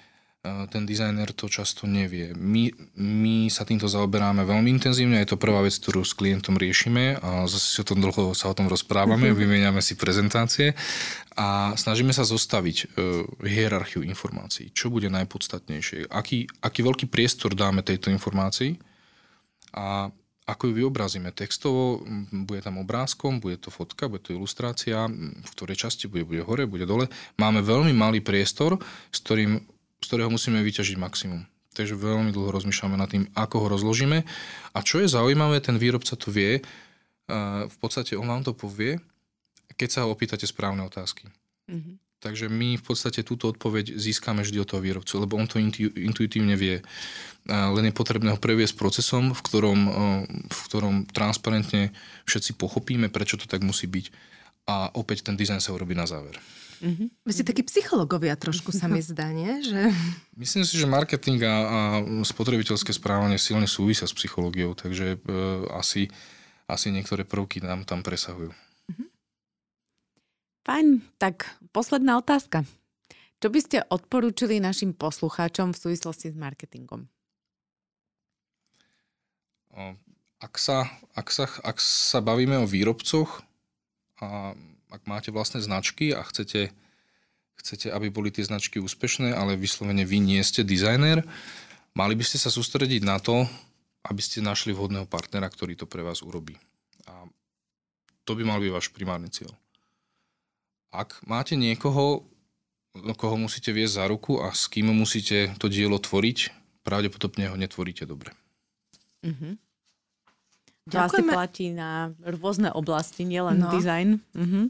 ten 0.68 0.84
dizajner 0.84 1.32
to 1.32 1.48
často 1.48 1.88
nevie. 1.88 2.36
My, 2.36 2.76
my 3.00 3.48
sa 3.48 3.64
týmto 3.64 3.88
zaoberáme 3.88 4.44
veľmi 4.44 4.68
intenzívne, 4.68 5.24
je 5.24 5.32
to 5.32 5.40
prvá 5.40 5.64
vec, 5.64 5.80
ktorú 5.80 6.04
s 6.04 6.12
klientom 6.12 6.60
riešime 6.60 7.24
a 7.24 7.48
zase 7.48 7.68
si 7.72 7.78
o 7.80 7.88
tom 7.88 8.04
dlho 8.04 8.36
sa 8.36 8.52
o 8.52 8.58
tom 8.58 8.68
rozprávame, 8.68 9.32
mm-hmm. 9.32 9.42
vymeniame 9.48 9.80
si 9.80 9.96
prezentácie 9.96 10.76
a 11.40 11.72
snažíme 11.78 12.12
sa 12.12 12.28
zostaviť 12.28 12.78
uh, 12.84 13.24
hierarchiu 13.46 14.02
informácií. 14.04 14.74
Čo 14.74 14.90
bude 14.90 15.08
najpodstatnejšie? 15.08 16.10
Aký, 16.10 16.50
aký 16.66 16.82
veľký 16.82 17.06
priestor 17.08 17.54
dáme 17.54 17.86
tejto 17.86 18.10
informácii 18.10 18.76
a 19.78 20.10
ako 20.48 20.72
ju 20.72 20.74
vyobrazíme 20.80 21.36
textovo, 21.36 22.00
bude 22.32 22.64
tam 22.64 22.80
obrázkom, 22.80 23.44
bude 23.44 23.60
to 23.60 23.68
fotka, 23.68 24.08
bude 24.08 24.24
to 24.24 24.32
ilustrácia, 24.32 25.12
v 25.12 25.50
ktorej 25.52 25.76
časti 25.76 26.08
bude, 26.08 26.24
bude 26.24 26.40
hore, 26.48 26.64
bude 26.64 26.88
dole. 26.88 27.12
Máme 27.36 27.60
veľmi 27.60 27.92
malý 27.92 28.24
priestor, 28.24 28.80
s 29.12 29.20
ktorým, 29.20 29.60
z 30.00 30.06
ktorého 30.08 30.32
musíme 30.32 30.64
vyťažiť 30.64 30.96
maximum. 30.96 31.44
Takže 31.76 32.00
veľmi 32.00 32.32
dlho 32.32 32.50
rozmýšľame 32.56 32.96
nad 32.96 33.12
tým, 33.12 33.28
ako 33.36 33.68
ho 33.68 33.68
rozložíme. 33.76 34.24
A 34.72 34.80
čo 34.82 35.04
je 35.04 35.12
zaujímavé, 35.12 35.60
ten 35.60 35.76
výrobca 35.76 36.16
to 36.16 36.32
vie, 36.32 36.64
v 37.68 37.78
podstate 37.84 38.16
on 38.16 38.32
vám 38.32 38.48
to 38.48 38.56
povie, 38.56 39.04
keď 39.76 39.90
sa 39.92 40.00
ho 40.08 40.16
opýtate 40.16 40.48
správne 40.48 40.82
otázky. 40.88 41.28
Mm-hmm. 41.68 42.07
Takže 42.18 42.50
my 42.50 42.82
v 42.82 42.84
podstate 42.84 43.22
túto 43.22 43.54
odpoveď 43.54 43.94
získame 43.94 44.42
vždy 44.42 44.58
od 44.66 44.68
toho 44.74 44.82
výrobcu, 44.82 45.14
lebo 45.22 45.38
on 45.38 45.46
to 45.46 45.62
intuitívne 45.62 46.58
vie. 46.58 46.82
Len 47.46 47.86
je 47.86 47.94
potrebné 47.94 48.34
ho 48.34 48.42
previesť 48.42 48.74
procesom, 48.74 49.38
v 49.38 49.42
ktorom, 49.46 49.80
v 50.50 50.60
ktorom 50.66 50.96
transparentne 51.14 51.94
všetci 52.26 52.58
pochopíme, 52.58 53.14
prečo 53.14 53.38
to 53.38 53.46
tak 53.46 53.62
musí 53.62 53.86
byť. 53.86 54.10
A 54.68 54.90
opäť 54.98 55.30
ten 55.30 55.38
dizajn 55.38 55.62
sa 55.62 55.78
urobí 55.78 55.94
na 55.94 56.10
záver. 56.10 56.42
Mm-hmm. 56.82 57.08
Vy 57.26 57.32
ste 57.34 57.46
takí 57.46 57.66
psychológovia 57.66 58.38
trošku 58.38 58.70
sa 58.70 58.86
mi 58.86 59.02
zdá, 59.02 59.34
nie? 59.34 59.50
Že... 59.66 59.90
Myslím 60.42 60.64
si, 60.66 60.78
že 60.78 60.86
marketing 60.90 61.42
a, 61.46 61.54
a 61.54 61.80
spotrebiteľské 62.22 62.94
správanie 62.94 63.42
silne 63.42 63.66
súvisia 63.66 64.06
s 64.06 64.14
psychológiou, 64.14 64.78
takže 64.78 65.18
e, 65.18 65.38
asi, 65.74 66.10
asi 66.70 66.94
niektoré 66.94 67.26
prvky 67.26 67.66
nám 67.66 67.86
tam 67.86 68.06
presahujú. 68.06 68.54
Fajn, 70.68 71.00
tak 71.16 71.48
posledná 71.72 72.20
otázka. 72.20 72.68
Čo 73.40 73.48
by 73.48 73.60
ste 73.64 73.88
odporúčili 73.88 74.60
našim 74.60 74.92
poslucháčom 74.92 75.72
v 75.72 75.80
súvislosti 75.80 76.28
s 76.28 76.36
marketingom? 76.36 77.08
Ak 80.44 80.60
sa, 80.60 80.92
ak 81.16 81.32
sa, 81.32 81.48
ak 81.64 81.80
sa 81.80 82.20
bavíme 82.20 82.60
o 82.60 82.68
výrobcoch 82.68 83.48
a 84.20 84.52
ak 84.92 85.08
máte 85.08 85.32
vlastné 85.32 85.64
značky 85.64 86.12
a 86.12 86.20
chcete, 86.28 86.76
chcete, 87.64 87.88
aby 87.88 88.12
boli 88.12 88.28
tie 88.28 88.44
značky 88.44 88.84
úspešné, 88.84 89.32
ale 89.32 89.56
vyslovene 89.56 90.04
vy 90.04 90.20
nie 90.20 90.44
ste 90.44 90.68
dizajner, 90.68 91.24
mali 91.96 92.14
by 92.20 92.28
ste 92.28 92.44
sa 92.44 92.52
sústrediť 92.52 93.08
na 93.08 93.24
to, 93.24 93.48
aby 94.04 94.20
ste 94.20 94.44
našli 94.44 94.76
vhodného 94.76 95.08
partnera, 95.08 95.48
ktorý 95.48 95.80
to 95.80 95.88
pre 95.88 96.04
vás 96.04 96.20
urobí. 96.20 96.60
A 97.08 97.24
to 98.28 98.36
by 98.36 98.44
mal 98.44 98.60
byť 98.60 98.72
váš 98.76 98.92
primárny 98.92 99.32
cieľ. 99.32 99.56
Ak 100.98 101.22
máte 101.30 101.54
niekoho, 101.54 102.26
koho 103.14 103.38
musíte 103.38 103.70
viesť 103.70 104.02
za 104.02 104.06
ruku 104.10 104.42
a 104.42 104.50
s 104.50 104.66
kým 104.66 104.90
musíte 104.90 105.54
to 105.62 105.70
dielo 105.70 106.02
tvoriť, 106.02 106.50
pravdepodobne 106.82 107.54
ho 107.54 107.56
netvoríte 107.60 108.10
dobre. 108.10 108.34
Mm-hmm. 109.22 109.54
To 110.90 110.98
asi 111.04 111.22
platí 111.22 111.70
na 111.70 112.16
rôzne 112.26 112.74
oblasti, 112.74 113.28
nielen 113.28 113.62
no. 113.62 113.70
dizajn. 113.70 114.24
Mm-hmm. 114.34 114.66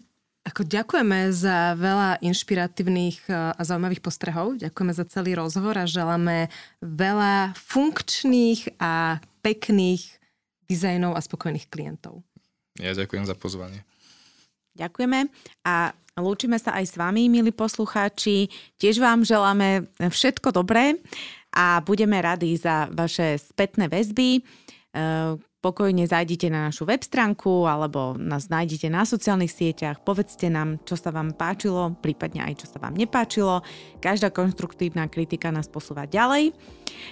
Ako 0.52 0.64
ďakujeme 0.64 1.32
za 1.32 1.76
veľa 1.76 2.24
inšpiratívnych 2.24 3.28
e, 3.28 3.36
a 3.54 3.62
zaujímavých 3.62 4.00
postrehov. 4.00 4.58
Ďakujeme 4.58 4.94
za 4.96 5.06
celý 5.08 5.36
rozhovor 5.36 5.76
a 5.76 5.86
želáme 5.86 6.48
veľa 6.80 7.52
funkčných 7.54 8.80
a 8.80 9.20
pekných 9.44 10.08
dizajnov 10.66 11.16
a 11.16 11.22
spokojných 11.22 11.68
klientov. 11.68 12.24
Ja 12.80 12.96
ďakujem 12.96 13.28
za 13.28 13.36
pozvanie. 13.36 13.84
Ďakujeme 14.80 15.28
a 15.68 15.92
Lúčime 16.18 16.58
sa 16.58 16.74
aj 16.82 16.86
s 16.90 16.96
vami, 16.98 17.30
milí 17.30 17.54
poslucháči. 17.54 18.50
Tiež 18.82 18.98
vám 18.98 19.22
želáme 19.22 19.86
všetko 20.02 20.50
dobré 20.50 20.98
a 21.54 21.78
budeme 21.86 22.18
radi 22.18 22.58
za 22.58 22.90
vaše 22.90 23.38
spätné 23.38 23.86
väzby. 23.86 24.30
E, 24.38 24.42
pokojne 25.62 26.10
zajdite 26.10 26.50
na 26.50 26.74
našu 26.74 26.90
web 26.90 27.06
stránku 27.06 27.70
alebo 27.70 28.18
nás 28.18 28.50
nájdete 28.50 28.90
na 28.90 29.06
sociálnych 29.06 29.54
sieťach. 29.54 30.02
Povedzte 30.02 30.50
nám, 30.50 30.82
čo 30.90 30.98
sa 30.98 31.14
vám 31.14 31.38
páčilo, 31.38 31.94
prípadne 32.02 32.42
aj 32.50 32.66
čo 32.66 32.68
sa 32.74 32.82
vám 32.82 32.98
nepáčilo. 32.98 33.62
Každá 34.02 34.34
konstruktívna 34.34 35.06
kritika 35.14 35.54
nás 35.54 35.70
posúva 35.70 36.10
ďalej. 36.10 36.50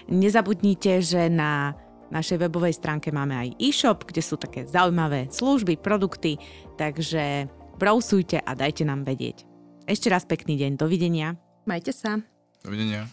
Nezabudnite, 0.09 1.05
že 1.05 1.29
na 1.29 1.77
našej 2.09 2.41
webovej 2.41 2.73
stránke 2.73 3.13
máme 3.13 3.37
aj 3.37 3.49
e-shop, 3.61 4.09
kde 4.09 4.25
sú 4.25 4.33
také 4.41 4.65
zaujímavé 4.65 5.29
služby, 5.29 5.77
produkty, 5.77 6.41
takže 6.73 7.49
browsujte 7.76 8.41
a 8.41 8.51
dajte 8.55 8.88
nám 8.88 9.03
vedieť. 9.03 9.45
Ešte 9.86 10.09
raz 10.09 10.26
pekný 10.26 10.57
deň, 10.57 10.82
dovidenia. 10.82 11.38
Majte 11.69 11.93
sa. 11.93 12.21
Dovidenia. 12.65 13.05